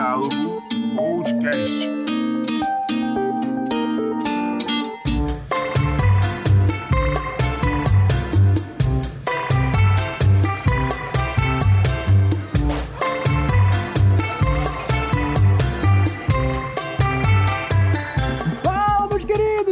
Diálogo 0.00 0.62
Podcast. 0.96 1.90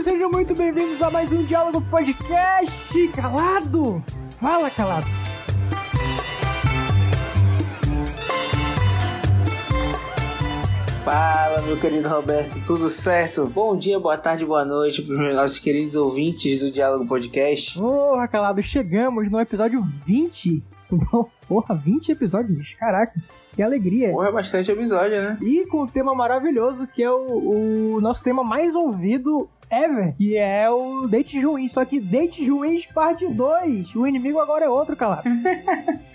Sejam 0.05 0.31
muito 0.31 0.55
bem-vindos 0.55 1.01
a 1.01 1.11
mais 1.11 1.33
um 1.33 1.43
Diálogo 1.45 1.81
Podcast. 1.91 3.09
Calado! 3.15 4.05
Fala, 4.39 4.71
calado! 4.71 5.28
Fala, 11.09 11.63
meu 11.63 11.81
querido 11.81 12.07
Roberto, 12.07 12.63
tudo 12.67 12.91
certo? 12.91 13.49
Bom 13.49 13.75
dia, 13.79 13.99
boa 13.99 14.19
tarde, 14.19 14.45
boa 14.45 14.63
noite 14.63 15.01
para 15.01 15.29
os 15.29 15.35
nossos 15.35 15.59
queridos 15.59 15.95
ouvintes 15.95 16.61
do 16.61 16.71
Diálogo 16.71 17.07
Podcast. 17.07 17.79
Porra, 17.79 18.29
calado, 18.29 18.61
chegamos 18.61 19.31
no 19.31 19.41
episódio 19.41 19.81
20. 20.05 20.63
Porra, 21.49 21.75
20 21.75 22.13
episódios, 22.13 22.75
caraca, 22.79 23.15
que 23.59 23.63
alegria! 23.65 24.11
Porra, 24.13 24.29
é 24.29 24.33
bastante 24.33 24.71
episódio, 24.71 25.21
né? 25.21 25.37
E 25.43 25.67
com 25.67 25.83
um 25.83 25.87
tema 25.87 26.15
maravilhoso 26.15 26.87
que 26.95 27.03
é 27.03 27.11
o, 27.11 27.97
o 27.97 28.01
nosso 28.01 28.23
tema 28.23 28.45
mais 28.45 28.73
ouvido 28.73 29.49
ever, 29.69 30.15
que 30.17 30.39
é 30.39 30.71
o 30.71 31.09
Date 31.09 31.39
Ruins. 31.45 31.73
Só 31.73 31.85
que 31.85 31.99
Date 32.01 32.49
Ruins 32.49 32.87
parte 32.95 33.27
2. 33.27 33.97
O 33.97 34.07
inimigo 34.07 34.39
agora 34.39 34.65
é 34.65 34.69
outro, 34.69 34.95
calado. 34.95 35.25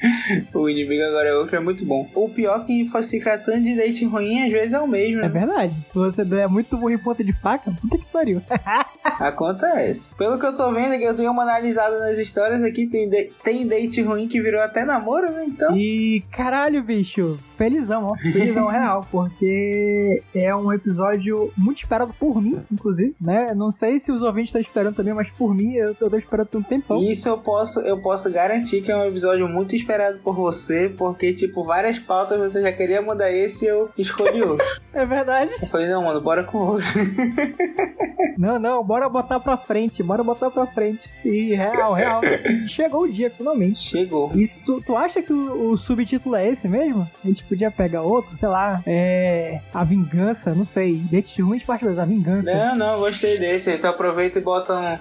O 0.53 0.67
inimigo 0.67 1.01
agora 1.03 1.29
é 1.29 1.33
outro, 1.33 1.55
é 1.55 1.59
muito 1.61 1.85
bom. 1.85 2.09
O 2.13 2.27
pior 2.27 2.65
que 2.65 2.83
fosse 2.85 3.11
se 3.11 3.21
tratando 3.23 3.63
de 3.63 3.75
date 3.77 4.03
ruim, 4.05 4.43
às 4.45 4.51
vezes 4.51 4.73
é 4.73 4.79
o 4.81 4.87
mesmo, 4.87 5.19
É 5.19 5.23
né? 5.23 5.29
verdade. 5.29 5.73
Se 5.87 5.93
você 5.93 6.25
der 6.25 6.47
muito 6.49 6.75
em 6.89 6.97
ponta 6.97 7.23
de 7.23 7.31
faca, 7.31 7.71
puta 7.81 7.97
que 7.97 8.05
pariu. 8.11 8.41
Acontece. 9.19 10.15
Pelo 10.17 10.37
que 10.37 10.45
eu 10.45 10.53
tô 10.55 10.71
vendo, 10.73 10.97
que 10.97 11.05
eu 11.05 11.15
tenho 11.15 11.31
uma 11.31 11.43
analisada 11.43 11.99
nas 11.99 12.17
histórias 12.17 12.63
aqui, 12.63 12.85
tem, 12.87 13.09
de- 13.09 13.31
tem 13.43 13.65
date 13.67 14.01
ruim 14.01 14.27
que 14.27 14.41
virou 14.41 14.61
até 14.61 14.83
namoro, 14.83 15.31
né? 15.31 15.45
Então, 15.47 15.77
E 15.77 16.21
caralho, 16.35 16.83
bicho, 16.83 17.32
felizão, 17.57 18.07
ó. 18.11 18.15
Felizão 18.15 18.67
real, 18.71 19.05
porque 19.11 20.21
é 20.35 20.55
um 20.55 20.71
episódio 20.71 21.51
muito 21.57 21.81
esperado 21.83 22.13
por 22.19 22.41
mim, 22.41 22.59
inclusive, 22.71 23.15
né? 23.19 23.53
Não 23.55 23.71
sei 23.71 23.99
se 23.99 24.11
os 24.11 24.21
ouvintes 24.21 24.49
estão 24.49 24.61
esperando 24.61 24.95
também, 24.95 25.13
mas 25.13 25.29
por 25.31 25.53
mim 25.53 25.73
eu 25.73 25.93
tô 25.95 26.15
esperando 26.17 26.47
por 26.47 26.59
um 26.59 26.63
tempão. 26.63 27.01
isso 27.01 27.27
eu 27.29 27.37
posso, 27.37 27.79
eu 27.81 28.01
posso 28.01 28.31
garantir 28.31 28.81
que 28.81 28.91
é 28.91 28.95
um 28.95 29.05
episódio 29.05 29.47
muito 29.47 29.75
esperado 29.75 30.19
por 30.19 30.35
você, 30.35 30.89
porque, 30.89 31.33
tipo, 31.33 31.63
várias 31.63 31.99
pautas 31.99 32.39
você 32.39 32.61
já 32.61 32.71
queria 32.71 33.01
mudar 33.01 33.31
esse 33.31 33.65
e 33.65 33.67
eu 33.67 33.89
escolhi 33.97 34.41
outro. 34.43 34.65
É 34.93 35.05
verdade. 35.05 35.51
Eu 35.61 35.67
falei, 35.67 35.87
não, 35.87 36.03
mano, 36.03 36.21
bora 36.21 36.43
com 36.43 36.57
outro. 36.57 36.87
Não, 38.37 38.57
não, 38.57 38.83
bora 38.83 39.07
botar 39.09 39.39
pra 39.39 39.55
frente, 39.57 40.01
bora 40.01 40.23
botar 40.23 40.49
pra 40.49 40.65
frente. 40.65 41.01
E 41.23 41.53
real, 41.53 41.93
real. 41.93 42.21
Chegou 42.67 43.03
o 43.03 43.11
dia, 43.11 43.29
finalmente. 43.29 43.77
Chegou. 43.77 44.31
E 44.35 44.47
tu, 44.65 44.81
tu 44.81 44.95
acha 44.97 45.21
que 45.21 45.31
o, 45.31 45.71
o 45.71 45.77
subtítulo 45.77 46.35
é 46.35 46.49
esse 46.49 46.67
mesmo? 46.67 47.07
A 47.23 47.27
gente 47.27 47.43
podia 47.45 47.71
pegar 47.71 48.01
outro, 48.01 48.35
sei 48.37 48.49
lá, 48.49 48.81
é. 48.85 49.61
A 49.73 49.83
Vingança, 49.83 50.53
não 50.53 50.65
sei. 50.65 50.97
Dente 50.97 51.35
de 51.35 51.41
Ruins, 51.41 51.63
parte 51.63 51.85
2, 51.85 51.97
A 51.97 52.05
Vingança. 52.05 52.53
Não, 52.53 52.75
não, 52.75 52.99
gostei 52.99 53.39
desse. 53.39 53.71
Então 53.73 53.89
aproveita 53.89 54.39
e 54.39 54.41
bota 54.41 54.73
um. 54.73 54.97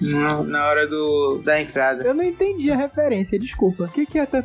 Na, 0.00 0.42
na 0.42 0.66
hora 0.66 0.86
do, 0.86 1.42
da 1.44 1.60
entrada. 1.60 2.04
Eu 2.04 2.14
não 2.14 2.24
entendi 2.24 2.70
a 2.70 2.76
referência, 2.76 3.38
desculpa. 3.38 3.84
O 3.84 3.88
que, 3.88 4.06
que 4.06 4.18
é 4.18 4.26
tan? 4.26 4.42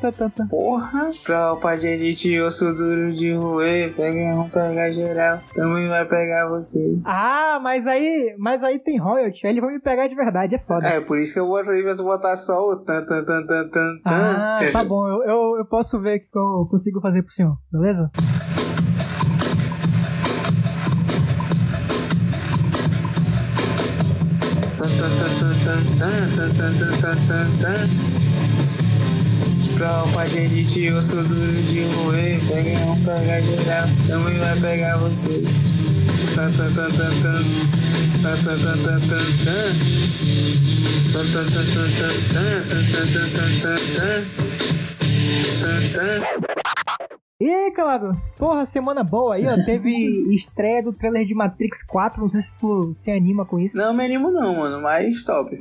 Porra! 0.50 1.10
Pra 1.24 1.54
o 1.54 1.58
pagenite 1.58 2.40
osso 2.40 2.74
duro 2.74 3.12
de 3.12 3.34
ruê, 3.34 3.94
pega 3.96 4.40
um, 4.40 4.50
pegar 4.50 4.92
geral, 4.92 5.40
também 5.54 5.88
vai 5.88 6.06
pegar 6.06 6.50
você. 6.50 6.98
Ah, 7.06 7.60
mas 7.62 7.86
aí, 7.86 8.36
mas 8.38 8.64
aí 8.64 8.80
tem 8.80 9.00
royalty, 9.00 9.46
aí 9.46 9.54
eles 9.54 9.62
vão 9.62 9.72
me 9.72 9.80
pegar 9.80 10.08
de 10.08 10.16
verdade, 10.16 10.56
é 10.56 10.60
foda. 10.60 10.88
É, 10.88 11.00
por 11.00 11.18
isso 11.20 11.34
que 11.34 11.40
eu 11.40 11.48
vou 11.48 11.62
botar 12.04 12.36
só 12.36 12.54
o 12.54 12.78
tan 12.78 13.06
tan 13.06 13.24
tan 13.24 13.46
tan 13.46 13.70
tan 13.70 14.00
tan. 14.04 14.41
Ah, 14.42 14.64
é, 14.64 14.72
tá 14.72 14.84
bom. 14.84 15.08
Eu, 15.08 15.24
eu, 15.24 15.58
eu 15.60 15.66
posso 15.66 16.00
ver 16.02 16.18
o 16.18 16.20
que 16.20 16.38
eu 16.38 16.68
consigo 16.70 17.00
fazer 17.00 17.22
pro 17.22 17.34
senhor, 17.34 17.58
beleza? 17.72 18.10
Pra 29.78 30.04
o 30.04 30.14
pagerite, 30.14 30.92
osso 30.92 31.16
duro 31.24 31.62
de 31.64 31.84
roer, 31.96 32.40
pega 32.48 32.86
um, 32.86 33.04
pega 33.04 33.42
geral, 33.42 33.88
também 34.08 34.38
vai 34.40 34.60
pegar 34.60 34.98
você. 34.98 35.44
E 47.40 47.72
calado, 47.72 48.12
porra, 48.38 48.68
semana 48.68 49.04
boa 49.04 49.34
aí, 49.36 49.46
ó. 49.48 49.56
Teve 49.66 49.90
estreia 50.36 50.84
do 50.84 50.94
trailer 50.94 51.26
de 51.26 51.34
Matrix 51.34 51.82
4, 51.84 52.22
não 52.22 52.30
sei 52.30 52.42
se 52.44 52.56
tu 52.58 52.94
se 53.04 53.10
anima 53.10 53.46
com 53.46 53.60
isso. 53.60 53.76
Não 53.76 53.94
me 53.94 54.06
animo 54.06 54.30
não, 54.30 54.58
mano, 54.58 54.80
mas 54.80 55.24
top. 55.24 55.58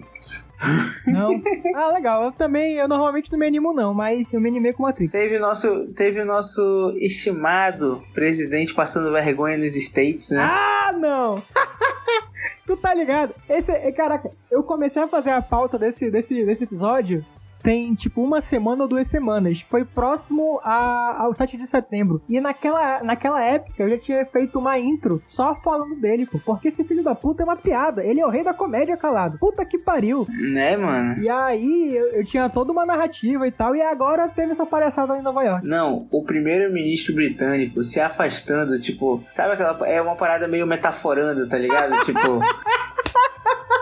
Não? 1.06 1.30
Ah, 1.74 1.88
legal. 1.92 2.24
Eu 2.24 2.32
também, 2.32 2.74
eu 2.74 2.88
normalmente 2.88 3.30
não 3.30 3.38
me 3.38 3.46
animo 3.46 3.72
não, 3.72 3.94
mas 3.94 4.26
eu 4.32 4.40
me 4.40 4.48
animei 4.48 4.72
com 4.72 4.82
Matrix. 4.82 5.12
Teve 5.12 5.36
o 5.36 5.40
nosso, 5.40 5.92
teve 5.94 6.20
o 6.20 6.24
nosso 6.24 6.94
estimado 6.96 8.00
presidente 8.12 8.74
passando 8.74 9.12
vergonha 9.12 9.56
nos 9.56 9.74
States, 9.74 10.30
né? 10.30 10.42
Ah, 10.42 10.92
não! 10.92 11.42
tu 12.66 12.76
tá 12.76 12.94
ligado? 12.94 13.34
Esse, 13.48 13.72
caraca, 13.92 14.30
eu 14.50 14.62
comecei 14.62 15.02
a 15.02 15.08
fazer 15.08 15.30
a 15.30 15.42
pauta 15.42 15.78
desse, 15.78 16.10
desse, 16.10 16.44
desse 16.44 16.64
episódio 16.64 17.24
tem 17.62 17.94
tipo 17.94 18.22
uma 18.22 18.40
semana 18.40 18.82
ou 18.82 18.88
duas 18.88 19.08
semanas. 19.08 19.60
Foi 19.68 19.84
próximo 19.84 20.60
a- 20.64 21.16
ao 21.22 21.34
7 21.34 21.56
de 21.56 21.66
setembro. 21.66 22.22
E 22.28 22.40
naquela, 22.40 23.02
naquela 23.02 23.42
época 23.44 23.82
eu 23.82 23.90
já 23.90 23.98
tinha 23.98 24.24
feito 24.26 24.58
uma 24.58 24.78
intro 24.78 25.22
só 25.28 25.54
falando 25.54 25.94
dele, 25.96 26.26
pô. 26.26 26.38
Porque 26.44 26.68
esse 26.68 26.82
filho 26.84 27.02
da 27.02 27.14
puta 27.14 27.42
é 27.42 27.44
uma 27.44 27.56
piada. 27.56 28.04
Ele 28.04 28.20
é 28.20 28.26
o 28.26 28.30
rei 28.30 28.42
da 28.42 28.54
comédia, 28.54 28.96
calado. 28.96 29.38
Puta 29.38 29.64
que 29.64 29.78
pariu. 29.78 30.26
Né, 30.28 30.76
mano? 30.76 31.20
E 31.22 31.30
aí 31.30 31.94
eu, 31.94 32.06
eu 32.12 32.24
tinha 32.26 32.48
toda 32.48 32.72
uma 32.72 32.84
narrativa 32.86 33.46
e 33.46 33.52
tal. 33.52 33.74
E 33.76 33.82
agora 33.82 34.28
teve 34.28 34.52
essa 34.52 34.66
palhaçada 34.66 35.16
em 35.18 35.22
Nova 35.22 35.42
York. 35.42 35.66
Não, 35.68 36.06
o 36.10 36.24
primeiro-ministro 36.24 37.14
britânico 37.14 37.82
se 37.84 38.00
afastando, 38.00 38.80
tipo, 38.80 39.22
sabe 39.30 39.52
aquela. 39.54 39.86
É 39.88 40.00
uma 40.00 40.16
parada 40.16 40.48
meio 40.48 40.66
metaforando, 40.66 41.48
tá 41.48 41.58
ligado? 41.58 42.00
tipo. 42.04 42.40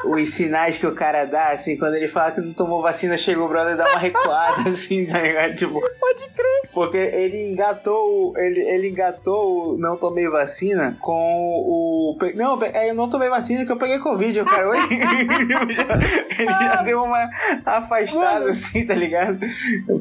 Os 0.09 0.31
sinais 0.31 0.79
que 0.79 0.87
o 0.87 0.95
cara 0.95 1.25
dá, 1.25 1.51
assim, 1.51 1.77
quando 1.77 1.95
ele 1.95 2.09
fala 2.09 2.33
que 2.33 2.41
não 2.41 2.53
tomou 2.53 2.83
vacina, 2.83 3.17
chegou 3.17 3.47
o 3.47 3.49
brother 3.49 3.77
dá 3.77 3.91
uma 3.91 3.99
recuada, 3.99 4.63
assim, 4.71 5.07
tá 5.07 5.21
ligado? 5.21 5.55
Tipo. 5.55 5.81
Porque 6.73 6.97
ele 6.97 7.51
engatou, 7.53 7.95
o- 7.95 8.39
ele, 8.39 8.61
ele 8.61 8.89
engatou 8.91 9.75
o 9.75 9.79
não 9.79 9.97
tomei 9.97 10.29
vacina 10.29 10.97
com 11.01 11.13
o. 11.13 12.17
Não, 12.35 12.59
é, 12.63 12.91
eu 12.91 12.95
não 12.95 13.09
tomei 13.09 13.29
vacina 13.29 13.65
que 13.65 13.73
eu 13.73 13.77
peguei 13.77 13.99
Covid, 13.99 14.41
o 14.41 14.45
cara. 14.45 14.69
Oi? 14.69 14.79
ele 16.39 16.51
já 16.51 16.83
deu 16.83 17.03
uma 17.03 17.29
afastada, 17.65 18.41
Mano. 18.41 18.51
assim, 18.51 18.87
tá 18.87 18.95
ligado? 18.95 19.39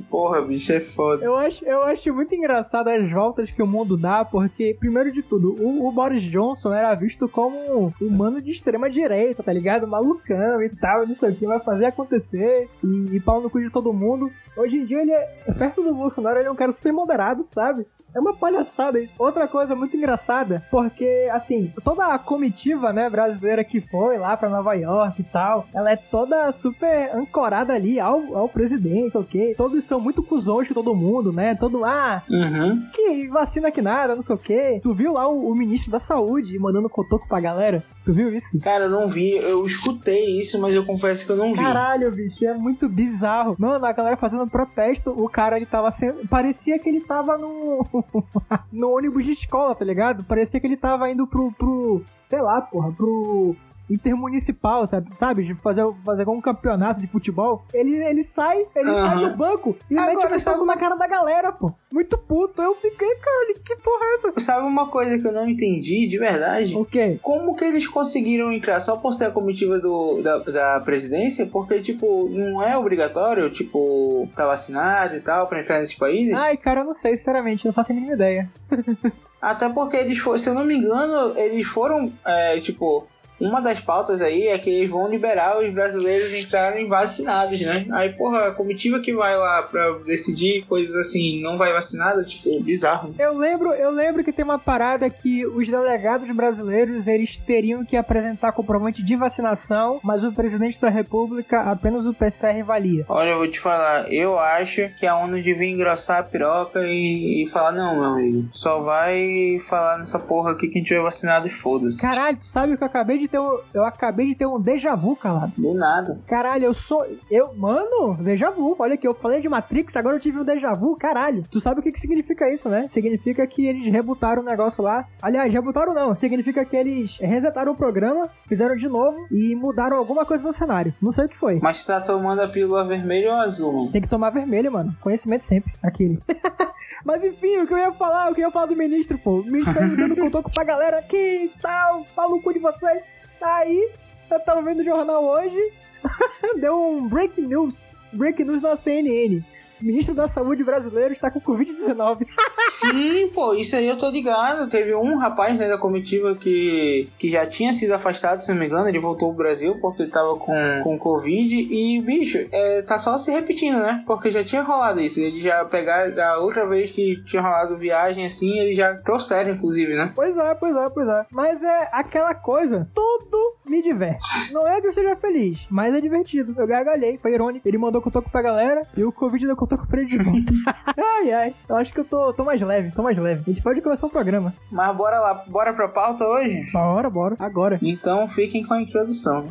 Porra, 0.10 0.42
bicho, 0.42 0.72
é 0.74 0.80
foda. 0.80 1.24
Eu 1.24 1.38
acho, 1.38 1.64
eu 1.66 1.84
acho 1.84 2.14
muito 2.14 2.34
engraçado 2.36 2.88
as 2.90 3.10
voltas 3.12 3.50
que 3.50 3.62
o 3.62 3.68
mundo 3.68 3.98
dá, 3.98 4.24
porque, 4.26 4.76
primeiro 4.80 5.12
de 5.12 5.22
tudo, 5.24 5.56
o, 5.60 5.88
o 5.88 5.92
Boris 5.92 6.24
Johnson 6.30 6.74
era 6.74 6.94
visto 6.96 7.28
como 7.30 7.58
um 7.76 7.92
humano 8.02 8.42
de 8.42 8.52
extrema 8.52 8.90
direita, 8.90 9.44
tá 9.44 9.54
ligado? 9.54 9.88
Malucão 9.88 10.62
e 10.62 10.70
tal, 10.70 11.06
não 11.08 11.16
sei 11.16 11.30
o 11.32 11.36
que, 11.36 11.46
vai 11.46 11.60
fazer 11.60 11.86
acontecer 11.86 12.70
e, 12.84 13.16
e 13.16 13.20
pau 13.20 13.42
no 13.42 13.50
cu 13.50 13.60
de 13.60 13.70
todo 13.70 13.94
mundo. 13.94 14.30
Hoje 14.56 14.78
em 14.78 14.86
dia 14.86 15.02
ele 15.02 15.12
é, 15.12 15.30
perto 15.58 15.84
do 15.84 15.94
Bolsonaro, 15.94 16.40
ele 16.40 16.48
é 16.48 16.52
um 16.52 16.56
cara 16.58 16.74
super 16.74 16.92
moderado, 16.92 17.46
sabe? 17.54 17.86
É 18.16 18.20
uma 18.20 18.34
palhaçada. 18.36 19.00
Outra 19.20 19.48
coisa 19.48 19.76
muito 19.76 19.96
engraçada, 19.96 20.64
porque, 20.72 21.28
assim, 21.32 21.72
toda 21.84 22.06
a 22.08 22.18
comitiva, 22.18 22.92
né, 22.92 23.10
brasileira 23.10 23.64
que 23.64 23.80
foi 23.82 24.18
lá 24.18 24.36
pra 24.36 24.50
Nova 24.50 24.74
York 24.74 25.22
e 25.22 25.26
tal, 25.26 25.68
ela 25.76 25.92
é 25.92 25.96
toda 25.96 26.52
super 26.52 27.12
ancorada 27.16 27.74
ali 27.74 28.00
ao, 28.00 28.36
ao 28.36 28.50
presidente, 28.50 29.16
ok? 29.18 29.54
Todos 29.56 29.84
são 29.86 30.00
muito 30.00 30.24
cuzões 30.24 30.68
com 30.68 30.74
todo 30.74 30.96
mundo, 30.96 31.32
né? 31.32 31.54
Todo, 31.56 31.86
ah, 31.86 32.24
Uhum. 32.30 32.82
que 32.94 33.28
vacina 33.28 33.70
que 33.72 33.82
nada, 33.82 34.16
não 34.16 34.24
sei 34.24 34.36
o 34.36 34.40
quê. 34.40 34.80
Tu 34.82 34.94
viu 34.94 35.14
lá 35.14 35.28
o, 35.28 35.52
o 35.52 35.56
ministro 35.56 35.92
da 35.92 36.00
saúde 36.00 36.58
mandando 36.58 36.90
cotoco 36.90 37.28
pra 37.28 37.40
galera? 37.40 37.84
Tu 38.06 38.14
viu 38.14 38.34
isso? 38.34 38.58
Cara, 38.64 38.86
eu 38.86 38.90
não 38.90 39.08
vi, 39.08 39.36
eu 39.36 39.66
escutei 39.66 40.40
isso, 40.40 40.60
mas 40.62 40.74
eu 40.74 40.86
confesso 40.86 41.26
que 41.26 41.32
eu 41.34 41.38
não 41.38 41.54
vi. 41.54 41.62
Caralho, 41.62 42.10
bicho, 42.10 42.44
é 42.46 42.54
muito 42.54 42.88
bizarro. 42.88 43.56
Mano, 43.60 43.86
a 43.86 43.92
galera 43.92 44.16
fazendo 44.18 44.46
protesto, 44.50 45.12
o 45.12 45.28
cara 45.30 45.58
ele 45.58 45.66
tava 45.66 45.92
sendo. 45.92 46.26
Parecia 46.28 46.47
que 46.80 46.90
ele 46.90 47.02
tava 47.02 47.38
no. 47.38 47.84
no 48.72 48.90
ônibus 48.92 49.26
de 49.26 49.34
escola, 49.34 49.76
tá 49.76 49.84
ligado? 49.84 50.24
Parecia 50.26 50.60
que 50.60 50.68
ele 50.68 50.78
tava 50.78 51.10
indo 51.10 51.28
pro. 51.28 51.52
pro 51.52 52.04
sei 52.30 52.42
lá, 52.42 52.62
porra, 52.62 52.92
pro. 52.92 53.56
Intermunicipal, 53.90 54.88
sabe? 54.88 55.10
Sabe? 55.20 55.44
De 55.46 55.56
fazer, 55.56 55.82
fazer 56.06 56.22
algum 56.22 56.42
campeonato 56.42 57.02
de 57.02 57.08
futebol. 57.08 57.64
Ele, 57.74 57.96
ele 57.98 58.24
sai, 58.24 58.62
ele 58.76 58.90
Aham. 58.90 59.20
sai 59.20 59.30
do 59.30 59.38
banco 59.38 59.76
e 59.90 59.98
Agora, 59.98 60.30
mete 60.30 60.38
o 60.38 60.40
sabe 60.40 60.66
na 60.66 60.78
cara 60.78 60.96
da 60.96 61.08
galera, 61.08 61.52
pô. 61.52 61.74
Muito 61.92 62.18
puto. 62.18 62.62
Eu 62.62 62.76
fiquei, 62.76 63.16
cara, 63.16 63.54
que 63.64 63.76
porra 63.78 64.06
é 64.06 64.30
essa? 64.30 64.40
Sabe 64.40 64.68
uma 64.68 64.88
coisa 64.88 65.20
que 65.20 65.28
eu 65.28 65.32
não 65.32 65.48
entendi 65.48 66.06
de 66.06 66.18
verdade? 66.18 66.76
O 66.76 66.86
quê? 66.86 67.18
Como 67.22 67.56
que 67.56 67.66
eles 67.66 67.88
conseguiram 67.88 68.52
entrar 68.52 68.80
só 68.80 68.98
por 68.98 69.14
ser 69.14 69.26
a 69.26 69.32
comitiva 69.32 69.80
do, 69.80 70.22
da, 70.22 70.38
da 70.40 70.80
presidência? 70.82 71.46
Porque, 71.46 71.80
tipo, 71.80 72.30
não 72.30 72.62
é 72.62 72.78
obrigatório, 72.78 73.50
tipo, 73.50 74.28
tá 74.36 74.46
vacinado 74.46 75.16
e 75.16 75.22
tal, 75.22 75.48
pra 75.48 75.62
entrar 75.62 75.80
nesses 75.80 75.96
países? 75.96 76.34
Ai, 76.34 76.58
cara, 76.58 76.82
eu 76.82 76.86
não 76.86 76.94
sei, 76.94 77.16
sinceramente, 77.16 77.66
não 77.66 77.74
faço 77.74 77.92
a 77.92 77.96
mínima 77.96 78.14
ideia. 78.14 78.50
Até 79.42 79.70
porque 79.70 79.96
eles 79.98 80.18
foram, 80.18 80.40
se 80.40 80.50
eu 80.50 80.54
não 80.56 80.66
me 80.66 80.76
engano, 80.76 81.38
eles 81.38 81.68
foram, 81.68 82.12
é, 82.26 82.60
tipo, 82.60 83.08
uma 83.40 83.62
das 83.62 83.80
pautas 83.80 84.22
aí 84.22 84.48
é 84.48 84.58
que 84.58 84.70
eles 84.70 84.90
vão 84.90 85.10
liberar 85.10 85.60
os 85.60 85.70
brasileiros 85.72 86.34
entrarem 86.34 86.88
vacinados, 86.88 87.60
né? 87.62 87.86
Aí, 87.92 88.10
porra, 88.10 88.48
a 88.48 88.52
comitiva 88.52 89.00
que 89.00 89.14
vai 89.14 89.36
lá 89.38 89.64
pra 89.64 89.92
decidir 90.06 90.66
coisas 90.66 90.96
assim, 90.96 91.42
não 91.42 91.58
vai 91.58 91.72
vacinada, 91.72 92.24
tipo, 92.24 92.62
bizarro. 92.62 93.14
Eu 93.18 93.38
lembro, 93.38 93.74
eu 93.74 93.92
lembro 93.92 94.24
que 94.24 94.32
tem 94.32 94.44
uma 94.44 94.60
parada 94.60 95.10
que 95.10 95.46
os 95.46 95.68
delegados 95.68 96.34
brasileiros 96.36 97.06
eles 97.08 97.38
teriam 97.38 97.86
que 97.86 97.96
apresentar 97.96 98.52
comprovante 98.52 99.04
de 99.04 99.16
vacinação, 99.16 100.00
mas 100.04 100.24
o 100.24 100.32
presidente 100.32 100.80
da 100.80 100.90
república 100.90 101.62
apenas 101.62 102.06
o 102.06 102.14
PCR 102.14 102.64
valia. 102.64 103.06
Olha, 103.08 103.30
eu 103.30 103.38
vou 103.38 103.48
te 103.48 103.60
falar, 103.60 104.12
eu 104.12 104.38
acho 104.40 104.90
que 104.98 105.06
a 105.06 105.16
ONU 105.16 105.42
devia 105.42 105.70
engrossar 105.70 106.20
a 106.20 106.24
piroca 106.24 106.82
e, 106.86 107.44
e 107.44 107.50
falar, 107.50 107.72
não, 107.72 107.96
meu 107.96 108.04
amigo, 108.06 108.50
só 108.52 108.82
vai 108.82 109.58
falar 109.68 109.98
nessa 109.98 110.20
porra 110.20 110.52
aqui 110.52 110.68
quem 110.68 110.82
tiver 110.82 111.02
vacinado 111.02 111.48
e 111.48 111.50
foda-se. 111.50 112.02
Caralho, 112.02 112.38
tu 112.38 112.48
sabe 112.48 112.78
que 112.78 112.84
eu 112.84 112.88
acabei 112.88 113.20
de 113.20 113.27
ter 113.28 113.40
um, 113.40 113.60
eu 113.74 113.84
acabei 113.86 114.28
de 114.28 114.36
ter 114.36 114.46
um 114.46 114.60
déjà 114.60 114.96
vu, 114.96 115.16
calado. 115.16 115.54
Do 115.58 115.74
nada. 115.74 116.20
Caralho, 116.28 116.66
eu 116.66 116.74
sou. 116.74 117.06
Eu. 117.30 117.54
Mano, 117.56 118.16
déjà 118.20 118.50
vu. 118.50 118.76
Olha 118.80 118.96
aqui, 118.96 119.08
eu 119.08 119.14
falei 119.14 119.42
de 119.42 119.50
Matrix, 119.50 119.96
agora 119.96 120.16
eu 120.16 120.20
tive 120.20 120.40
um 120.40 120.44
déjà 120.44 120.72
vu. 120.74 120.96
Caralho. 120.96 121.44
Tu 121.50 121.60
sabe 121.60 121.80
o 121.80 121.84
que, 121.84 121.92
que 121.92 122.00
significa 122.00 122.50
isso, 122.54 122.70
né? 122.70 122.88
Significa 122.92 123.46
que 123.48 123.66
eles 123.66 123.92
rebutaram 123.92 124.42
o 124.42 124.46
negócio 124.46 124.84
lá. 124.84 125.06
Aliás, 125.22 125.52
rebutaram 125.52 125.94
não. 125.94 126.14
Significa 126.14 126.66
que 126.66 126.76
eles 126.76 127.18
resetaram 127.20 127.72
o 127.72 127.76
programa, 127.76 128.30
fizeram 128.48 128.76
de 128.76 128.88
novo 128.88 129.28
e 129.32 129.56
mudaram 129.56 129.98
alguma 129.98 130.26
coisa 130.26 130.44
no 130.44 130.54
cenário. 130.54 130.94
Não 131.02 131.12
sei 131.12 131.26
o 131.26 131.30
que 131.30 131.38
foi. 131.38 131.60
Mas 131.62 131.86
tá 131.86 132.02
tomando 132.02 132.42
a 132.42 132.48
pílula 132.48 132.84
vermelha 132.84 133.32
ou 133.32 133.38
azul? 133.38 133.90
Tem 133.92 134.02
que 134.02 134.10
tomar 134.10 134.30
vermelho, 134.30 134.72
mano. 134.72 134.96
Conhecimento 135.02 135.46
sempre. 135.46 135.72
Aquele. 135.84 136.20
Mas 137.06 137.24
enfim, 137.24 137.60
o 137.60 137.68
que 137.68 137.74
eu 137.74 137.78
ia 137.78 137.92
falar, 137.94 138.30
o 138.30 138.36
que 138.36 138.42
eu 138.42 138.48
ia 138.48 138.52
falar 138.52 138.66
do 138.66 138.76
ministro, 138.76 139.18
pô. 139.18 139.40
O 139.40 139.46
ministro 139.46 139.74
tá 139.74 139.80
dando 139.96 140.16
cotoco 140.16 140.52
pra 140.52 140.64
galera 140.64 141.00
aqui 141.00 141.46
e 141.46 141.52
tal, 141.62 142.04
pau 142.16 142.30
no 142.30 142.42
cu 142.42 142.54
de 142.54 142.60
vocês. 142.60 143.04
Aí, 143.42 143.92
eu 144.30 144.40
tava 144.40 144.62
vendo 144.62 144.80
o 144.80 144.84
jornal 144.84 145.24
hoje, 145.24 145.74
deu 146.60 146.80
um 146.80 147.08
breaking 147.08 147.48
news. 147.48 147.76
Breaking 148.14 148.46
news 148.46 148.62
na 148.62 148.76
CNN. 148.76 149.44
Ministro 149.82 150.14
da 150.14 150.28
Saúde 150.28 150.64
brasileiro 150.64 151.14
está 151.14 151.30
com 151.30 151.40
Covid-19. 151.40 152.28
Sim, 152.70 153.30
pô, 153.34 153.54
isso 153.54 153.76
aí 153.76 153.88
eu 153.88 153.98
tô 153.98 154.10
ligado. 154.10 154.70
Teve 154.70 154.96
um 154.96 155.18
rapaz, 155.18 155.58
né, 155.58 155.68
da 155.68 155.78
comitiva 155.78 156.36
que, 156.36 157.08
que 157.18 157.30
já 157.30 157.46
tinha 157.46 157.74
sido 157.74 157.94
afastado, 157.94 158.40
se 158.40 158.52
não 158.52 158.58
me 158.58 158.66
engano, 158.66 158.88
ele 158.88 159.00
voltou 159.00 159.30
pro 159.30 159.44
Brasil 159.44 159.78
porque 159.80 160.04
ele 160.04 160.12
tava 160.12 160.36
com, 160.38 160.54
com 160.84 160.98
Covid 160.98 161.56
e, 161.56 162.02
bicho, 162.02 162.46
é, 162.52 162.82
tá 162.82 162.98
só 162.98 163.18
se 163.18 163.32
repetindo, 163.32 163.78
né? 163.78 164.04
Porque 164.06 164.32
já 164.32 164.44
tinha 164.44 164.62
rolado 164.62 165.00
isso. 165.00 165.20
Eles 165.20 165.44
já 165.44 165.64
pegaram, 165.66 166.14
da 166.14 166.40
outra 166.40 166.68
vez 166.68 166.90
que 166.90 167.24
tinha 167.24 167.42
rolado 167.42 167.78
viagem 167.78 168.26
assim, 168.26 168.58
eles 168.60 168.76
já 168.76 168.96
trouxeram, 168.96 169.52
inclusive, 169.52 169.96
né? 169.96 170.12
Pois 170.16 170.36
é, 170.36 170.56
pois 170.56 170.76
é, 170.76 170.90
pois 170.90 171.08
é. 171.08 171.26
Mas 171.32 171.64
é 171.64 171.90
aquela 171.92 172.34
coisa, 172.34 172.88
tudo 172.94 173.58
me 173.66 173.82
diverte. 173.82 174.54
Não 174.54 174.68
é 174.68 174.80
que 174.80 174.88
eu 174.88 174.92
esteja 174.92 175.16
feliz, 175.16 175.60
mas 175.70 175.94
é 175.94 176.00
divertido. 176.00 176.54
Eu 176.58 176.68
gargalhei, 176.68 177.18
foi 177.18 177.34
irônico. 177.34 177.68
Ele 177.68 177.78
mandou 177.78 178.02
cotoco 178.02 178.30
pra 178.30 178.42
galera 178.42 178.82
e 178.96 179.04
o 179.04 179.12
Covid 179.12 179.46
deu 179.46 179.56
pra 179.76 179.98
ele 180.00 180.06
de 180.06 180.18
volta. 180.18 180.54
ai, 180.98 181.32
ai. 181.32 181.56
Eu 181.68 181.76
acho 181.78 181.92
que 181.92 182.00
eu 182.00 182.06
tô, 182.06 182.32
tô 182.34 182.44
mais 182.44 182.62
leve, 182.62 182.92
tô 182.92 183.02
mais 183.02 183.18
leve. 183.18 183.42
A 183.46 183.50
gente 183.50 183.62
pode 183.62 183.82
começar 183.82 184.06
o 184.06 184.10
programa. 184.10 184.54
Mas 184.72 184.96
bora 184.96 185.20
lá, 185.20 185.44
bora 185.48 185.74
pra 185.74 185.88
pauta 185.90 186.24
hoje? 186.24 186.72
Bora, 186.72 187.10
bora. 187.10 187.36
Agora. 187.40 187.80
Então 187.82 188.28
fiquem 188.28 188.64
com 188.64 188.74
a 188.74 188.82
introdução. 188.82 189.48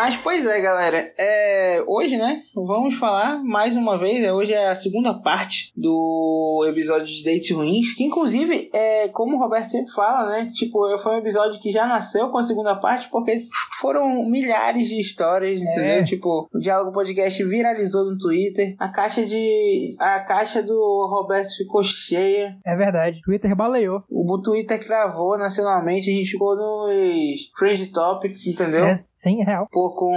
Mas, 0.00 0.16
pois 0.16 0.46
é, 0.46 0.62
galera. 0.62 1.12
É, 1.18 1.84
hoje, 1.86 2.16
né? 2.16 2.40
Vamos 2.54 2.94
falar 2.94 3.44
mais 3.44 3.76
uma 3.76 3.98
vez. 3.98 4.24
é, 4.24 4.32
Hoje 4.32 4.50
é 4.50 4.68
a 4.68 4.74
segunda 4.74 5.12
parte 5.12 5.70
do 5.76 6.64
episódio 6.66 7.04
de 7.04 7.22
Dates 7.22 7.50
Ruins. 7.50 7.92
Que, 7.92 8.04
inclusive, 8.04 8.70
é 8.74 9.08
como 9.08 9.36
o 9.36 9.38
Roberto 9.38 9.68
sempre 9.68 9.92
fala, 9.92 10.30
né? 10.30 10.50
Tipo, 10.54 10.96
foi 10.96 11.16
um 11.16 11.18
episódio 11.18 11.60
que 11.60 11.70
já 11.70 11.86
nasceu 11.86 12.30
com 12.30 12.38
a 12.38 12.42
segunda 12.42 12.74
parte, 12.76 13.10
porque 13.10 13.42
foram 13.78 14.24
milhares 14.24 14.88
de 14.88 14.98
histórias, 14.98 15.60
entendeu? 15.60 16.02
Tipo, 16.02 16.48
o 16.50 16.58
Diálogo 16.58 16.92
Podcast 16.92 17.44
viralizou 17.44 18.06
no 18.06 18.16
Twitter. 18.16 18.74
A 18.78 18.88
caixa 18.88 19.26
de. 19.26 19.96
A 19.98 20.20
caixa 20.20 20.62
do 20.62 20.74
Roberto 21.10 21.54
ficou 21.58 21.82
cheia. 21.82 22.56
É 22.64 22.74
verdade. 22.74 23.20
Twitter 23.22 23.54
baleou. 23.54 24.02
O 24.10 24.40
Twitter 24.40 24.82
cravou 24.82 25.36
nacionalmente. 25.36 26.10
A 26.10 26.14
gente 26.14 26.30
ficou 26.30 26.56
nos 26.56 27.50
Trend 27.58 27.86
Topics, 27.92 28.46
entendeu? 28.46 28.86
É, 28.86 29.04
100 29.20 29.44
real. 29.44 29.66
Pô, 29.70 29.92
com 29.94 30.14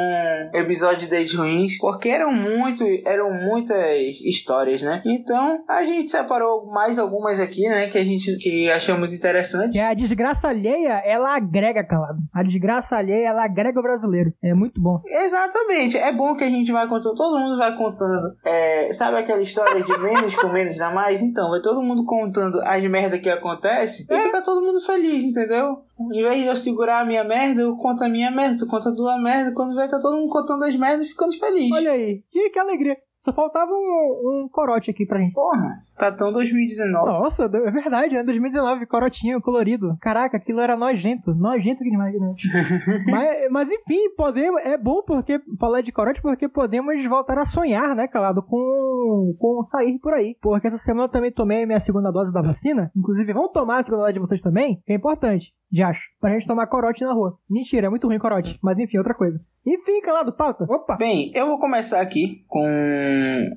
episódios 0.53 1.03
de 1.03 1.09
Dates 1.09 1.33
ruins, 1.33 1.77
porque 1.77 2.07
eram 2.07 2.31
muito, 2.31 2.83
eram 3.05 3.33
muitas 3.33 4.21
histórias, 4.21 4.81
né? 4.81 5.01
Então, 5.05 5.63
a 5.67 5.83
gente 5.83 6.09
separou 6.09 6.65
mais 6.67 6.97
algumas 6.97 7.39
aqui, 7.39 7.67
né, 7.67 7.87
que 7.87 7.97
a 7.97 8.03
gente 8.03 8.37
que 8.37 8.71
achamos 8.71 9.11
interessantes. 9.11 9.77
Que 9.77 9.85
a 9.85 9.93
desgraça 9.93 10.47
alheia, 10.47 11.01
ela 11.05 11.35
agrega, 11.35 11.83
calado. 11.83 12.19
A 12.33 12.43
desgraça 12.43 12.95
alheia, 12.95 13.27
ela 13.27 13.43
agrega 13.43 13.79
o 13.79 13.83
brasileiro. 13.83 14.33
É 14.41 14.53
muito 14.53 14.79
bom. 14.79 15.01
Exatamente, 15.05 15.97
é 15.97 16.11
bom 16.13 16.35
que 16.35 16.43
a 16.45 16.49
gente 16.49 16.71
vai 16.71 16.87
contando, 16.87 17.15
todo 17.15 17.39
mundo 17.39 17.57
vai 17.57 17.75
contando. 17.75 18.35
É, 18.45 18.93
sabe 18.93 19.17
aquela 19.17 19.41
história 19.41 19.83
de 19.83 19.97
menos 19.97 20.33
com 20.35 20.47
menos 20.47 20.77
dá 20.77 20.91
mais? 20.91 21.21
Então, 21.21 21.49
vai 21.49 21.61
todo 21.61 21.81
mundo 21.81 22.05
contando 22.05 22.61
as 22.63 22.83
merdas 22.85 23.19
que 23.19 23.29
acontece 23.29 24.07
e 24.09 24.21
fica 24.21 24.41
todo 24.41 24.65
mundo 24.65 24.79
feliz, 24.79 25.23
entendeu? 25.23 25.83
Em 26.11 26.23
vez 26.23 26.41
de 26.41 26.47
eu 26.47 26.55
segurar 26.55 27.01
a 27.01 27.05
minha 27.05 27.23
merda, 27.23 27.61
eu 27.61 27.75
conto 27.77 28.03
a 28.03 28.09
minha 28.09 28.31
merda, 28.31 28.57
tu 28.57 28.67
conta 28.67 28.89
a 28.89 28.95
tua 28.95 29.17
merda, 29.19 29.53
quando 29.53 29.75
vê, 29.75 29.87
tá 29.87 29.99
todo 29.99 30.17
mundo 30.17 30.31
contando 30.31 30.63
as 30.63 30.75
merdas 30.75 31.07
e 31.07 31.11
ficando 31.11 31.33
feliz. 31.37 31.71
Olha 31.73 31.91
aí. 31.91 32.23
Que, 32.31 32.49
que 32.49 32.59
alegria. 32.59 32.97
Só 33.23 33.31
faltava 33.31 33.71
um, 33.71 34.43
um 34.43 34.49
corote 34.49 34.91
aqui 34.91 35.05
pra 35.05 35.19
gente. 35.19 35.33
Porra, 35.33 35.71
tá 35.97 36.11
tão 36.11 36.31
2019. 36.31 37.05
Nossa, 37.05 37.43
é 37.45 37.71
verdade, 37.71 38.15
né? 38.15 38.23
2019, 38.23 38.85
corotinho, 38.85 39.41
colorido. 39.41 39.97
Caraca, 40.01 40.35
aquilo 40.35 40.59
era 40.59 40.75
nojento. 40.75 41.33
Nojento 41.33 41.83
que 41.83 41.89
demais, 41.89 42.13
né? 42.19 42.33
mas, 43.09 43.51
mas 43.51 43.71
enfim, 43.71 44.09
podemos, 44.17 44.61
é 44.65 44.77
bom 44.77 45.01
porque 45.07 45.39
falar 45.57 45.81
de 45.81 45.91
corote 45.93 46.21
porque 46.21 46.49
podemos 46.49 46.93
voltar 47.07 47.37
a 47.37 47.45
sonhar, 47.45 47.95
né, 47.95 48.07
calado, 48.07 48.43
com, 48.43 49.33
com 49.39 49.65
sair 49.71 49.97
por 49.99 50.13
aí. 50.13 50.35
Porque 50.41 50.67
essa 50.67 50.77
semana 50.77 51.05
eu 51.05 51.11
também 51.11 51.31
tomei 51.31 51.63
a 51.63 51.67
minha 51.67 51.79
segunda 51.79 52.11
dose 52.11 52.33
da 52.33 52.41
vacina. 52.41 52.91
Inclusive, 52.95 53.31
vão 53.31 53.49
tomar 53.49 53.79
a 53.79 53.83
segunda 53.83 54.03
dose 54.03 54.13
de 54.13 54.19
vocês 54.19 54.41
também, 54.41 54.81
que 54.85 54.91
é 54.91 54.95
importante. 54.95 55.53
Já 55.71 55.89
acho. 55.89 56.01
Pra 56.19 56.31
gente 56.31 56.45
tomar 56.45 56.67
corote 56.67 57.03
na 57.03 57.13
rua. 57.13 57.37
Mentira, 57.49 57.87
é 57.87 57.89
muito 57.89 58.05
ruim 58.05 58.19
corote. 58.19 58.59
Mas 58.61 58.77
enfim, 58.77 58.97
outra 58.99 59.15
coisa. 59.15 59.39
Enfim, 59.65 60.01
calado, 60.01 60.31
pauta. 60.33 60.65
Opa! 60.69 60.97
Bem, 60.97 61.31
eu 61.33 61.47
vou 61.47 61.57
começar 61.57 62.01
aqui 62.01 62.43
com. 62.47 62.67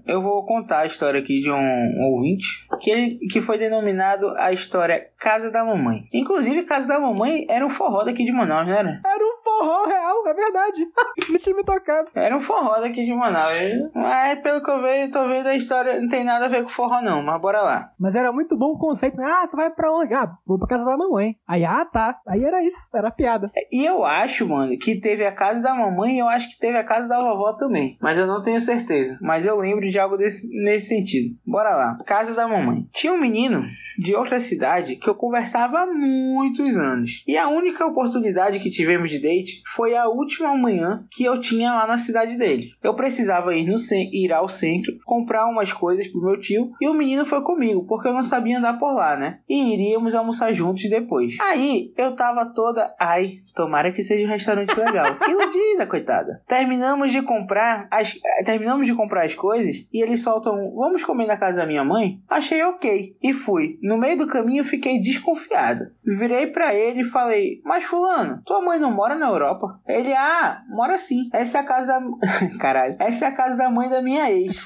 Eu 0.07 0.23
vou 0.23 0.45
contar 0.45 0.81
a 0.81 0.87
história 0.87 1.21
aqui 1.21 1.41
de 1.41 1.51
um 1.51 2.03
ouvinte 2.05 2.67
que, 2.81 2.91
ele, 2.91 3.19
que 3.31 3.41
foi 3.41 3.59
denominado 3.59 4.33
a 4.37 4.53
história 4.53 5.09
Casa 5.19 5.51
da 5.51 5.65
Mamãe. 5.65 6.03
Inclusive, 6.13 6.65
Casa 6.65 6.87
da 6.87 6.99
Mamãe 6.99 7.47
era 7.49 7.65
um 7.65 7.71
forró 7.71 8.05
daqui 8.05 8.25
de 8.25 8.33
Manaus, 8.33 8.69
era? 8.69 9.01
Era 9.05 9.25
um 9.25 9.36
forró 9.47 9.87
real, 9.87 10.27
é 10.27 10.35
verdade. 10.35 10.87
Não 11.31 11.39
tinha 11.39 11.55
me 11.57 11.65
tocado. 11.65 12.09
Era 12.15 12.37
um 12.37 12.41
forró 12.41 12.81
daqui 12.81 13.05
de 13.05 13.15
Manaus. 13.15 13.91
Mas 13.95 14.41
pelo 14.41 14.61
que 14.63 14.71
eu 14.71 14.83
vejo, 14.83 15.13
tô 15.13 15.27
vendo 15.29 15.47
a 15.47 15.55
história 15.55 16.01
não 16.01 16.09
tem 16.09 16.25
nada 16.25 16.47
a 16.47 16.49
ver 16.49 16.63
com 16.63 16.69
forró, 16.69 17.01
não. 17.01 17.23
Mas 17.23 17.41
bora 17.41 17.61
lá. 17.63 17.91
Mas 17.99 18.15
era 18.15 18.33
muito 18.33 18.57
bom 18.57 18.73
o 18.73 18.79
conceito. 18.79 19.17
né? 19.17 19.25
Ah, 19.27 19.47
tu 19.49 19.57
vai 19.57 19.71
pra 19.71 19.93
onde? 19.93 20.13
Ah, 20.15 20.31
vou 20.47 20.59
pra 20.59 20.69
casa 20.69 20.85
da 20.85 20.97
mamãe. 20.97 21.37
Aí, 21.47 21.65
ah, 21.65 21.85
tá. 21.85 22.19
Aí 22.27 22.43
era 22.45 22.63
isso, 22.65 22.79
era 22.95 23.11
piada. 23.11 23.51
E 23.71 23.85
eu 23.85 24.05
acho, 24.05 24.49
mano, 24.49 24.77
que 24.79 25.01
teve 25.01 25.25
a 25.25 25.33
casa 25.33 25.63
da 25.63 25.75
mamãe 25.75 26.17
e 26.17 26.19
eu 26.19 26.29
acho 26.29 26.51
que 26.51 26.59
teve 26.59 26.77
a 26.77 26.85
casa 26.85 27.09
da 27.09 27.21
vovó 27.21 27.53
também. 27.55 27.97
Mas 28.01 28.19
eu 28.19 28.27
não 28.27 28.43
tenho 28.43 28.61
certeza. 28.61 29.19
Mas 29.23 29.47
eu 29.47 29.57
lembro 29.57 29.89
de 29.89 29.99
algo 29.99 30.17
desse, 30.17 30.49
nesse 30.63 30.89
sentido. 30.89 31.37
Bora 31.47 31.75
lá. 31.75 31.99
Casa 32.05 32.35
da 32.35 32.49
mamãe. 32.49 32.87
Tinha 32.93 33.13
um 33.13 33.21
menino 33.21 33.63
de 33.99 34.15
outra 34.15 34.41
cidade 34.41 34.97
que 34.97 35.09
eu 35.09 35.15
conversava 35.15 35.81
há 35.81 35.87
muitos 35.87 36.77
anos. 36.77 37.23
E 37.27 37.37
a 37.37 37.49
única 37.49 37.85
oportunidade 37.87 38.59
que 38.59 38.71
tivemos 38.71 39.11
de 39.11 39.21
date 39.21 39.36
foi 39.75 39.95
a 39.95 40.07
a 40.07 40.09
última 40.09 40.57
manhã 40.57 41.05
que 41.11 41.25
eu 41.25 41.39
tinha 41.39 41.73
lá 41.73 41.87
na 41.87 41.99
cidade 41.99 42.39
dele. 42.39 42.71
Eu 42.83 42.95
precisava 42.95 43.55
ir, 43.55 43.67
no 43.67 43.77
ir 44.13 44.33
ao 44.33 44.49
centro, 44.49 44.97
comprar 45.05 45.47
umas 45.47 45.73
coisas 45.73 46.07
pro 46.07 46.23
meu 46.23 46.39
tio 46.39 46.71
e 46.81 46.89
o 46.89 46.95
menino 46.95 47.25
foi 47.25 47.43
comigo, 47.43 47.85
porque 47.87 48.09
eu 48.09 48.13
não 48.13 48.23
sabia 48.23 48.59
andar 48.59 48.79
por 48.79 48.95
lá, 48.95 49.17
né? 49.17 49.41
E 49.49 49.75
iríamos 49.75 50.15
almoçar 50.15 50.53
juntos 50.53 50.89
depois. 50.89 51.37
Aí 51.41 51.93
eu 51.97 52.15
tava 52.15 52.47
toda, 52.47 52.95
ai, 52.99 53.35
tomara 53.55 53.93
que 53.93 54.03
seja 54.03 54.25
um 54.25 54.31
restaurante 54.31 54.79
legal. 54.79 55.17
Iludida, 55.29 55.87
coitada. 55.87 56.43
Terminamos 56.47 57.11
de 57.11 57.23
comprar 57.23 57.89
as 57.91 58.17
terminamos 58.45 58.87
de 58.87 58.95
comprar 58.95 59.25
as 59.25 59.35
coisas 59.35 59.89
e 59.93 60.03
eles 60.03 60.23
soltam, 60.23 60.73
vamos 60.75 61.03
comer 61.03 61.27
na 61.27 61.37
casa 61.37 61.61
da 61.61 61.67
minha 61.67 61.85
mãe? 61.85 62.21
Achei 62.29 62.63
OK 62.63 63.17
e 63.23 63.33
fui. 63.33 63.79
No 63.83 63.99
meio 63.99 64.17
do 64.17 64.27
caminho 64.27 64.65
fiquei 64.65 65.01
desconfiada. 65.01 65.91
Virei 66.05 66.47
para 66.47 66.75
ele 66.75 67.01
e 67.01 67.05
falei: 67.05 67.61
"Mas 67.65 67.85
fulano, 67.85 68.41
tua 68.45 68.61
mãe 68.61 68.79
não 68.79 68.93
mora 68.93 69.17
na 69.17 69.26
Europa?" 69.27 69.81
Ele: 69.87 70.13
"Ah, 70.15 70.63
mora 70.69 70.99
sim. 70.99 71.29
Essa 71.33 71.59
é 71.59 71.61
a 71.61 71.65
casa 71.65 71.87
da 71.87 72.01
Caralho. 72.59 72.97
Essa 72.99 73.27
é 73.27 73.29
a 73.29 73.33
casa 73.35 73.57
da 73.57 73.71
mãe 73.71 73.89
da 73.89 74.03
minha 74.03 74.31
ex. 74.31 74.63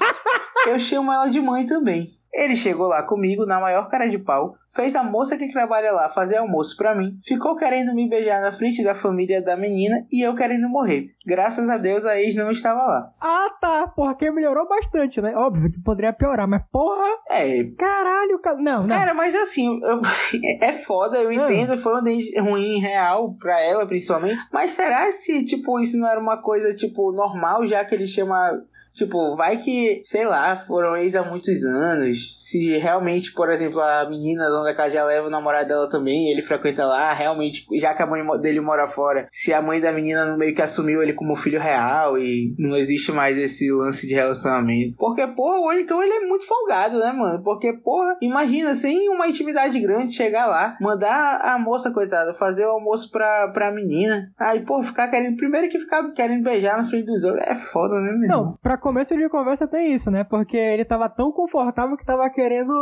Eu 0.67 0.79
chamo 0.79 1.11
ela 1.11 1.27
de 1.27 1.41
mãe 1.41 1.65
também." 1.65 2.07
Ele 2.33 2.55
chegou 2.55 2.87
lá 2.87 3.03
comigo 3.03 3.45
na 3.45 3.59
maior 3.59 3.89
cara 3.89 4.07
de 4.07 4.17
pau, 4.17 4.55
fez 4.67 4.95
a 4.95 5.03
moça 5.03 5.37
que 5.37 5.51
trabalha 5.51 5.91
lá 5.91 6.07
fazer 6.07 6.37
almoço 6.37 6.77
para 6.77 6.95
mim, 6.95 7.17
ficou 7.23 7.55
querendo 7.55 7.93
me 7.93 8.07
beijar 8.07 8.41
na 8.41 8.51
frente 8.51 8.83
da 8.83 8.95
família 8.95 9.41
da 9.41 9.57
menina 9.57 10.05
e 10.11 10.21
eu 10.21 10.33
querendo 10.33 10.69
morrer. 10.69 11.07
Graças 11.25 11.69
a 11.69 11.77
Deus 11.77 12.05
a 12.05 12.19
ex 12.19 12.35
não 12.35 12.49
estava 12.49 12.81
lá. 12.81 13.13
Ah, 13.19 13.47
tá. 13.59 13.87
Porra, 13.95 14.15
que 14.15 14.31
melhorou 14.31 14.67
bastante, 14.67 15.21
né? 15.21 15.35
Óbvio 15.35 15.71
que 15.71 15.79
poderia 15.81 16.13
piorar, 16.13 16.47
mas 16.47 16.63
porra. 16.71 17.05
É. 17.29 17.63
Caralho, 17.77 18.39
cara. 18.39 18.57
Não, 18.57 18.81
não. 18.81 18.87
Cara, 18.87 19.13
mas 19.13 19.35
assim, 19.35 19.79
eu... 19.83 20.01
é 20.61 20.73
foda, 20.73 21.17
eu 21.17 21.29
ah. 21.29 21.33
entendo. 21.33 21.77
Foi 21.77 21.99
um 21.99 22.03
date 22.03 22.39
ruim, 22.39 22.79
real, 22.79 23.35
pra 23.39 23.59
ela 23.61 23.85
principalmente. 23.85 24.39
Mas 24.51 24.71
será 24.71 25.11
se, 25.11 25.43
tipo, 25.43 25.79
isso 25.79 25.97
não 25.97 26.07
era 26.07 26.19
uma 26.19 26.37
coisa, 26.37 26.75
tipo, 26.75 27.11
normal, 27.11 27.65
já 27.67 27.85
que 27.85 27.93
ele 27.93 28.07
chama 28.07 28.59
Tipo, 28.93 29.35
vai 29.35 29.57
que, 29.57 30.01
sei 30.05 30.25
lá, 30.25 30.55
foram 30.55 30.97
ex 30.97 31.15
há 31.15 31.23
muitos 31.23 31.63
anos. 31.63 32.35
Se 32.37 32.77
realmente, 32.77 33.33
por 33.33 33.49
exemplo, 33.49 33.79
a 33.81 34.07
menina 34.09 34.47
dona 34.49 34.65
da 34.65 34.75
casa 34.75 34.95
já 34.95 35.05
leva 35.05 35.27
o 35.27 35.31
namorado 35.31 35.67
dela 35.67 35.89
também, 35.89 36.31
ele 36.31 36.41
frequenta 36.41 36.85
lá, 36.85 37.13
realmente, 37.13 37.65
já 37.79 37.93
que 37.93 38.01
a 38.01 38.07
mãe 38.07 38.21
dele 38.41 38.59
mora 38.59 38.87
fora, 38.87 39.27
se 39.31 39.53
a 39.53 39.61
mãe 39.61 39.79
da 39.79 39.91
menina 39.91 40.25
no 40.25 40.37
meio 40.37 40.53
que 40.53 40.61
assumiu 40.61 41.01
ele 41.01 41.13
como 41.13 41.35
filho 41.35 41.59
real 41.59 42.17
e 42.17 42.53
não 42.57 42.75
existe 42.75 43.11
mais 43.11 43.37
esse 43.37 43.71
lance 43.71 44.07
de 44.07 44.13
relacionamento. 44.13 44.95
Porque, 44.97 45.25
porra, 45.27 45.59
ou 45.59 45.73
então 45.73 46.01
ele 46.01 46.13
é 46.13 46.27
muito 46.27 46.45
folgado, 46.45 46.99
né, 46.99 47.11
mano? 47.11 47.43
Porque, 47.43 47.73
porra, 47.73 48.17
imagina, 48.21 48.75
sem 48.75 49.09
uma 49.09 49.27
intimidade 49.27 49.79
grande, 49.79 50.13
chegar 50.13 50.47
lá, 50.47 50.77
mandar 50.81 51.39
a 51.41 51.57
moça, 51.57 51.91
coitada, 51.91 52.33
fazer 52.33 52.65
o 52.65 52.71
almoço 52.71 53.09
pra, 53.11 53.49
pra 53.49 53.71
menina. 53.71 54.31
Aí, 54.37 54.61
pô, 54.61 54.81
ficar 54.83 55.07
querendo, 55.07 55.37
primeiro 55.37 55.69
que 55.69 55.79
ficar 55.79 56.11
querendo 56.11 56.43
beijar 56.43 56.77
na 56.77 56.85
frente 56.85 57.05
dos 57.05 57.23
outros, 57.23 57.43
é 57.47 57.55
foda, 57.55 57.99
né, 58.01 58.11
meu? 58.11 58.27
Não, 58.27 58.57
pra 58.61 58.77
começo 58.81 59.15
de 59.15 59.29
conversa 59.29 59.67
tem 59.67 59.93
isso, 59.93 60.11
né? 60.11 60.23
Porque 60.23 60.57
ele 60.57 60.83
tava 60.83 61.07
tão 61.07 61.31
confortável 61.31 61.95
que 61.95 62.05
tava 62.05 62.29
querendo 62.29 62.73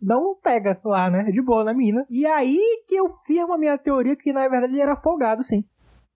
dar 0.00 0.18
um 0.18 0.34
pega 0.42 0.78
lá, 0.84 1.10
né? 1.10 1.24
De 1.24 1.40
boa 1.40 1.62
na 1.62 1.74
mina. 1.74 2.04
E 2.10 2.26
aí 2.26 2.58
que 2.88 2.96
eu 2.96 3.14
firmo 3.26 3.52
a 3.54 3.58
minha 3.58 3.78
teoria 3.78 4.16
que 4.16 4.32
na 4.32 4.48
verdade 4.48 4.72
ele 4.72 4.82
era 4.82 4.96
folgado, 4.96 5.44
sim. 5.44 5.64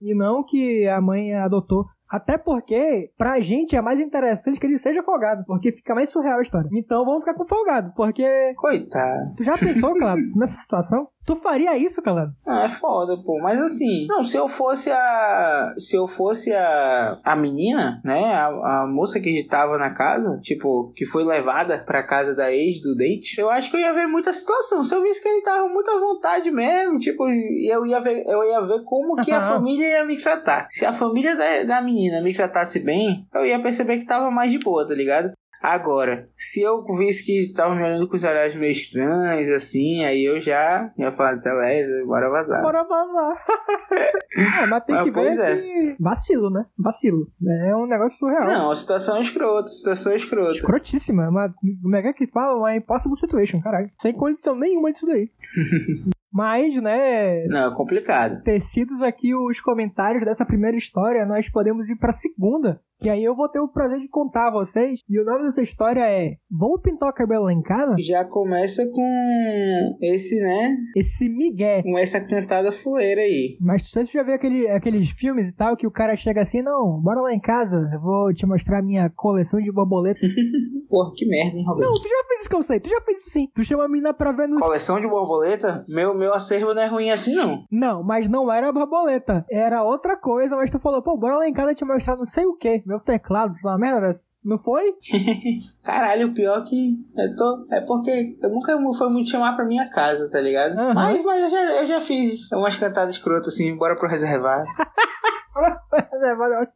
E 0.01 0.13
não 0.13 0.43
que 0.43 0.87
a 0.87 0.99
mãe 0.99 1.33
adotou. 1.33 1.85
Até 2.09 2.37
porque, 2.37 3.11
pra 3.17 3.39
gente, 3.41 3.75
é 3.75 3.81
mais 3.81 3.99
interessante 3.99 4.57
que 4.59 4.65
ele 4.65 4.77
seja 4.77 5.03
folgado, 5.03 5.43
porque 5.45 5.73
fica 5.73 5.93
mais 5.93 6.09
surreal 6.09 6.39
a 6.39 6.41
história. 6.41 6.69
Então 6.71 7.03
vamos 7.03 7.19
ficar 7.19 7.33
com 7.33 7.45
folgado, 7.45 7.91
porque. 7.95 8.53
Coitado. 8.55 9.35
Tu 9.35 9.43
já 9.43 9.57
pensou, 9.57 9.93
claro, 9.93 10.21
nessa 10.37 10.55
situação? 10.61 11.09
Tu 11.27 11.35
faria 11.43 11.77
isso, 11.77 12.01
calado? 12.01 12.31
Ah, 12.47 12.63
é 12.63 12.69
foda, 12.69 13.21
pô. 13.21 13.37
Mas 13.41 13.61
assim, 13.61 14.07
não, 14.07 14.23
se 14.23 14.37
eu 14.37 14.47
fosse 14.47 14.89
a. 14.89 15.73
Se 15.77 15.97
eu 15.97 16.07
fosse 16.07 16.53
a. 16.53 17.17
A 17.21 17.35
menina, 17.35 18.01
né? 18.01 18.33
A, 18.33 18.83
a 18.83 18.87
moça 18.87 19.19
que 19.19 19.29
estava 19.29 19.77
na 19.77 19.93
casa, 19.93 20.39
tipo, 20.41 20.93
que 20.95 21.05
foi 21.05 21.25
levada 21.25 21.83
pra 21.85 22.07
casa 22.07 22.33
da 22.33 22.49
ex 22.49 22.79
do 22.79 22.95
date, 22.95 23.37
eu 23.37 23.49
acho 23.49 23.69
que 23.69 23.75
eu 23.75 23.81
ia 23.81 23.91
ver 23.91 24.07
muita 24.07 24.31
situação. 24.31 24.85
Se 24.85 24.95
eu 24.95 25.03
visse 25.03 25.21
que 25.21 25.27
ele 25.27 25.41
tava 25.41 25.67
muito 25.67 25.91
à 25.91 25.99
vontade 25.99 26.49
mesmo, 26.49 26.97
tipo, 26.97 27.27
eu 27.27 27.85
ia 27.85 27.99
ver, 27.99 28.23
eu 28.25 28.45
ia 28.45 28.61
ver 28.61 28.81
como 28.85 29.17
que 29.17 29.31
a 29.33 29.41
família 29.41 29.85
ia 29.85 30.05
me 30.05 30.15
tratar. 30.17 30.69
Se 30.71 30.85
a 30.85 30.93
família 30.93 31.35
da, 31.35 31.63
da 31.63 31.81
menina 31.81 32.21
me 32.21 32.33
tratasse 32.33 32.79
bem, 32.79 33.27
eu 33.35 33.45
ia 33.45 33.59
perceber 33.59 33.97
que 33.97 34.05
tava 34.05 34.31
mais 34.31 34.49
de 34.49 34.59
boa, 34.59 34.87
tá 34.87 34.93
ligado? 34.93 35.33
Agora, 35.61 36.29
se 36.35 36.61
eu 36.61 36.83
visse 36.97 37.25
que 37.25 37.53
tava 37.53 37.75
me 37.75 37.83
olhando 37.83 38.07
com 38.07 38.15
os 38.15 38.23
olhares 38.23 38.55
meio 38.55 38.71
estranhos, 38.71 39.49
assim, 39.49 40.03
aí 40.05 40.23
eu 40.23 40.39
já 40.39 40.91
ia 40.97 41.11
falar, 41.11 41.37
beleza, 41.39 42.05
bora 42.05 42.29
vazar. 42.29 42.61
Bora 42.61 42.83
vazar. 42.83 43.45
é, 44.63 44.67
mas 44.67 44.85
tem 44.85 44.95
mas, 44.95 45.03
que 45.03 45.11
ver 45.11 45.39
é. 45.39 45.57
que... 45.57 45.95
Vacilo, 45.99 46.49
né? 46.49 46.65
Vacilo. 46.77 47.27
É 47.65 47.75
um 47.75 47.87
negócio 47.87 48.17
surreal. 48.17 48.45
Não, 48.45 48.71
a 48.71 48.75
situação 48.75 49.17
é 49.17 49.21
escrota, 49.21 49.67
situação 49.67 50.11
é 50.11 50.15
escrota. 50.15 50.57
Escrotíssima. 50.57 51.31
Mas, 51.31 51.51
como 51.81 51.95
é 51.95 52.13
que 52.13 52.27
fala? 52.27 52.57
Uma 52.57 52.75
impossible 52.75 53.17
situation, 53.17 53.61
caralho. 53.61 53.89
Sem 54.01 54.13
condição 54.13 54.55
nenhuma 54.55 54.91
disso 54.91 55.05
daí. 55.05 55.29
Mas, 56.31 56.73
né. 56.83 57.45
Não, 57.47 57.71
é 57.71 57.75
complicado. 57.75 58.43
Tecidos 58.43 59.01
aqui 59.01 59.33
os 59.33 59.59
comentários 59.61 60.23
dessa 60.23 60.45
primeira 60.45 60.77
história, 60.77 61.25
nós 61.25 61.49
podemos 61.49 61.89
ir 61.89 61.95
pra 61.95 62.13
segunda. 62.13 62.79
Que 62.99 63.09
aí 63.09 63.23
eu 63.23 63.35
vou 63.35 63.47
ter 63.47 63.59
o 63.59 63.67
prazer 63.67 63.99
de 63.99 64.07
contar 64.07 64.47
a 64.47 64.51
vocês. 64.51 64.99
E 65.07 65.19
o 65.19 65.25
nome 65.25 65.47
dessa 65.47 65.61
história 65.61 66.01
é 66.01 66.37
Vou 66.49 66.79
pintar 66.79 67.09
o 67.09 67.13
cabelo 67.13 67.45
lá 67.45 67.53
em 67.53 67.61
casa? 67.61 67.95
Já 67.99 68.25
começa 68.25 68.83
com 68.89 69.97
esse, 70.01 70.35
né? 70.41 70.75
Esse 70.95 71.29
migué. 71.29 71.83
Com 71.83 71.97
essa 71.97 72.19
cantada 72.25 72.71
fuleira 72.71 73.21
aí. 73.21 73.57
Mas 73.61 73.89
você 73.89 74.05
já 74.05 74.23
viu 74.23 74.33
aquele, 74.33 74.67
aqueles 74.69 75.09
filmes 75.11 75.49
e 75.49 75.51
tal 75.51 75.77
que 75.77 75.85
o 75.85 75.91
cara 75.91 76.15
chega 76.17 76.41
assim, 76.41 76.61
não, 76.61 76.99
bora 76.99 77.21
lá 77.21 77.33
em 77.33 77.39
casa, 77.39 77.89
eu 77.93 77.99
vou 77.99 78.33
te 78.33 78.45
mostrar 78.45 78.81
minha 78.81 79.09
coleção 79.15 79.61
de 79.61 79.71
borboletas. 79.71 80.33
Porra, 80.89 81.11
que 81.15 81.27
merda, 81.27 81.57
hein, 81.57 81.65
Roberto? 81.65 81.87
Não, 81.87 81.93
tu 81.93 82.07
já 82.07 82.27
fez 82.27 82.39
esse 82.41 82.49
conceito, 82.49 82.83
tu 82.83 82.89
já 82.89 83.01
fez 83.01 83.17
isso 83.19 83.29
sim. 83.29 83.47
Tu 83.53 83.63
chama 83.63 83.85
a 83.85 83.89
menina 83.89 84.13
pra 84.13 84.31
ver 84.31 84.47
no... 84.47 84.59
Coleção 84.59 84.99
de 84.99 85.07
borboleta? 85.07 85.85
Meu, 85.87 86.15
meu 86.15 86.33
acervo 86.33 86.73
não 86.73 86.81
é 86.81 86.87
ruim 86.87 87.11
assim, 87.11 87.35
não. 87.35 87.65
Não, 87.69 88.03
mas 88.03 88.27
não 88.27 88.51
era 88.51 88.71
borboleta. 88.71 89.45
Era 89.51 89.83
outra 89.83 90.17
coisa, 90.17 90.55
mas 90.55 90.71
tu 90.71 90.79
falou, 90.79 91.03
pô, 91.03 91.17
bora 91.17 91.37
lá 91.37 91.47
em 91.47 91.53
casa 91.53 91.75
te 91.75 91.85
mostrar 91.85 92.15
não 92.15 92.25
sei 92.25 92.45
o 92.45 92.55
que 92.55 92.81
meu 92.87 92.99
teclado, 92.99 93.53
lá, 93.63 93.77
merda. 93.77 94.19
Não 94.43 94.57
foi? 94.57 94.93
Caralho, 95.83 96.27
o 96.27 96.33
pior 96.33 96.63
que 96.63 96.95
eu 97.17 97.35
tô. 97.35 97.67
É 97.69 97.81
porque 97.81 98.37
eu 98.41 98.49
nunca 98.49 98.77
foi 98.97 99.09
muito 99.09 99.29
chamar 99.29 99.55
pra 99.55 99.65
minha 99.65 99.89
casa, 99.89 100.29
tá 100.31 100.39
ligado? 100.39 100.77
Uhum. 100.77 100.93
Mas, 100.93 101.25
mas 101.25 101.43
eu, 101.43 101.49
já, 101.49 101.61
eu 101.81 101.85
já 101.85 101.99
fiz 101.99 102.49
umas 102.53 102.77
cantadas 102.77 103.15
escrotas 103.15 103.49
assim, 103.49 103.75
bora 103.75 103.95
pro 103.95 104.07
reservar. 104.07 104.63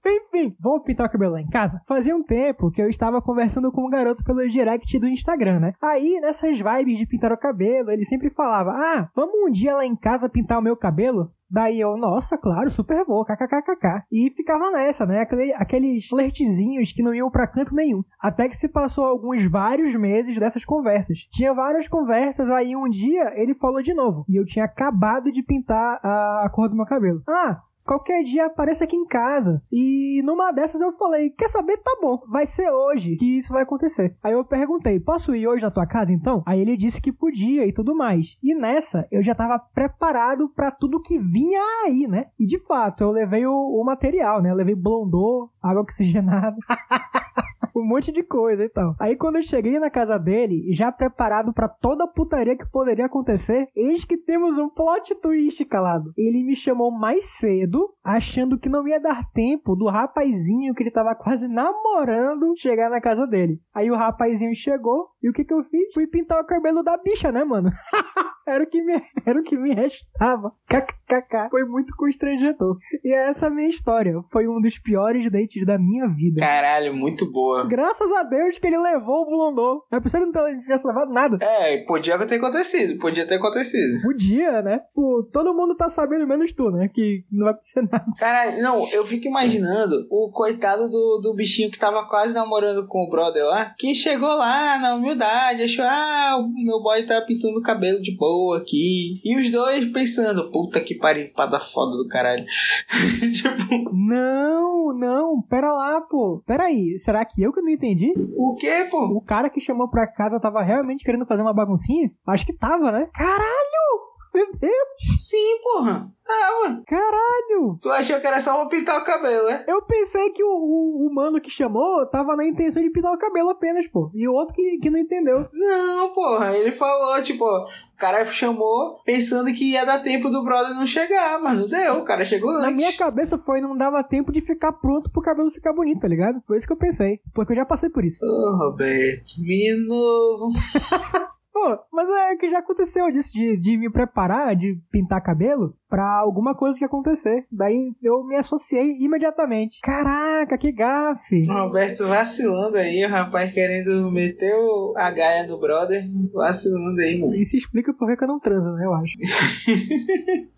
Enfim, 0.06 0.56
vou 0.60 0.82
pintar 0.82 1.08
o 1.08 1.10
cabelo 1.10 1.34
lá 1.34 1.42
em 1.42 1.50
casa. 1.50 1.80
Fazia 1.88 2.16
um 2.16 2.24
tempo 2.24 2.72
que 2.72 2.82
eu 2.82 2.90
estava 2.90 3.22
conversando 3.22 3.72
com 3.72 3.86
um 3.86 3.90
garoto 3.90 4.24
pelo 4.24 4.48
direct 4.50 4.98
do 5.00 5.08
Instagram, 5.08 5.60
né? 5.60 5.74
Aí, 5.82 6.20
nessas 6.20 6.58
vibes 6.58 6.98
de 6.98 7.06
pintar 7.06 7.32
o 7.32 7.38
cabelo, 7.38 7.92
ele 7.92 8.06
sempre 8.06 8.32
falava: 8.32 8.72
Ah, 8.72 9.10
vamos 9.16 9.36
um 9.36 9.52
dia 9.52 9.76
lá 9.76 9.86
em 9.86 9.96
casa 9.96 10.28
pintar 10.28 10.58
o 10.60 10.64
meu 10.64 10.76
cabelo? 10.76 11.32
Daí 11.52 11.80
eu, 11.80 11.98
nossa, 11.98 12.38
claro, 12.38 12.72
super 12.72 13.04
vou, 13.06 13.26
kkkk. 13.26 14.04
E 14.10 14.32
ficava 14.32 14.72
nessa, 14.72 15.06
né? 15.06 15.20
Aquele, 15.20 15.54
aqueles 15.54 16.08
flertezinhos 16.08 16.94
que 16.94 17.04
não 17.04 17.14
iam 17.14 17.30
para 17.30 17.48
canto 17.48 17.76
nenhum. 17.76 18.04
Até 18.20 18.48
que 18.48 18.56
se 18.56 18.70
passou 18.70 19.04
alguns 19.06 19.44
vários 19.50 19.94
meses 19.96 20.40
dessas 20.40 20.64
conversas. 20.64 21.18
Tinha 21.32 21.54
várias 21.54 21.88
conversas, 21.90 22.50
aí 22.50 22.76
um 22.76 22.90
dia 22.90 23.34
ele 23.36 23.54
falou 23.56 23.82
de 23.82 23.94
novo. 23.94 24.26
E 24.30 24.40
eu 24.40 24.46
tinha 24.46 24.64
acabado 24.66 25.32
de 25.32 25.44
pintar 25.44 26.00
a, 26.02 26.46
a 26.46 26.50
cor 26.50 26.70
do 26.70 26.76
meu 26.76 26.86
cabelo. 26.86 27.22
Ah, 27.28 27.62
qualquer 27.86 28.24
dia 28.24 28.46
apareça 28.46 28.84
aqui 28.84 28.96
em 28.96 29.06
casa. 29.06 29.62
E 29.72 30.22
numa 30.24 30.52
dessas 30.52 30.82
eu 30.82 30.92
falei: 30.94 31.30
Quer 31.32 31.50
saber? 31.50 31.78
Tá 31.78 31.98
bom, 32.02 32.22
vai 32.28 32.46
ser 32.46 32.70
hoje 32.70 33.16
que 33.16 33.38
isso 33.38 33.52
vai 33.52 33.64
acontecer. 33.64 34.16
Aí 34.24 34.34
eu 34.34 34.44
perguntei: 34.46 35.00
Posso 35.00 35.36
ir 35.36 35.48
hoje 35.48 35.64
na 35.64 35.72
tua 35.72 35.86
casa 35.86 36.12
então? 36.12 36.44
Aí 36.46 36.60
ele 36.60 36.78
disse 36.78 37.02
que 37.02 37.12
podia 37.12 37.66
e 37.66 37.74
tudo 37.74 37.96
mais. 37.96 38.38
E 38.42 38.54
nessa 38.54 39.08
eu 39.12 39.24
já 39.24 39.36
tava 39.36 39.60
preparado 39.60 40.50
para 40.50 40.72
tudo 40.72 41.02
que 41.02 41.20
vinha 41.20 41.62
aí, 41.86 42.08
né? 42.08 42.28
E 42.40 42.46
de 42.46 42.60
fato, 42.60 43.04
eu 43.04 43.12
levei 43.12 43.46
o, 43.46 43.54
o 43.54 43.84
material, 43.84 44.42
né? 44.42 44.52
Eu 44.52 44.56
levei 44.56 44.76
blondô, 44.76 45.50
água 45.62 45.82
oxigenada. 45.82 46.58
um 47.76 47.84
monte 47.84 48.12
de 48.12 48.24
coisa 48.24 48.64
e 48.64 48.70
tal. 48.70 48.96
Aí 49.00 49.16
quando 49.16 49.38
eu 49.38 49.44
cheguei 49.44 49.80
na 49.80 49.90
casa 49.90 50.18
dele, 50.18 50.74
já 50.74 50.92
preparado 50.92 51.54
para 51.54 51.68
toda 51.68 52.06
a 52.06 52.08
putaria 52.08 52.58
que 52.58 52.70
poderia 52.70 53.06
acontecer, 53.06 53.68
eis 53.76 54.04
que 54.04 54.18
temos 54.18 54.58
um 54.58 54.70
plot 54.70 55.16
twist 55.16 55.64
calado. 55.66 56.14
Ele 56.18 56.44
me 56.44 56.56
chamou 56.56 56.92
mais 56.92 57.26
cedo, 57.38 57.90
achando 58.04 58.58
que 58.58 58.70
não 58.70 58.88
ia 58.88 59.00
dar 59.00 59.30
tempo 59.32 59.76
do 59.76 59.88
rapazinho 59.88 60.74
que 60.74 60.84
ele 60.84 60.92
tava 60.92 61.16
quase 61.16 61.48
namorando 61.48 62.54
chegar 62.58 62.90
na 62.90 63.02
casa 63.02 63.26
dele. 63.26 63.60
Aí 63.74 63.90
o 63.90 63.96
rapazinho 63.96 64.56
chegou 64.56 65.10
e 65.22 65.30
o 65.30 65.34
que 65.34 65.44
que 65.44 65.54
eu 65.54 65.64
fiz? 65.64 65.94
Fui 65.94 66.08
pintar 66.08 66.42
o 66.42 66.46
cabelo 66.46 66.84
da 66.84 66.98
bicha, 66.98 67.32
né, 67.32 67.44
mano? 67.44 67.72
Era 68.48 68.64
o 68.64 68.68
que 68.68 68.82
me, 68.82 69.02
era 69.26 69.40
o 69.40 69.44
que 69.44 69.56
me 69.56 69.74
restava. 69.74 70.52
KKK. 70.68 71.50
Foi 71.50 71.64
muito 71.64 71.96
constrangedor. 71.96 72.78
E 73.04 73.14
essa 73.14 73.46
é 73.46 73.50
a 73.50 73.52
minha 73.52 73.70
história. 73.70 74.14
Foi 74.32 74.48
um 74.48 74.60
dos 74.60 74.78
piores 74.80 75.32
dates 75.32 75.66
da 75.66 75.78
minha 75.78 76.08
vida. 76.08 76.42
Caralho, 76.42 76.94
muito 76.94 77.32
boa. 77.32 77.61
Graças 77.68 78.12
a 78.12 78.24
Deus 78.24 78.58
que 78.58 78.68
ele 78.68 78.78
levou 78.78 79.22
o 79.22 79.26
Bulondô. 79.26 79.86
Não 79.92 80.00
é 80.00 80.02
possível 80.02 80.32
que 80.32 80.38
ele 80.38 80.56
não 80.56 80.62
tivesse 80.62 80.88
levado 80.88 81.12
nada. 81.12 81.38
É, 81.44 81.78
podia 81.86 82.18
ter 82.26 82.36
acontecido, 82.36 83.00
podia 83.00 83.26
ter 83.26 83.36
acontecido. 83.36 84.02
Podia, 84.02 84.62
né? 84.62 84.80
Pô, 84.94 85.28
todo 85.32 85.54
mundo 85.54 85.76
tá 85.76 85.90
sabendo, 85.90 86.28
menos 86.28 86.54
tu, 86.54 86.70
né? 86.72 86.90
Que 86.94 87.24
não 87.32 87.46
vai 87.46 87.54
acontecer 87.54 87.82
nada. 87.82 88.06
Caralho, 88.18 88.62
não, 88.62 88.88
eu 88.92 89.06
fico 89.06 89.28
imaginando 89.28 90.08
o 90.10 90.30
coitado 90.32 90.90
do, 90.90 91.20
do 91.22 91.36
bichinho 91.36 91.72
que 91.72 91.80
tava 91.80 92.06
quase 92.08 92.34
namorando 92.34 92.88
com 92.88 93.04
o 93.04 93.10
brother 93.10 93.46
lá, 93.46 93.74
que 93.78 93.94
chegou 93.96 94.34
lá 94.36 94.78
na 94.80 94.96
humildade, 94.96 95.64
achou, 95.64 95.86
ah, 95.86 96.38
o 96.40 96.64
meu 96.64 96.82
boy 96.82 97.04
tá 97.04 97.22
pintando 97.22 97.60
o 97.60 97.64
cabelo 97.64 98.02
de 98.02 98.16
boa 98.16 98.58
aqui. 98.58 99.22
E 99.24 99.38
os 99.38 99.50
dois 99.50 99.86
pensando, 99.86 100.52
puta 100.52 100.80
que 100.80 100.96
pariu, 100.96 101.32
pada 101.36 101.60
foda 101.60 101.98
do 101.98 102.08
caralho. 102.08 102.46
tipo, 103.34 103.84
Não, 104.08 104.71
não, 104.94 105.42
pera 105.42 105.72
lá, 105.72 106.02
pô. 106.02 106.42
Pera 106.46 106.66
aí, 106.66 107.00
será 107.00 107.24
que 107.26 107.42
eu 107.42 107.52
que 107.52 107.62
não 107.62 107.70
entendi? 107.70 108.14
o 108.38 108.56
quê, 108.60 108.88
pô? 108.90 109.18
O 109.18 109.22
cara 109.22 109.50
que 109.50 109.62
chamou 109.62 109.90
pra 109.90 110.08
casa 110.08 110.40
tava 110.40 110.62
realmente 110.62 111.04
querendo 111.04 111.26
fazer 111.26 111.42
uma 111.42 111.54
baguncinha? 111.54 112.10
Acho 112.28 112.46
que 112.46 112.54
tava, 112.54 112.92
né? 112.92 113.08
Caralho! 113.14 114.11
Meu 114.34 114.48
Deus! 114.54 114.72
Sim, 115.20 115.60
porra. 115.62 116.04
Tava. 116.26 116.82
Caralho! 116.88 117.78
Tu 117.82 117.90
achou 117.90 118.20
que 118.22 118.28
era 118.28 118.40
só 118.40 118.56
pra 118.60 118.66
pintar 118.70 119.02
o 119.02 119.04
cabelo, 119.04 119.50
né? 119.50 119.66
Eu 119.68 119.82
pensei 119.82 120.30
que 120.30 120.42
o, 120.44 120.48
o, 120.48 121.08
o 121.08 121.14
mano 121.14 121.42
que 121.42 121.50
chamou 121.50 122.06
tava 122.10 122.36
na 122.38 122.46
intenção 122.48 122.82
de 122.82 122.90
pintar 122.90 123.14
o 123.14 123.18
cabelo 123.18 123.50
apenas, 123.50 123.86
pô. 123.88 124.10
E 124.14 124.26
o 124.28 124.34
outro 124.34 124.56
que, 124.56 124.78
que 124.78 124.90
não 124.90 125.00
entendeu. 125.00 125.48
Não, 125.52 126.12
porra, 126.12 126.56
ele 126.56 126.72
falou, 126.72 127.22
tipo, 127.22 127.44
o 127.44 127.68
cara 127.98 128.24
chamou 128.24 128.96
pensando 129.04 129.52
que 129.54 129.72
ia 129.74 129.86
dar 129.86 130.00
tempo 130.00 130.30
do 130.30 130.44
brother 130.44 130.76
não 130.76 130.86
chegar, 130.86 131.38
mas 131.42 131.60
não 131.60 131.68
deu, 131.68 131.96
o 131.98 132.04
cara 132.06 132.24
chegou 132.24 132.54
Na 132.54 132.68
antes. 132.70 132.76
minha 132.86 132.98
cabeça 132.98 133.38
foi 133.38 133.60
não 133.60 133.78
dava 133.78 134.02
tempo 134.04 134.32
de 134.32 134.40
ficar 134.42 134.72
pronto 134.74 135.10
pro 135.12 135.22
cabelo 135.22 135.52
ficar 135.52 135.74
bonito, 135.74 136.00
tá 136.02 136.08
ligado? 136.08 136.42
Foi 136.48 136.58
isso 136.58 136.68
que 136.68 136.74
eu 136.74 136.78
pensei. 136.78 137.20
Porque 137.34 137.52
eu 137.52 137.58
já 137.58 137.66
passei 137.66 137.90
por 137.90 138.06
isso. 138.06 138.24
Ô, 138.26 138.56
Roberto, 138.58 139.42
menino 139.42 139.88
novo. 139.88 140.48
Pô, 141.54 141.78
mas 141.92 142.08
é 142.10 142.36
que 142.38 142.50
já 142.50 142.60
aconteceu 142.60 143.12
disso, 143.12 143.32
de, 143.34 143.58
de 143.58 143.78
me 143.78 143.92
preparar, 143.92 144.56
de 144.56 144.80
pintar 144.90 145.22
cabelo, 145.22 145.76
pra 145.90 146.20
alguma 146.20 146.56
coisa 146.56 146.80
que 146.80 146.86
acontecer. 146.86 147.46
Daí 147.52 147.92
eu 148.02 148.24
me 148.24 148.38
associei 148.38 148.96
imediatamente. 149.00 149.80
Caraca, 149.82 150.58
que 150.58 150.72
gafe! 150.72 151.44
O 151.50 151.54
Roberto 151.54 152.08
vacilando 152.08 152.78
aí, 152.78 153.04
o 153.06 153.10
rapaz 153.10 153.54
querendo 153.54 154.10
meter 154.10 154.54
o- 154.56 154.94
a 154.96 155.12
gaia 155.12 155.46
do 155.46 155.60
brother, 155.60 156.02
vacilando 156.34 157.02
aí, 157.02 157.20
mano. 157.20 157.36
Isso 157.36 157.58
explica 157.58 157.94
por 157.94 158.16
que 158.18 158.24
eu 158.24 158.28
não 158.30 158.40
transo, 158.40 158.72
né, 158.72 158.86
eu 158.86 158.94
acho. 158.94 159.14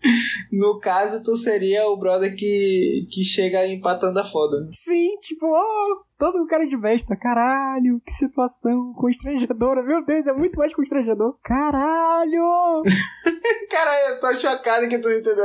No 0.52 0.78
caso, 0.78 1.22
tu 1.24 1.36
seria 1.36 1.86
o 1.88 1.98
brother 1.98 2.34
que, 2.36 3.06
que 3.10 3.24
chega 3.24 3.58
aí 3.58 3.72
empatando 3.74 4.20
a 4.20 4.24
foda. 4.24 4.68
Sim, 4.84 5.16
tipo, 5.20 5.46
ó, 5.46 6.04
todo 6.24 6.42
um 6.42 6.46
cara 6.46 6.66
de 6.66 6.74
besta. 6.74 7.14
Caralho, 7.14 8.00
que 8.00 8.12
situação 8.14 8.94
constrangedora. 8.94 9.82
Meu 9.82 10.02
Deus, 10.06 10.26
é 10.26 10.32
muito 10.32 10.56
mais 10.56 10.74
constrangedor. 10.74 11.36
Caralho! 11.44 12.82
Cara, 13.70 14.10
eu 14.10 14.20
tô 14.20 14.32
chocado 14.34 14.88
que 14.88 14.98
tu 14.98 15.10
entendeu. 15.10 15.44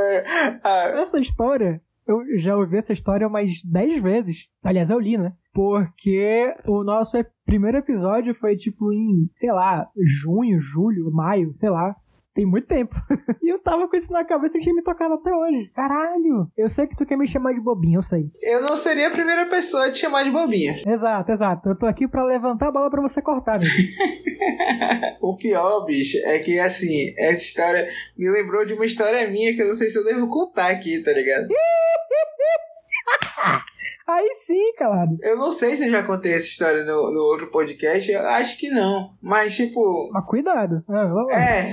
Ah, 0.64 1.00
Essa 1.02 1.18
história, 1.20 1.82
eu 2.06 2.22
já 2.38 2.56
ouvi 2.56 2.78
essa 2.78 2.94
história 2.94 3.28
umas 3.28 3.50
10 3.62 4.02
vezes. 4.02 4.46
Aliás, 4.64 4.88
eu 4.88 4.98
li, 4.98 5.18
né? 5.18 5.34
Porque 5.52 6.50
o 6.66 6.82
nosso 6.82 7.18
primeiro 7.44 7.76
episódio 7.76 8.34
foi 8.36 8.56
tipo 8.56 8.90
em, 8.90 9.28
sei 9.36 9.52
lá, 9.52 9.86
junho, 10.22 10.62
julho, 10.62 11.10
maio, 11.12 11.52
sei 11.56 11.68
lá. 11.68 11.94
Tem 12.40 12.46
muito 12.46 12.68
tempo. 12.68 12.94
e 13.42 13.52
eu 13.52 13.58
tava 13.58 13.86
com 13.86 13.94
isso 13.94 14.10
na 14.10 14.24
cabeça 14.24 14.56
e 14.56 14.62
tinha 14.62 14.74
me 14.74 14.80
tocado 14.80 15.12
até 15.12 15.30
hoje. 15.30 15.70
Caralho! 15.74 16.50
Eu 16.56 16.70
sei 16.70 16.86
que 16.86 16.96
tu 16.96 17.04
quer 17.04 17.18
me 17.18 17.28
chamar 17.28 17.52
de 17.52 17.60
bobinho, 17.60 17.98
eu 17.98 18.02
sei. 18.02 18.30
eu 18.40 18.62
não 18.62 18.74
seria 18.76 19.08
a 19.08 19.10
primeira 19.10 19.44
pessoa 19.44 19.84
a 19.84 19.92
te 19.92 19.98
chamar 19.98 20.24
de 20.24 20.30
bobinha. 20.30 20.74
Exato, 20.86 21.30
exato. 21.30 21.68
Eu 21.68 21.76
tô 21.76 21.84
aqui 21.84 22.08
pra 22.08 22.24
levantar 22.24 22.68
a 22.68 22.72
bola 22.72 22.90
pra 22.90 23.02
você 23.02 23.20
cortar, 23.20 23.58
né? 23.58 23.66
O 25.20 25.36
pior, 25.36 25.84
bicho, 25.84 26.16
é 26.24 26.38
que 26.38 26.58
assim, 26.58 27.12
essa 27.18 27.42
história 27.42 27.86
me 28.16 28.30
lembrou 28.30 28.64
de 28.64 28.72
uma 28.72 28.86
história 28.86 29.30
minha 29.30 29.54
que 29.54 29.60
eu 29.60 29.68
não 29.68 29.74
sei 29.74 29.90
se 29.90 29.98
eu 29.98 30.04
devo 30.04 30.26
contar 30.28 30.70
aqui, 30.70 31.02
tá 31.02 31.12
ligado? 31.12 31.48
Aí 34.10 34.28
sim, 34.44 34.72
calado. 34.76 35.16
Eu 35.22 35.36
não 35.36 35.50
sei 35.50 35.76
se 35.76 35.86
eu 35.86 35.90
já 35.90 36.02
contei 36.02 36.32
essa 36.32 36.46
história 36.46 36.84
no, 36.84 37.12
no 37.12 37.20
outro 37.22 37.50
podcast, 37.50 38.10
eu 38.10 38.20
acho 38.20 38.58
que 38.58 38.68
não. 38.70 39.10
Mas, 39.22 39.54
tipo, 39.54 40.10
Mas 40.12 40.26
cuidado. 40.26 40.82
Ah, 40.88 41.04
lá. 41.04 41.26
É, 41.32 41.72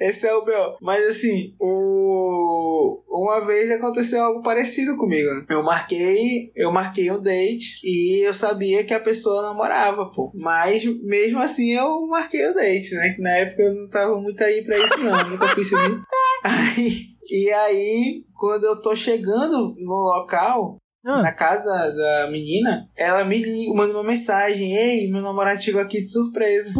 esse 0.06 0.26
é 0.26 0.34
o 0.34 0.44
meu. 0.44 0.74
Mas 0.82 1.02
assim, 1.08 1.54
o... 1.58 3.00
uma 3.08 3.40
vez 3.40 3.70
aconteceu 3.70 4.22
algo 4.22 4.42
parecido 4.42 4.96
comigo. 4.96 5.28
né? 5.34 5.46
Eu 5.48 5.62
marquei, 5.62 6.52
eu 6.54 6.70
marquei 6.70 7.10
um 7.10 7.20
date 7.20 7.80
e 7.84 8.26
eu 8.26 8.34
sabia 8.34 8.84
que 8.84 8.92
a 8.94 9.00
pessoa 9.00 9.42
namorava, 9.42 10.10
pô. 10.10 10.30
Mas 10.34 10.84
mesmo 11.04 11.40
assim 11.40 11.72
eu 11.72 12.06
marquei 12.06 12.46
o 12.48 12.54
date, 12.54 12.94
né? 12.94 13.14
Que 13.14 13.22
na 13.22 13.30
época 13.30 13.62
eu 13.62 13.74
não 13.74 13.88
tava 13.88 14.20
muito 14.20 14.42
aí 14.44 14.62
pra 14.62 14.78
isso 14.78 14.98
não, 15.00 15.30
nunca 15.30 15.48
fiz 15.48 15.66
isso. 15.66 15.78
muito. 15.78 16.04
Aí, 16.44 17.16
e 17.28 17.50
aí, 17.50 18.24
quando 18.34 18.64
eu 18.64 18.80
tô 18.80 18.94
chegando 18.94 19.74
no 19.78 19.94
local, 19.94 20.76
Ah, 21.06 21.22
na 21.22 21.32
casa 21.32 21.92
da, 21.92 22.30
menina, 22.32 22.90
ela 22.96 23.24
me 23.24 23.38
liga, 23.38 23.72
manda 23.72 23.92
uma 23.92 24.02
mensagem: 24.02 24.76
Ei, 24.76 25.08
meu 25.08 25.22
namorado 25.22 25.62
chegou 25.62 25.80
aqui 25.80 26.00
de 26.00 26.10
surpresa. 26.10 26.72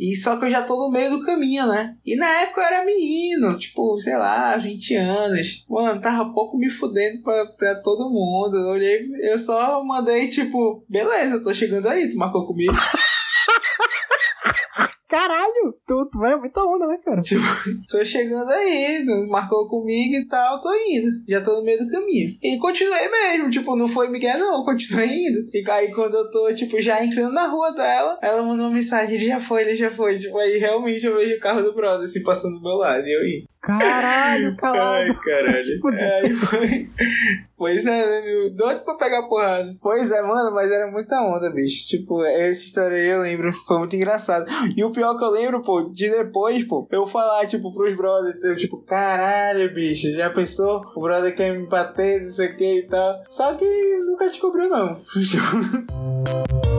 E 0.00 0.16
só 0.16 0.36
que 0.36 0.46
eu 0.46 0.50
já 0.50 0.62
tô 0.62 0.74
no 0.74 0.90
meio 0.90 1.10
do 1.10 1.24
caminho, 1.24 1.66
né? 1.66 1.94
E 2.04 2.16
na 2.16 2.26
época 2.40 2.62
eu 2.62 2.66
era 2.66 2.84
menino, 2.84 3.56
tipo, 3.58 4.00
sei 4.00 4.16
lá, 4.16 4.56
20 4.56 4.94
anos. 4.96 5.66
Mano, 5.68 6.00
tava 6.00 6.32
pouco 6.32 6.56
me 6.56 6.70
fudendo 6.70 7.22
pra, 7.22 7.46
pra 7.46 7.74
todo 7.76 8.10
mundo. 8.10 8.56
Eu 8.56 8.68
olhei, 8.68 9.08
eu 9.20 9.38
só 9.38 9.84
mandei, 9.84 10.28
tipo, 10.28 10.82
beleza, 10.88 11.36
eu 11.36 11.42
tô 11.42 11.52
chegando 11.52 11.88
aí, 11.88 12.08
tu 12.08 12.16
marcou 12.16 12.46
comigo. 12.46 12.72
Tu, 15.92 16.06
tu 16.10 16.18
vai 16.18 16.34
muita 16.36 16.60
onda, 16.62 16.86
né, 16.86 16.96
cara? 17.04 17.20
Tipo, 17.32 17.42
tô 17.90 18.02
chegando 18.04 18.48
aí, 18.48 19.04
marcou 19.28 19.68
comigo 19.68 20.16
e 20.16 20.26
tal, 20.26 20.58
tô 20.58 20.72
indo. 20.88 21.08
Já 21.28 21.40
tô 21.42 21.58
no 21.58 21.64
meio 21.64 21.78
do 21.78 21.86
caminho. 21.86 22.34
E 22.42 22.58
continuei 22.58 23.08
mesmo, 23.08 23.50
tipo, 23.50 23.76
não 23.76 23.86
foi 23.86 24.08
Miguel, 24.08 24.38
não, 24.38 24.64
continuei 24.64 25.06
indo. 25.06 25.46
E 25.52 25.70
aí 25.70 25.92
quando 25.92 26.14
eu 26.14 26.30
tô, 26.30 26.52
tipo, 26.54 26.80
já 26.80 27.04
entrando 27.04 27.32
na 27.32 27.46
rua 27.46 27.72
dela, 27.72 28.18
ela 28.22 28.42
mandou 28.42 28.66
uma 28.66 28.74
mensagem, 28.74 29.16
ele 29.16 29.26
já 29.26 29.40
foi, 29.40 29.62
ele 29.62 29.74
já 29.74 29.90
foi. 29.90 30.18
Tipo, 30.18 30.38
aí 30.38 30.56
realmente 30.56 31.04
eu 31.04 31.14
vejo 31.14 31.36
o 31.36 31.40
carro 31.40 31.62
do 31.62 31.74
brother 31.74 32.04
assim 32.04 32.22
passando 32.22 32.56
do 32.56 32.62
meu 32.62 32.76
lado 32.76 33.06
e 33.06 33.12
eu 33.12 33.26
indo. 33.26 33.52
Caralho, 33.62 34.56
calado. 34.56 34.82
Ai, 34.82 35.18
caralho. 35.22 35.80
Aí 36.24 36.32
foi. 36.34 36.90
Pois 37.56 37.86
é, 37.86 38.06
né, 38.06 38.26
meu? 38.26 38.50
Doido 38.50 38.80
pra 38.80 38.96
pegar 38.96 39.22
porrada. 39.28 39.76
Pois 39.80 40.10
é, 40.10 40.20
mano, 40.20 40.52
mas 40.52 40.72
era 40.72 40.90
muita 40.90 41.20
onda, 41.22 41.48
bicho. 41.48 41.86
Tipo, 41.86 42.24
essa 42.24 42.64
história 42.64 42.96
aí 42.96 43.06
eu 43.06 43.22
lembro. 43.22 43.52
Foi 43.52 43.78
muito 43.78 43.94
engraçado. 43.94 44.46
E 44.76 44.82
o 44.82 44.90
pior 44.90 45.16
que 45.16 45.22
eu 45.22 45.30
lembro, 45.30 45.62
pô, 45.62 45.82
de 45.82 46.10
depois, 46.10 46.64
pô, 46.64 46.88
eu 46.90 47.06
falar, 47.06 47.46
tipo, 47.46 47.72
pros 47.72 47.94
brothers, 47.94 48.42
eu, 48.42 48.56
tipo, 48.56 48.78
caralho, 48.78 49.72
bicho, 49.72 50.12
já 50.12 50.28
pensou? 50.30 50.82
O 50.96 51.00
brother 51.00 51.32
quer 51.32 51.56
me 51.56 51.64
bater, 51.68 52.22
não 52.22 52.30
sei 52.30 52.48
o 52.48 52.56
que 52.56 52.78
e 52.80 52.88
tal. 52.88 53.22
Só 53.28 53.54
que 53.54 53.64
nunca 54.06 54.26
descobriu, 54.26 54.68
não. 54.68 55.00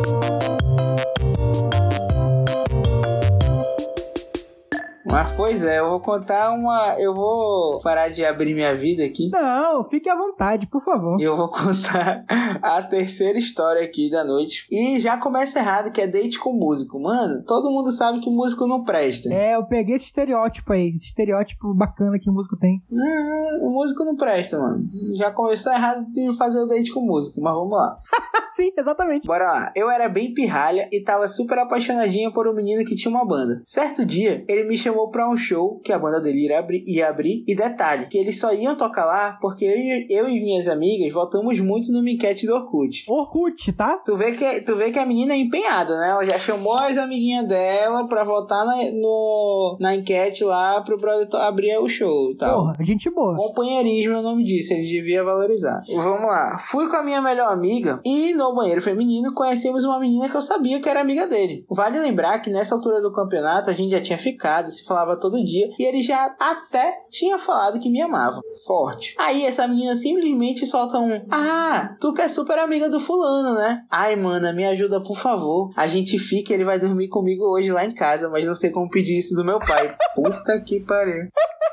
Mas 5.14 5.30
pois 5.36 5.64
é, 5.64 5.78
eu 5.78 5.92
vou 5.92 6.00
contar 6.00 6.52
uma. 6.54 6.96
Eu 6.98 7.14
vou 7.14 7.78
parar 7.84 8.10
de 8.10 8.26
abrir 8.26 8.56
minha 8.56 8.74
vida 8.74 9.04
aqui. 9.04 9.30
Não, 9.30 9.88
fique 9.88 10.10
à 10.10 10.16
vontade, 10.16 10.66
por 10.66 10.84
favor. 10.84 11.22
E 11.22 11.24
eu 11.24 11.38
vou 11.38 11.50
contar 11.54 12.26
a 12.60 12.82
terceira 12.82 13.38
história 13.38 13.84
aqui 13.84 14.10
da 14.10 14.24
noite. 14.24 14.66
E 14.72 15.00
já 15.00 15.16
começa 15.16 15.60
errado, 15.60 15.92
que 15.92 16.02
é 16.02 16.08
date 16.08 16.40
com 16.40 16.52
músico. 16.54 17.00
Mano, 17.00 17.44
todo 17.46 17.70
mundo 17.70 17.92
sabe 17.92 18.22
que 18.22 18.30
músico 18.32 18.66
não 18.66 18.84
presta. 18.84 19.32
É, 19.32 19.56
eu 19.56 19.64
peguei 19.68 19.98
esse 19.98 20.06
estereótipo 20.06 20.74
aí, 20.74 20.96
esse 20.96 21.06
estereótipo 21.06 21.76
bacana 21.76 22.18
que 22.20 22.32
o 22.32 22.34
músico 22.34 22.58
tem. 22.58 22.82
Hum, 22.92 23.68
o 23.68 23.70
músico 23.72 24.04
não 24.04 24.16
presta, 24.16 24.58
mano. 24.58 24.80
Já 25.16 25.30
começou 25.30 25.72
errado 25.72 26.08
de 26.08 26.36
fazer 26.36 26.60
o 26.60 26.66
date 26.66 26.92
com 26.92 27.02
músico, 27.02 27.40
mas 27.40 27.54
vamos 27.54 27.72
lá. 27.72 28.00
Sim, 28.56 28.72
exatamente. 28.78 29.28
Bora 29.28 29.46
lá. 29.46 29.74
Eu 29.76 29.90
era 29.90 30.08
bem 30.08 30.34
pirralha 30.34 30.88
e 30.92 31.02
tava 31.04 31.28
super 31.28 31.58
apaixonadinha 31.58 32.32
por 32.32 32.48
um 32.48 32.54
menino 32.54 32.86
que 32.86 32.96
tinha 32.96 33.10
uma 33.10 33.26
banda. 33.26 33.60
Certo 33.64 34.06
dia, 34.06 34.46
ele 34.48 34.64
me 34.64 34.78
chamou 34.78 35.03
pra 35.10 35.30
um 35.30 35.38
show 35.38 35.80
que 35.84 35.92
a 35.92 36.00
banda 36.00 36.20
dele 36.20 36.48
ia 36.48 36.60
abrir, 36.60 36.84
ia 36.88 37.10
abrir. 37.10 37.44
E 37.48 37.56
detalhe, 37.56 38.08
que 38.08 38.18
eles 38.18 38.40
só 38.40 38.54
iam 38.54 38.76
tocar 38.76 39.06
lá 39.06 39.38
porque 39.42 39.66
eu, 39.66 39.78
e- 39.78 40.08
eu 40.10 40.30
e 40.30 40.40
minhas 40.42 40.68
amigas 40.68 41.12
votamos 41.14 41.60
muito 41.60 41.92
no 41.92 42.08
enquete 42.08 42.46
do 42.46 42.54
Orkut. 42.54 43.06
Orkut, 43.10 43.72
tá? 43.74 43.98
Tu 44.06 44.16
vê, 44.16 44.32
que, 44.34 44.62
tu 44.62 44.76
vê 44.76 44.92
que 44.92 45.00
a 45.00 45.06
menina 45.06 45.34
é 45.34 45.38
empenhada, 45.38 45.98
né? 46.00 46.10
Ela 46.10 46.26
já 46.26 46.38
chamou 46.38 46.74
as 46.74 46.98
amiguinhas 46.98 47.48
dela 47.48 48.08
pra 48.08 48.24
votar 48.24 48.66
na, 48.66 48.76
no, 48.92 49.78
na 49.80 49.96
enquete 49.96 50.44
lá 50.44 50.82
pro 50.82 50.98
brother 50.98 51.28
abrir 51.42 51.78
o 51.78 51.88
show 51.90 52.32
e 52.32 52.38
tal. 52.38 52.62
Porra, 52.74 52.76
gente 52.86 53.10
boa. 53.10 53.36
Companheirismo 53.36 54.14
é 54.14 54.18
o 54.20 54.22
nome 54.22 54.44
disso, 54.44 54.74
ele 54.74 54.84
devia 54.88 55.24
valorizar. 55.24 55.82
Vamos 55.96 56.28
lá. 56.28 56.58
Fui 56.60 56.88
com 56.90 56.96
a 56.98 57.04
minha 57.04 57.22
melhor 57.22 57.52
amiga 57.52 58.00
e 58.06 58.34
no 58.34 58.54
banheiro 58.54 58.82
feminino, 58.82 59.34
conhecemos 59.34 59.84
uma 59.84 60.00
menina 60.00 60.30
que 60.30 60.36
eu 60.36 60.42
sabia 60.42 60.80
que 60.80 60.90
era 60.90 61.02
amiga 61.02 61.28
dele. 61.28 61.66
Vale 61.70 62.00
lembrar 62.00 62.40
que 62.40 62.50
nessa 62.50 62.76
altura 62.76 63.02
do 63.02 63.12
campeonato 63.12 63.70
a 63.70 63.74
gente 63.74 63.92
já 63.92 64.02
tinha 64.02 64.18
ficado, 64.18 64.70
se 64.70 64.86
falava 64.94 65.20
todo 65.20 65.44
dia, 65.44 65.70
e 65.80 65.84
ele 65.84 66.04
já 66.04 66.36
até 66.40 67.02
tinha 67.10 67.40
falado 67.40 67.80
que 67.80 67.90
me 67.90 68.00
amava. 68.00 68.40
Forte. 68.66 69.16
Aí 69.18 69.44
essa 69.44 69.68
menina 69.68 69.96
simplesmente 69.96 70.66
solta 70.68 71.00
um: 71.00 71.26
Ah, 71.32 71.96
tu 72.00 72.14
que 72.14 72.22
é 72.22 72.28
super 72.28 72.60
amiga 72.60 72.88
do 72.90 73.00
fulano, 73.00 73.56
né? 73.56 73.82
Ai, 73.90 74.16
mana, 74.16 74.54
me 74.54 74.66
ajuda 74.66 75.02
por 75.02 75.18
favor. 75.18 75.72
A 75.76 75.88
gente 75.88 76.20
fica, 76.20 76.54
ele 76.54 76.64
vai 76.64 76.78
dormir 76.78 77.08
comigo 77.08 77.44
hoje 77.44 77.72
lá 77.72 77.84
em 77.84 77.94
casa, 77.94 78.30
mas 78.30 78.46
não 78.46 78.54
sei 78.54 78.70
como 78.70 78.90
pedir 78.90 79.18
isso 79.18 79.36
do 79.36 79.44
meu 79.44 79.60
pai. 79.60 79.96
Puta 80.16 80.62
que 80.62 80.80
pariu. 80.86 81.28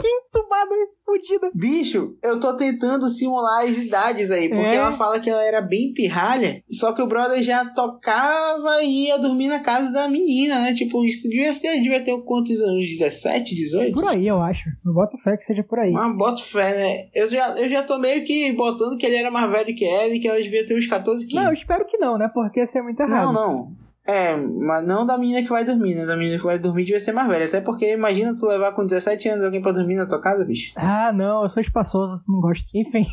Que 0.00 0.06
entubada 0.06 0.70
fudida. 1.08 1.50
Bicho, 1.54 2.16
eu 2.22 2.38
tô 2.38 2.54
tentando 2.56 3.08
simular 3.08 3.64
as 3.64 3.78
idades 3.78 4.30
aí, 4.30 4.48
porque 4.48 4.64
É. 4.66 4.74
ela 4.76 4.92
fala 4.92 5.18
que 5.18 5.30
ela 5.30 5.42
era 5.42 5.60
bem 5.60 5.92
pirralha, 5.94 6.62
só 6.70 6.92
que 6.92 7.00
o 7.02 7.06
brother 7.06 7.42
já 7.42 7.64
tocava 7.64 8.82
e 8.82 9.06
ia 9.06 9.18
dormir 9.18 9.48
na 9.48 9.60
casa 9.60 9.92
da 9.92 10.08
menina, 10.08 10.60
né? 10.60 10.74
Tipo, 10.74 11.04
isso 11.04 11.28
devia 11.28 11.52
ter, 11.54 11.80
devia 11.80 12.00
ter 12.02 12.16
quantos 12.22 12.60
anos? 12.60 12.86
17, 12.86 13.54
18? 13.54 13.92
Por 13.94 14.04
aí, 14.08 14.26
eu 14.26 14.40
acho. 14.42 14.68
Eu 14.84 14.92
boto 14.92 15.16
fé 15.18 15.36
que 15.36 15.44
seja 15.44 15.62
por 15.64 15.78
aí. 15.78 15.92
Mas 15.92 16.16
boto 16.16 16.42
fé, 16.44 16.74
né? 16.74 17.08
Eu 17.14 17.30
já, 17.30 17.48
eu 17.58 17.68
já 17.68 17.82
tô 17.82 17.98
meio 17.98 18.22
que 18.24 18.52
botando 18.52 18.96
que 18.98 19.06
ele 19.06 19.16
era 19.16 19.30
mais 19.30 19.50
velho 19.50 19.74
que 19.74 19.84
ela 19.84 20.08
e 20.14 20.18
que 20.18 20.28
ela 20.28 20.40
devia 20.40 20.64
ter 20.66 20.76
uns 20.76 20.86
14, 20.86 21.24
15. 21.26 21.34
Não, 21.36 21.44
eu 21.44 21.52
espero 21.54 21.86
que 21.86 21.96
não, 21.98 22.18
né? 22.18 22.30
Porque 22.32 22.62
isso 22.62 22.76
é 22.76 22.82
muito 22.82 22.98
Não, 23.00 23.06
errado. 23.08 23.32
não. 23.32 23.87
É, 24.08 24.34
mas 24.34 24.86
não 24.86 25.04
da 25.04 25.18
menina 25.18 25.42
que 25.42 25.50
vai 25.50 25.64
dormir, 25.64 25.94
né? 25.94 26.06
Da 26.06 26.16
menina 26.16 26.38
que 26.38 26.44
vai 26.44 26.58
dormir 26.58 26.84
devia 26.84 26.98
ser 26.98 27.12
mais 27.12 27.28
velha. 27.28 27.44
Até 27.44 27.60
porque 27.60 27.92
imagina 27.92 28.34
tu 28.34 28.46
levar 28.46 28.72
com 28.72 28.86
17 28.86 29.28
anos 29.28 29.44
alguém 29.44 29.60
pra 29.60 29.70
dormir 29.70 29.96
na 29.96 30.08
tua 30.08 30.18
casa, 30.18 30.46
bicho. 30.46 30.72
Ah, 30.76 31.12
não, 31.12 31.42
eu 31.42 31.50
sou 31.50 31.60
espaçoso, 31.60 32.22
não 32.26 32.40
gosto. 32.40 32.64
Enfim. 32.74 33.06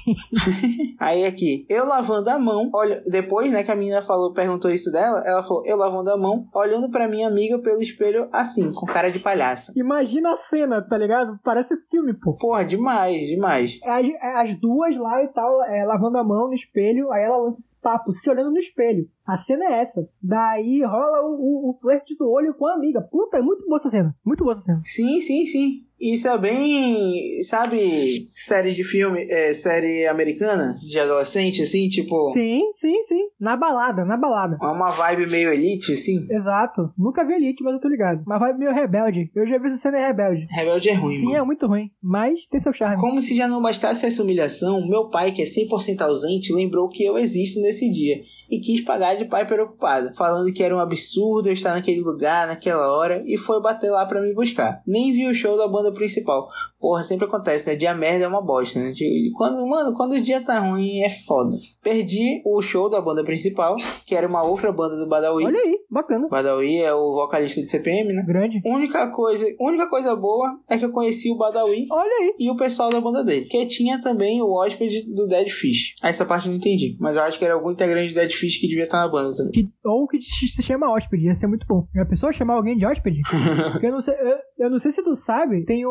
Aí 0.97 1.25
aqui, 1.25 1.65
eu 1.69 1.86
lavando 1.86 2.29
a 2.29 2.39
mão, 2.39 2.69
olha, 2.73 3.03
depois, 3.05 3.51
né, 3.51 3.62
que 3.62 3.71
a 3.71 3.75
menina 3.75 4.01
falou, 4.01 4.34
perguntou 4.34 4.71
isso 4.71 4.89
dela, 4.89 5.21
ela 5.25 5.43
falou, 5.43 5.63
eu 5.65 5.75
lavando 5.75 6.12
a 6.12 6.17
mão, 6.17 6.47
olhando 6.53 6.89
pra 6.89 7.10
minha 7.10 7.27
amiga 7.27 7.60
pelo 7.60 7.81
espelho 7.81 8.29
assim, 8.31 8.71
com 8.71 8.86
cara 8.86 9.12
de 9.12 9.19
palhaça. 9.19 9.73
Imagina 9.75 10.31
a 10.31 10.38
cena, 10.38 10.81
tá 10.81 10.97
ligado? 10.97 11.38
Parece 11.43 11.75
filme, 11.91 12.13
pô. 12.13 12.38
Porra, 12.38 12.63
demais, 12.63 13.27
demais. 13.27 13.79
As, 13.84 14.05
as 14.38 14.60
duas 14.62 14.95
lá 14.97 15.21
e 15.23 15.27
tal, 15.27 15.62
é, 15.65 15.84
lavando 15.84 16.17
a 16.17 16.23
mão 16.23 16.47
no 16.47 16.53
espelho, 16.53 17.12
aí 17.12 17.23
ela 17.23 17.38
lança 17.38 17.60
esse 17.60 17.75
papo, 17.81 18.13
se 18.13 18.29
olhando 18.29 18.51
no 18.51 18.60
espelho. 18.60 19.05
A 19.26 19.38
cena 19.38 19.66
é 19.66 19.82
essa. 19.82 20.08
Daí 20.22 20.82
rola 20.84 21.22
o, 21.24 21.34
o, 21.36 21.70
o 21.72 21.80
flerte 21.82 22.16
do 22.16 22.30
olho 22.30 22.54
com 22.54 22.68
a 22.68 22.74
amiga. 22.76 23.02
Puta, 23.02 23.38
é 23.38 23.42
muito 23.42 23.66
boa 23.66 23.80
essa 23.80 23.90
cena. 23.90 24.16
Muito 24.26 24.44
boa 24.44 24.54
essa 24.54 24.64
cena. 24.64 24.80
Sim, 24.84 25.20
sim, 25.20 25.46
sim. 25.46 25.86
Isso 26.00 26.28
é 26.28 26.38
bem, 26.38 27.42
sabe, 27.44 28.26
série 28.28 28.74
de 28.74 28.84
filme, 28.84 29.22
é, 29.30 29.54
série 29.54 30.06
americana, 30.08 30.76
de 30.86 31.00
adolescente, 31.00 31.62
assim, 31.62 31.88
tipo, 31.88 32.34
Sim, 32.34 32.64
sim, 32.74 33.02
sim. 33.06 33.22
Na 33.40 33.56
balada, 33.56 34.04
na 34.04 34.18
balada. 34.18 34.58
uma 34.62 34.92
vibe 34.92 35.28
meio 35.32 35.54
elite, 35.54 35.94
assim. 35.94 36.18
Exato. 36.30 36.92
Nunca 36.98 37.24
vi 37.26 37.36
Elite, 37.36 37.64
mas 37.64 37.76
eu 37.76 37.80
tô 37.80 37.88
ligado. 37.88 38.24
Mas 38.28 38.40
vai 38.42 38.54
meio 38.58 38.74
rebelde. 38.74 39.32
Eu 39.34 39.48
já 39.48 39.58
vi 39.58 39.70
essa 39.70 39.78
cena 39.78 39.98
em 39.98 40.06
rebelde. 40.06 40.46
Rebelde 40.50 40.90
é 40.90 40.94
ruim, 40.94 41.18
Sim, 41.20 41.26
mano. 41.28 41.38
é 41.38 41.44
muito 41.44 41.66
ruim. 41.66 41.90
Mas 42.04 42.46
tem 42.52 42.62
seu 42.62 42.74
charme. 42.74 42.98
Como 43.00 43.22
se 43.22 43.34
já 43.36 43.48
não 43.48 43.62
bastasse 43.62 44.06
essa 44.06 44.22
humilhação, 44.22 44.86
meu 44.88 45.10
pai, 45.10 45.32
que 45.32 45.42
é 45.42 45.46
100% 45.46 46.02
ausente, 46.02 46.54
lembrou 46.54 46.90
que 46.90 47.06
eu 47.06 47.18
existo 47.18 47.62
nesse 47.62 47.90
dia 47.90 48.18
e 48.49 48.60
quis 48.60 48.81
pagar 48.81 49.15
de 49.15 49.25
pai 49.25 49.45
preocupado, 49.45 50.13
falando 50.15 50.51
que 50.53 50.63
era 50.63 50.75
um 50.75 50.79
absurdo 50.79 51.49
eu 51.49 51.53
estar 51.53 51.73
naquele 51.73 52.01
lugar, 52.01 52.47
naquela 52.47 52.91
hora, 52.91 53.23
e 53.25 53.38
foi 53.38 53.62
bater 53.62 53.89
lá 53.89 54.05
pra 54.05 54.21
me 54.21 54.34
buscar. 54.34 54.81
Nem 54.86 55.12
vi 55.12 55.27
o 55.27 55.34
show 55.34 55.58
da 55.58 55.67
banda 55.67 55.91
principal. 55.91 56.47
Porra, 56.79 57.03
sempre 57.03 57.25
acontece, 57.25 57.67
né? 57.67 57.75
Dia 57.75 57.93
merda 57.93 58.25
é 58.25 58.27
uma 58.27 58.41
bosta, 58.41 58.79
né? 58.79 58.93
Quando, 59.36 59.65
mano, 59.67 59.95
quando 59.95 60.13
o 60.13 60.21
dia 60.21 60.41
tá 60.41 60.60
ruim 60.60 61.01
é 61.01 61.10
foda. 61.10 61.55
Perdi 61.84 62.41
o 62.45 62.62
show 62.62 62.89
da 62.89 63.01
banda 63.01 63.23
principal, 63.23 63.75
que 64.05 64.15
era 64.15 64.27
uma 64.27 64.43
outra 64.43 64.71
banda 64.71 64.97
do 64.97 65.08
Badawi. 65.08 65.45
Olha 65.45 65.60
aí, 65.60 65.79
bacana. 65.95 66.27
Badawi 66.29 66.77
é 66.81 66.93
o 66.93 67.13
vocalista 67.15 67.62
do 67.62 67.69
CPM, 67.69 68.13
né? 68.13 68.23
Grande. 68.27 68.62
Única 68.65 69.10
coisa, 69.12 69.45
única 69.60 69.89
coisa 69.89 70.15
boa 70.15 70.60
é 70.69 70.77
que 70.77 70.86
eu 70.86 70.91
conheci 70.91 71.31
o 71.31 71.38
Badawi 71.38 71.88
Olha 71.91 72.12
aí. 72.21 72.36
e 72.39 72.49
o 72.51 72.55
pessoal 72.55 72.91
da 72.91 73.01
banda 73.01 73.23
dele. 73.23 73.45
Que 73.45 73.65
tinha 73.65 73.99
também 73.99 74.41
o 74.41 74.51
hóspede 74.51 75.12
do 75.13 75.27
Dead 75.27 75.49
Fish. 75.49 75.95
Essa 76.03 76.25
parte 76.25 76.45
eu 76.47 76.51
não 76.51 76.58
entendi. 76.60 76.95
Mas 76.99 77.15
eu 77.15 77.23
acho 77.23 77.39
que 77.39 77.45
era 77.45 77.53
algum 77.55 77.71
integrante 77.71 78.13
do 78.13 78.15
Dead 78.19 78.31
Fish 78.31 78.60
que 78.60 78.67
devia 78.67 78.84
estar 78.84 78.99
na 78.99 79.08
banda 79.08 79.36
também. 79.36 79.51
Que- 79.51 79.69
ou 79.84 80.08
que 80.08 80.19
se 80.21 80.62
chama 80.63 80.91
hóspede, 80.91 81.25
ia 81.25 81.36
ser 81.36 81.47
muito 81.47 81.65
bom. 81.67 81.88
A 81.99 82.05
pessoa 82.05 82.31
chamar 82.34 82.55
alguém 82.55 82.77
de 82.77 82.86
hóspede? 82.86 83.21
Porque 83.71 83.88
eu 83.88 83.91
não 83.91 84.01
sei, 84.01 84.13
eu, 84.15 84.65
eu 84.65 84.69
não 84.69 84.79
sei 84.79 84.91
se 84.91 85.01
tu 85.03 85.15
sabe, 85.15 85.63
tem 85.65 85.86
um, 85.86 85.89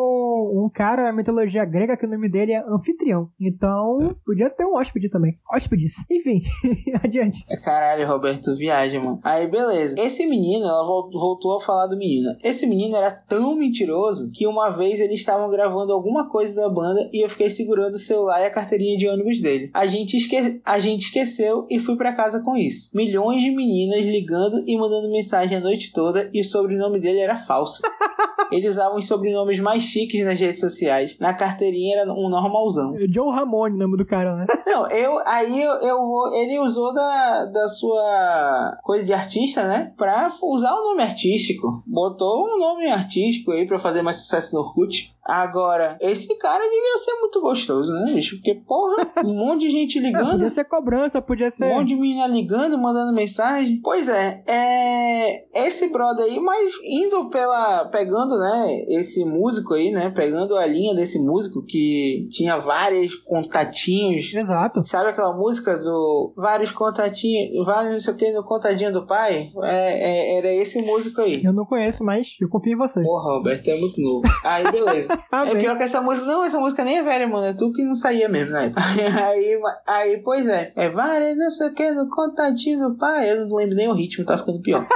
um 0.65 0.71
cara 0.73 1.05
na 1.05 1.13
mitologia 1.13 1.65
grega 1.65 1.97
que 1.97 2.07
o 2.07 2.09
nome 2.11 2.29
dele 2.31 2.53
é 2.53 2.63
anfitrião. 2.69 3.29
Então, 3.41 4.15
podia 4.25 4.51
ter 4.51 4.65
um 4.67 4.77
hóspede 4.77 5.09
também. 5.09 5.39
Hóspedes. 5.53 5.93
Enfim, 6.11 6.43
adiante. 7.03 7.45
É 7.49 7.57
caralho, 7.65 8.07
Roberto, 8.07 8.55
viaja, 8.57 8.99
mano. 9.01 9.21
Aí, 9.23 9.47
beleza. 9.47 9.94
Esse 9.99 10.27
menino, 10.27 10.67
ela 10.67 10.85
vol- 10.85 11.11
voltou 11.13 11.57
a 11.57 11.61
falar 11.61 11.87
do 11.87 11.97
menino. 11.97 12.35
Esse 12.43 12.67
menino 12.67 12.97
era 12.97 13.11
tão 13.11 13.55
mentiroso 13.55 14.31
que 14.33 14.47
uma 14.47 14.71
vez 14.71 15.01
eles 15.01 15.21
estavam 15.21 15.51
gravando 15.51 15.93
alguma 15.93 16.29
coisa 16.29 16.55
da 16.61 16.69
banda 16.69 17.09
e 17.13 17.25
eu 17.25 17.29
fiquei 17.29 17.51
segurando 17.51 17.95
o 17.95 17.99
celular 17.99 18.41
e 18.41 18.47
a 18.47 18.51
carteirinha 18.51 18.97
de 18.97 19.09
ônibus 19.09 19.41
dele. 19.41 19.71
A 19.75 19.87
gente, 19.87 20.17
esque... 20.17 20.61
a 20.65 20.79
gente 20.79 21.03
esqueceu 21.05 21.67
e 21.71 21.79
fui 21.79 21.97
pra 21.97 22.13
casa 22.13 22.41
com 22.43 22.57
isso. 22.57 22.91
Milhões 22.95 23.43
de 23.43 23.51
meninas 23.51 24.05
ligando 24.05 24.63
e 24.67 24.77
mandando 24.77 25.11
mensagem 25.11 25.59
a 25.59 25.61
noite 25.61 25.93
toda 25.93 26.31
e 26.33 26.41
o 26.41 26.45
sobrenome 26.45 27.01
dele 27.01 27.21
era 27.21 27.37
falso. 27.37 27.83
Ele 28.53 28.69
usava 28.69 28.95
os 28.95 29.07
sobrenomes 29.09 29.59
mais 29.59 29.83
chiques 29.83 30.25
nas 30.25 30.39
redes 30.39 30.61
sociais. 30.61 31.17
Na 31.19 31.33
carteirinha 31.33 31.97
era 32.01 32.13
um 32.13 32.29
normalzão. 32.29 32.95
John 33.11 33.31
Ramone, 33.31 33.75
o 33.75 33.79
nome 33.79 33.97
do 33.97 34.05
cara, 34.07 34.37
né? 34.37 34.47
Não, 34.67 34.89
eu 34.91 35.19
aí 35.27 35.61
eu, 35.63 35.73
eu 35.81 35.97
vou. 35.99 36.33
Ele 36.35 36.59
usou 36.61 36.93
da, 36.93 37.47
da 37.47 37.67
sua 37.69 38.77
coisa 38.85 39.05
de 39.05 39.13
artista, 39.13 39.67
né? 39.67 39.84
Pra 39.97 40.31
usar 40.43 40.73
o 40.75 40.85
nome 40.85 41.03
artístico. 41.03 41.71
Botou 41.87 42.47
um 42.47 42.59
nome 42.59 42.87
artístico 42.87 43.53
aí 43.53 43.67
pra 43.67 43.79
fazer 43.79 44.03
mais 44.03 44.19
sucesso 44.19 44.55
no 44.55 44.63
Orkut. 44.63 45.15
Agora, 45.27 45.97
esse 46.01 46.37
cara 46.39 46.63
devia 46.63 46.99
ser 46.99 47.13
muito 47.21 47.41
gostoso, 47.41 47.93
né, 47.93 48.13
bicho? 48.13 48.37
Porque, 48.37 48.55
porra, 48.55 49.11
um 49.25 49.35
monte 49.35 49.63
de 49.63 49.71
gente 49.71 49.99
É, 49.99 50.03
ligando. 50.03 50.33
podia 50.33 50.51
ser 50.51 50.65
cobrança, 50.65 51.23
podia 51.23 51.51
ser. 51.51 51.65
Um 51.65 51.69
monte 51.77 51.89
de 51.89 51.97
menina 51.97 52.27
ligando, 52.27 52.77
mandando 52.77 53.13
mensagem. 53.15 53.81
Pois 53.83 54.09
é, 54.09 54.43
é. 54.47 55.67
Esse 55.67 55.89
brother 55.89 56.25
aí, 56.27 56.39
mas 56.39 56.73
indo 56.85 57.29
pela. 57.31 57.87
Pegando, 57.87 58.39
né? 58.39 58.67
Esse 58.89 59.25
músico 59.25 59.75
aí, 59.75 59.91
né? 59.91 60.11
Pegando 60.11 60.57
a 60.57 60.67
linha 60.67 60.95
desse 60.95 61.19
músico 61.19 61.65
que 61.65 62.29
tinha 62.31 62.57
vários 62.59 63.15
contatinhos. 63.15 64.33
Exato. 64.35 64.85
Sabe 64.85 65.11
aquela 65.11 65.35
música 65.37 65.77
do 65.79 66.35
vários 66.37 66.71
contatinhos, 66.71 67.65
vários 67.67 67.93
não 67.93 68.01
sei 68.01 68.13
o 68.15 68.17
que 68.17 68.33
no 68.33 68.45
contadinho 68.45 68.93
do 68.93 69.07
pai? 69.07 69.51
É, 69.63 70.35
é- 70.35 70.39
era 70.39 70.53
esse 70.53 70.83
músico 70.83 71.21
aí. 71.23 71.43
Eu 71.45 71.53
não 71.53 71.65
conheço, 71.65 72.03
mas 72.05 72.27
eu 72.41 72.49
confio 72.49 72.73
em 72.75 72.77
você. 72.77 73.01
Porra, 73.03 73.37
Roberto, 73.37 73.69
é 73.69 73.79
muito 73.79 74.01
novo. 74.01 74.23
Aí, 74.45 74.71
beleza. 74.71 75.14
Ah, 75.31 75.45
É 75.49 75.55
pior 75.55 75.77
que 75.77 75.83
essa 75.83 76.01
música. 76.01 76.27
Não, 76.27 76.45
essa 76.45 76.59
música 76.59 76.85
nem 76.85 76.99
é 76.99 77.03
velha, 77.03 77.27
mano. 77.27 77.47
É 77.47 77.53
tu 77.53 77.73
que 77.73 77.85
não 77.85 77.95
saía 77.95 78.29
mesmo, 78.29 78.53
né? 78.53 78.73
Aí, 79.25 79.61
aí 79.87 80.23
pois 80.23 80.49
é. 80.49 80.73
É 80.77 80.89
várias, 80.89 81.37
não 81.37 81.51
sei 81.51 81.69
o 81.69 81.75
que, 81.75 81.91
no 81.93 82.09
contatinho 82.09 82.89
do 82.89 82.97
pai. 82.97 83.31
Eu 83.31 83.47
não 83.47 83.57
lembro 83.57 83.75
nem 83.75 83.89
o 83.89 83.93
ritmo, 83.95 84.25
tá 84.25 84.37
ficando 84.39 84.61
pior. 84.61 84.87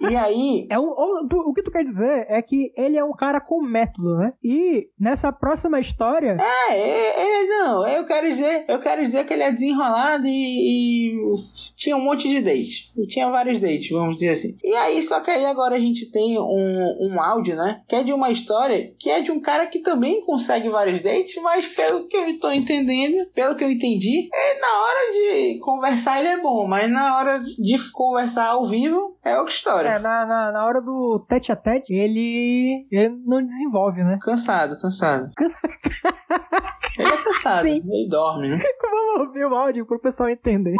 E 0.00 0.16
aí. 0.16 0.66
É 0.70 0.78
um, 0.78 0.88
o, 0.88 1.50
o 1.50 1.54
que 1.54 1.62
tu 1.62 1.70
quer 1.70 1.84
dizer 1.84 2.26
é 2.28 2.40
que 2.42 2.72
ele 2.76 2.96
é 2.96 3.04
um 3.04 3.12
cara 3.12 3.40
com 3.40 3.62
método, 3.62 4.16
né? 4.16 4.32
E 4.42 4.88
nessa 4.98 5.32
próxima 5.32 5.80
história, 5.80 6.36
É, 6.70 6.74
é, 6.74 7.42
é, 7.42 7.46
não, 7.46 7.86
eu 7.86 8.04
quero 8.04 8.26
dizer, 8.26 8.64
eu 8.68 8.78
quero 8.78 9.02
dizer 9.02 9.24
que 9.24 9.32
ele 9.32 9.42
é 9.42 9.52
desenrolado 9.52 10.26
e, 10.26 10.30
e 10.30 11.34
tinha 11.76 11.96
um 11.96 12.02
monte 12.02 12.28
de 12.28 12.40
date. 12.40 12.92
E 12.96 13.06
tinha 13.06 13.30
vários 13.30 13.60
dates, 13.60 13.90
vamos 13.90 14.16
dizer 14.16 14.30
assim. 14.30 14.56
E 14.62 14.74
aí, 14.74 15.02
só 15.02 15.20
que 15.20 15.30
aí 15.30 15.44
agora 15.46 15.76
a 15.76 15.78
gente 15.78 16.10
tem 16.10 16.38
um, 16.38 16.96
um 17.00 17.20
áudio, 17.20 17.56
né? 17.56 17.82
Que 17.88 17.96
é 17.96 18.02
de 18.02 18.12
uma 18.12 18.30
história 18.30 18.94
que 18.98 19.10
é 19.10 19.20
de 19.20 19.30
um 19.30 19.40
cara 19.40 19.66
que 19.66 19.80
também 19.80 20.24
consegue 20.24 20.68
vários 20.68 21.02
dates, 21.02 21.40
mas 21.42 21.66
pelo 21.66 22.06
que 22.08 22.16
eu 22.16 22.38
tô 22.38 22.50
entendendo, 22.50 23.30
pelo 23.34 23.54
que 23.54 23.64
eu 23.64 23.70
entendi, 23.70 24.28
é 24.32 24.60
na 24.60 24.82
hora 24.82 25.12
de 25.12 25.58
conversar 25.60 26.20
ele 26.20 26.28
é 26.28 26.36
bom, 26.38 26.66
mas 26.66 26.90
na 26.90 27.18
hora 27.18 27.40
de 27.40 27.92
conversar 27.92 28.46
ao 28.46 28.66
vivo 28.66 29.15
é 29.26 29.38
outra 29.38 29.52
história. 29.52 29.88
é, 29.88 29.98
na, 29.98 30.24
na, 30.24 30.52
na 30.52 30.64
hora 30.64 30.80
do 30.80 31.24
tete 31.28 31.50
a 31.50 31.56
tete, 31.56 31.92
ele, 31.92 32.86
ele 32.90 33.08
não 33.26 33.44
desenvolve, 33.44 34.02
né? 34.02 34.18
Cansado, 34.22 34.78
cansado. 34.80 35.30
ele 36.98 37.08
é 37.08 37.16
cansado, 37.16 37.62
Sim. 37.62 37.82
ele 37.84 38.08
dorme, 38.08 38.48
né? 38.48 38.58
Vamos 38.82 39.28
ouvir 39.28 39.44
o 39.46 39.54
áudio 39.54 39.84
pro 39.84 39.98
pessoal 39.98 40.30
entender. 40.30 40.76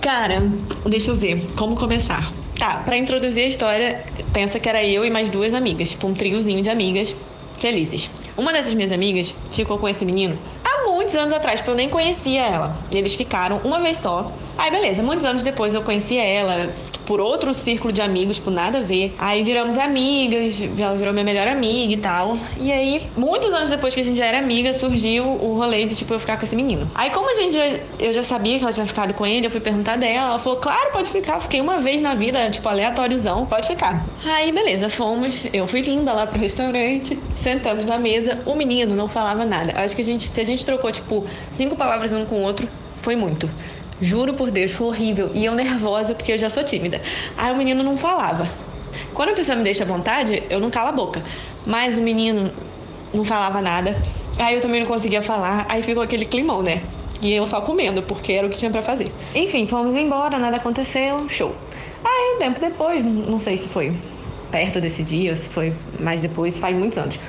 Cara, 0.00 0.40
deixa 0.88 1.10
eu 1.10 1.16
ver, 1.16 1.46
como 1.56 1.76
começar? 1.76 2.32
Tá, 2.58 2.78
pra 2.84 2.96
introduzir 2.96 3.44
a 3.44 3.46
história, 3.46 4.04
pensa 4.32 4.60
que 4.60 4.68
era 4.68 4.84
eu 4.84 5.04
e 5.04 5.10
mais 5.10 5.30
duas 5.30 5.54
amigas, 5.54 5.90
tipo 5.90 6.06
um 6.06 6.14
triozinho 6.14 6.60
de 6.60 6.68
amigas 6.70 7.16
felizes. 7.58 8.10
Uma 8.36 8.52
dessas 8.52 8.74
minhas 8.74 8.92
amigas 8.92 9.34
ficou 9.50 9.78
com 9.78 9.88
esse 9.88 10.04
menino 10.04 10.36
há 10.64 10.88
muitos 10.88 11.14
anos 11.14 11.32
atrás, 11.32 11.60
porque 11.60 11.70
eu 11.70 11.76
nem 11.76 11.88
conhecia 11.88 12.42
ela. 12.42 12.76
E 12.90 12.98
eles 12.98 13.14
ficaram 13.14 13.58
uma 13.64 13.78
vez 13.80 13.98
só. 13.98 14.26
Aí, 14.58 14.70
beleza, 14.70 15.02
muitos 15.02 15.24
anos 15.24 15.44
depois 15.44 15.72
eu 15.72 15.82
conhecia 15.82 16.24
ela, 16.24 16.72
por 17.06 17.20
outro 17.20 17.52
círculo 17.54 17.92
de 17.92 18.00
amigos, 18.00 18.38
por 18.38 18.50
nada 18.50 18.78
a 18.78 18.82
ver. 18.82 19.14
Aí 19.18 19.42
viramos 19.42 19.78
amigas, 19.78 20.60
ela 20.78 20.94
virou 20.94 21.12
minha 21.12 21.24
melhor 21.24 21.48
amiga 21.48 21.92
e 21.92 21.96
tal. 21.96 22.36
E 22.60 22.72
aí, 22.72 23.02
muitos 23.16 23.52
anos 23.52 23.70
depois 23.70 23.94
que 23.94 24.00
a 24.00 24.04
gente 24.04 24.16
já 24.16 24.26
era 24.26 24.38
amiga, 24.38 24.72
surgiu 24.72 25.24
o 25.24 25.54
rolê 25.54 25.84
de, 25.84 25.94
tipo, 25.94 26.12
eu 26.14 26.20
ficar 26.20 26.36
com 26.36 26.44
esse 26.44 26.56
menino. 26.56 26.90
Aí, 26.94 27.10
como 27.10 27.30
a 27.30 27.34
gente 27.34 27.54
já, 27.54 27.80
eu 27.98 28.12
já 28.12 28.22
sabia 28.22 28.58
que 28.58 28.64
ela 28.64 28.72
tinha 28.72 28.86
ficado 28.86 29.14
com 29.14 29.26
ele, 29.26 29.46
eu 29.46 29.50
fui 29.50 29.60
perguntar 29.60 29.96
dela, 29.96 30.30
ela 30.30 30.38
falou, 30.38 30.58
claro, 30.58 30.90
pode 30.92 31.10
ficar. 31.10 31.40
Fiquei 31.40 31.60
uma 31.60 31.78
vez 31.78 32.00
na 32.00 32.14
vida, 32.14 32.50
tipo, 32.50 32.68
aleatóriozão, 32.68 33.46
pode 33.46 33.66
ficar. 33.66 34.06
Aí, 34.24 34.52
beleza, 34.52 34.88
fomos. 34.88 35.46
Eu 35.52 35.66
fui 35.66 35.82
linda 35.82 36.12
lá 36.12 36.26
pro 36.26 36.38
restaurante, 36.38 37.18
sentamos 37.34 37.86
na 37.86 37.98
mesa, 37.98 38.40
o 38.46 38.54
menino 38.54 38.94
não 38.94 39.08
falava 39.08 39.44
nada. 39.44 39.74
Acho 39.76 39.94
que 39.96 40.02
a 40.02 40.04
gente, 40.04 40.28
se 40.28 40.40
a 40.40 40.44
gente 40.44 40.64
trocou, 40.64 40.90
tipo, 40.92 41.24
cinco 41.50 41.76
palavras 41.76 42.12
um 42.12 42.24
com 42.24 42.36
o 42.36 42.42
outro, 42.42 42.68
foi 42.96 43.16
muito. 43.16 43.50
Juro 44.02 44.34
por 44.34 44.50
Deus, 44.50 44.72
foi 44.72 44.88
horrível. 44.88 45.30
E 45.32 45.44
eu 45.44 45.54
nervosa 45.54 46.12
porque 46.12 46.32
eu 46.32 46.38
já 46.38 46.50
sou 46.50 46.64
tímida. 46.64 47.00
Aí 47.36 47.52
o 47.52 47.56
menino 47.56 47.84
não 47.84 47.96
falava. 47.96 48.50
Quando 49.14 49.28
a 49.28 49.32
pessoa 49.32 49.56
me 49.56 49.62
deixa 49.62 49.84
à 49.84 49.86
vontade, 49.86 50.42
eu 50.50 50.58
não 50.58 50.70
calo 50.70 50.88
a 50.88 50.92
boca. 50.92 51.22
Mas 51.64 51.96
o 51.96 52.02
menino 52.02 52.50
não 53.14 53.24
falava 53.24 53.62
nada. 53.62 53.96
Aí 54.40 54.56
eu 54.56 54.60
também 54.60 54.80
não 54.80 54.88
conseguia 54.88 55.22
falar. 55.22 55.66
Aí 55.68 55.84
ficou 55.84 56.02
aquele 56.02 56.24
climão, 56.24 56.64
né? 56.64 56.82
E 57.22 57.32
eu 57.32 57.46
só 57.46 57.60
comendo, 57.60 58.02
porque 58.02 58.32
era 58.32 58.44
o 58.44 58.50
que 58.50 58.58
tinha 58.58 58.72
para 58.72 58.82
fazer. 58.82 59.06
Enfim, 59.36 59.68
fomos 59.68 59.96
embora, 59.96 60.36
nada 60.36 60.56
aconteceu, 60.56 61.28
show. 61.28 61.54
Aí 62.04 62.34
um 62.34 62.38
tempo 62.40 62.58
depois, 62.58 63.04
não 63.04 63.38
sei 63.38 63.56
se 63.56 63.68
foi 63.68 63.94
perto 64.50 64.80
desse 64.80 65.04
dia 65.04 65.30
ou 65.30 65.36
se 65.36 65.48
foi 65.48 65.72
mais 66.00 66.20
depois, 66.20 66.58
faz 66.58 66.76
muitos 66.76 66.98
anos. 66.98 67.20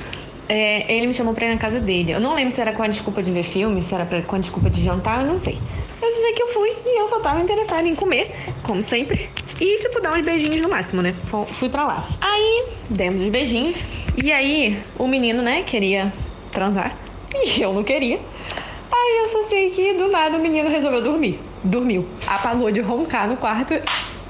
É, 0.48 0.94
ele 0.94 1.08
me 1.08 1.14
chamou 1.14 1.34
pra 1.34 1.46
ir 1.46 1.54
na 1.54 1.58
casa 1.58 1.80
dele. 1.80 2.12
Eu 2.12 2.20
não 2.20 2.36
lembro 2.36 2.52
se 2.52 2.62
era 2.62 2.74
com 2.74 2.84
a 2.84 2.88
desculpa 2.88 3.24
de 3.24 3.32
ver 3.32 3.44
filme, 3.44 3.82
se 3.82 3.94
era 3.96 4.06
pra, 4.06 4.22
com 4.22 4.36
a 4.36 4.40
desculpa 4.40 4.70
de 4.70 4.82
jantar, 4.82 5.22
eu 5.22 5.28
não 5.28 5.40
sei. 5.40 5.58
Eu 6.02 6.12
só 6.12 6.22
sei 6.22 6.34
que 6.34 6.44
eu 6.44 6.48
fui 6.50 6.70
e 6.86 7.00
eu 7.00 7.08
só 7.08 7.20
tava 7.20 7.40
interessada 7.42 7.88
em 7.88 7.96
comer, 7.96 8.32
como 8.62 8.84
sempre. 8.84 9.30
E, 9.60 9.80
tipo, 9.80 10.02
dar 10.02 10.14
uns 10.14 10.26
beijinhos 10.26 10.62
no 10.62 10.70
máximo, 10.70 11.02
né? 11.02 11.16
Fui 11.54 11.70
pra 11.70 11.86
lá. 11.86 12.06
Aí, 12.20 12.66
demos 12.90 13.22
os 13.22 13.30
beijinhos. 13.30 13.84
E 14.22 14.32
aí, 14.32 14.78
o 14.98 15.08
menino, 15.08 15.42
né, 15.42 15.64
queria 15.64 16.12
transar. 16.52 16.98
E 17.36 17.62
eu 17.62 17.74
não 17.74 17.84
queria. 17.84 18.20
Aí 18.92 19.18
eu 19.22 19.28
só 19.28 19.42
sei 19.50 19.72
que 19.72 19.94
do 19.94 20.08
nada 20.10 20.38
o 20.38 20.40
menino 20.40 20.70
resolveu 20.70 21.02
dormir. 21.02 21.40
Dormiu. 21.64 22.08
Apagou 22.28 22.70
de 22.72 22.80
roncar 22.80 23.28
no 23.28 23.38
quarto. 23.38 23.74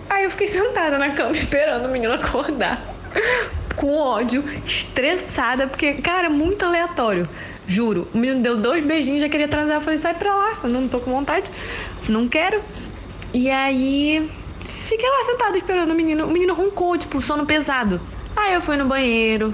Aí 0.10 0.24
eu 0.24 0.30
fiquei 0.30 0.48
sentada 0.48 0.98
na 0.98 1.10
cama 1.10 1.32
esperando 1.32 1.88
o 1.88 1.90
menino 1.90 2.14
acordar 2.14 2.94
com 3.76 3.96
ódio, 3.96 4.44
estressada, 4.66 5.68
porque, 5.68 5.96
cara, 5.96 6.30
muito 6.30 6.66
aleatório. 6.66 7.28
Juro. 7.66 8.08
O 8.14 8.18
menino 8.18 8.42
deu 8.42 8.58
dois 8.58 8.84
beijinhos, 8.84 9.22
já 9.22 9.30
queria 9.30 9.48
transar. 9.48 9.76
Eu 9.76 9.82
falei, 9.82 9.98
sai 9.98 10.14
pra 10.14 10.34
lá, 10.34 10.60
eu 10.64 10.70
não 10.70 10.88
tô 10.88 11.00
com 11.00 11.12
vontade, 11.12 11.50
não 12.08 12.28
quero. 12.28 12.62
E 13.34 13.50
aí, 13.50 14.30
fiquei 14.60 15.10
lá 15.10 15.24
sentada 15.26 15.58
esperando 15.58 15.92
o 15.92 15.96
menino. 15.96 16.26
O 16.26 16.32
menino 16.32 16.54
roncou, 16.54 16.98
tipo, 16.98 17.22
sono 17.22 17.46
pesado. 17.46 18.02
Aí 18.36 18.54
eu 18.54 18.62
fui 18.62 18.76
no 18.76 18.86
banheiro, 18.86 19.54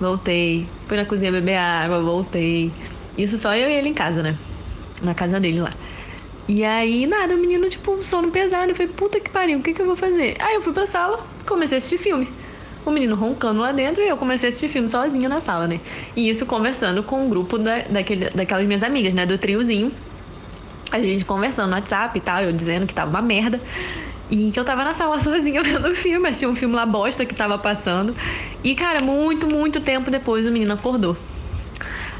voltei. 0.00 0.66
Fui 0.88 0.96
na 0.96 1.04
cozinha 1.04 1.30
beber 1.30 1.56
água, 1.56 2.00
voltei. 2.00 2.72
Isso 3.16 3.38
só 3.38 3.54
eu 3.54 3.70
e 3.70 3.74
ele 3.74 3.88
em 3.88 3.94
casa, 3.94 4.22
né? 4.22 4.36
Na 5.02 5.14
casa 5.14 5.38
dele 5.38 5.60
lá. 5.60 5.70
E 6.46 6.64
aí, 6.64 7.06
nada, 7.06 7.34
o 7.34 7.38
menino, 7.38 7.68
tipo, 7.68 8.04
sono 8.04 8.30
pesado. 8.30 8.72
Eu 8.72 8.74
falei, 8.74 8.92
puta 8.92 9.20
que 9.20 9.30
pariu, 9.30 9.58
o 9.58 9.62
que, 9.62 9.72
que 9.72 9.80
eu 9.80 9.86
vou 9.86 9.96
fazer? 9.96 10.36
Aí 10.40 10.56
eu 10.56 10.60
fui 10.60 10.72
pra 10.72 10.86
sala, 10.86 11.18
comecei 11.46 11.76
a 11.76 11.78
assistir 11.78 11.98
filme 11.98 12.28
o 12.84 12.90
menino 12.90 13.14
roncando 13.16 13.60
lá 13.60 13.72
dentro 13.72 14.02
e 14.02 14.08
eu 14.08 14.16
comecei 14.16 14.48
a 14.48 14.50
assistir 14.50 14.68
filme 14.68 14.88
sozinha 14.88 15.28
na 15.28 15.38
sala, 15.38 15.66
né? 15.66 15.80
E 16.14 16.28
isso 16.28 16.44
conversando 16.46 17.02
com 17.02 17.16
o 17.16 17.26
um 17.26 17.28
grupo 17.28 17.58
da, 17.58 17.78
daquele, 17.78 18.28
daquelas 18.30 18.66
minhas 18.66 18.82
amigas, 18.82 19.14
né? 19.14 19.24
Do 19.24 19.38
triozinho. 19.38 19.92
A 20.90 21.00
gente 21.00 21.24
conversando 21.24 21.70
no 21.70 21.74
WhatsApp 21.74 22.16
e 22.16 22.20
tal, 22.20 22.42
eu 22.42 22.52
dizendo 22.52 22.86
que 22.86 22.94
tava 22.94 23.10
uma 23.10 23.22
merda. 23.22 23.60
E 24.30 24.50
que 24.50 24.58
eu 24.58 24.64
tava 24.64 24.84
na 24.84 24.94
sala 24.94 25.18
sozinha 25.20 25.62
vendo 25.62 25.88
o 25.88 25.94
filme, 25.94 26.28
assisti 26.28 26.46
um 26.46 26.54
filme 26.54 26.74
lá 26.74 26.86
bosta 26.86 27.24
que 27.24 27.34
tava 27.34 27.58
passando. 27.58 28.14
E, 28.62 28.74
cara, 28.74 29.00
muito, 29.00 29.46
muito 29.46 29.80
tempo 29.80 30.10
depois 30.10 30.46
o 30.46 30.52
menino 30.52 30.74
acordou. 30.74 31.16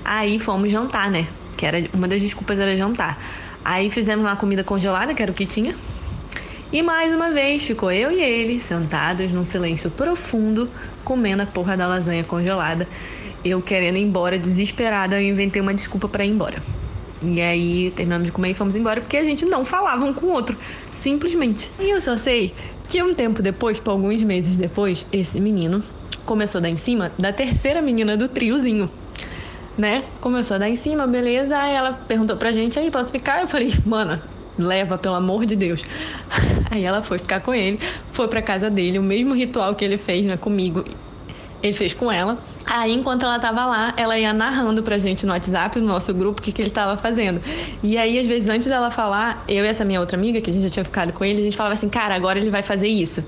Aí 0.05 0.39
fomos 0.39 0.71
jantar, 0.71 1.11
né? 1.11 1.27
Que 1.57 1.67
era 1.67 1.89
uma 1.93 2.09
das 2.09 2.21
desculpas 2.21 2.59
era 2.59 2.77
jantar. 2.77 3.19
Aí 3.65 3.91
fizemos 3.91 4.25
uma 4.25 4.37
comida 4.37 4.63
congelada, 4.63 5.15
que 5.15 5.23
era 5.23 5.33
o 5.33 5.35
que 5.35 5.47
tinha. 5.47 5.75
E 6.73 6.83
mais 6.83 7.15
uma 7.15 7.31
vez 7.31 7.65
ficou 7.65 7.93
eu 7.93 8.11
e 8.11 8.21
ele 8.21 8.59
sentados 8.59 9.31
num 9.31 9.45
silêncio 9.45 9.91
profundo, 9.91 10.69
comendo 11.05 11.43
a 11.43 11.47
porra 11.47 11.77
da 11.77 11.87
lasanha 11.87 12.25
congelada. 12.25 12.89
Eu 13.45 13.61
querendo 13.63 13.97
ir 13.97 14.03
embora, 14.03 14.39
desesperada, 14.39 15.21
eu 15.21 15.29
inventei 15.29 15.61
uma 15.63 15.75
desculpa 15.75 16.09
para 16.09 16.25
ir 16.25 16.31
embora. 16.31 16.61
E 17.23 17.41
aí 17.41 17.91
terminamos 17.93 18.27
de 18.27 18.33
comer 18.33 18.51
e 18.51 18.55
fomos 18.55 18.75
embora 18.75 19.01
porque 19.01 19.17
a 19.17 19.25
gente 19.25 19.45
não 19.45 19.65
falava 19.65 20.05
um 20.05 20.13
com 20.13 20.27
o 20.27 20.33
outro, 20.33 20.59
simplesmente. 20.91 21.71
E 21.79 21.91
eu 21.91 22.01
só 22.01 22.17
sei 22.17 22.55
que 22.89 23.03
um 23.03 23.15
tempo 23.15 23.41
depois, 23.41 23.79
por 23.79 23.93
alguns 23.93 24.23
meses 24.23 24.57
depois, 24.57 25.07
esse 25.13 25.41
menino 25.41 25.83
começou 26.25 26.59
a 26.59 26.63
dar 26.63 26.69
em 26.71 26.77
cima 26.77 27.13
da 27.19 27.33
terceira 27.33 27.81
menina 27.81 28.17
do 28.17 28.29
triozinho. 28.29 28.91
Né? 29.77 30.05
Começou 30.21 30.55
a 30.57 30.59
dar 30.59 30.69
em 30.69 30.77
cima, 30.77 31.07
beleza. 31.07 31.57
Aí 31.59 31.75
ela 31.75 31.93
perguntou 31.93 32.37
pra 32.37 32.53
gente, 32.53 32.79
aí, 32.79 32.91
posso 32.91 33.11
ficar? 33.11 33.41
Eu 33.41 33.49
falei, 33.49 33.73
mana, 33.85 34.23
leva, 34.59 34.97
pelo 34.99 35.15
amor 35.15 35.47
de 35.47 35.57
Deus. 35.57 35.83
Aí 36.71 36.85
ela 36.85 37.03
foi 37.03 37.19
ficar 37.19 37.41
com 37.41 37.55
ele, 37.55 37.79
foi 38.13 38.29
pra 38.29 38.43
casa 38.43 38.71
dele, 38.71 38.99
o 38.99 39.03
mesmo 39.03 39.35
ritual 39.35 39.75
que 39.75 39.85
ele 39.85 39.99
fez 39.99 40.27
né, 40.27 40.37
comigo, 40.37 40.85
ele 41.63 41.73
fez 41.73 41.93
com 41.93 42.11
ela. 42.13 42.39
Aí, 42.67 42.93
enquanto 42.93 43.25
ela 43.25 43.39
tava 43.39 43.65
lá, 43.65 43.95
ela 43.97 44.19
ia 44.19 44.33
narrando 44.33 44.83
pra 44.83 44.99
gente 44.99 45.25
no 45.25 45.33
WhatsApp, 45.33 45.79
no 45.81 45.87
nosso 45.87 46.13
grupo, 46.13 46.41
o 46.41 46.43
que, 46.43 46.53
que 46.53 46.61
ele 46.61 46.71
tava 46.71 46.97
fazendo. 46.97 47.41
E 47.83 47.97
aí, 47.97 48.19
às 48.19 48.27
vezes, 48.27 48.49
antes 48.49 48.69
dela 48.69 48.91
falar, 48.91 49.45
eu 49.49 49.65
e 49.65 49.69
essa 49.69 49.85
minha 49.85 50.01
outra 50.01 50.17
amiga, 50.17 50.41
que 50.41 50.51
a 50.51 50.53
gente 50.53 50.63
já 50.65 50.71
tinha 50.71 50.85
ficado 50.85 51.13
com 51.13 51.25
ele, 51.25 51.41
a 51.41 51.45
gente 51.45 51.57
falava 51.57 51.73
assim, 51.73 51.89
cara, 51.89 52.15
agora 52.15 52.39
ele 52.39 52.51
vai 52.51 52.63
fazer 52.63 52.89
isso. 52.89 53.25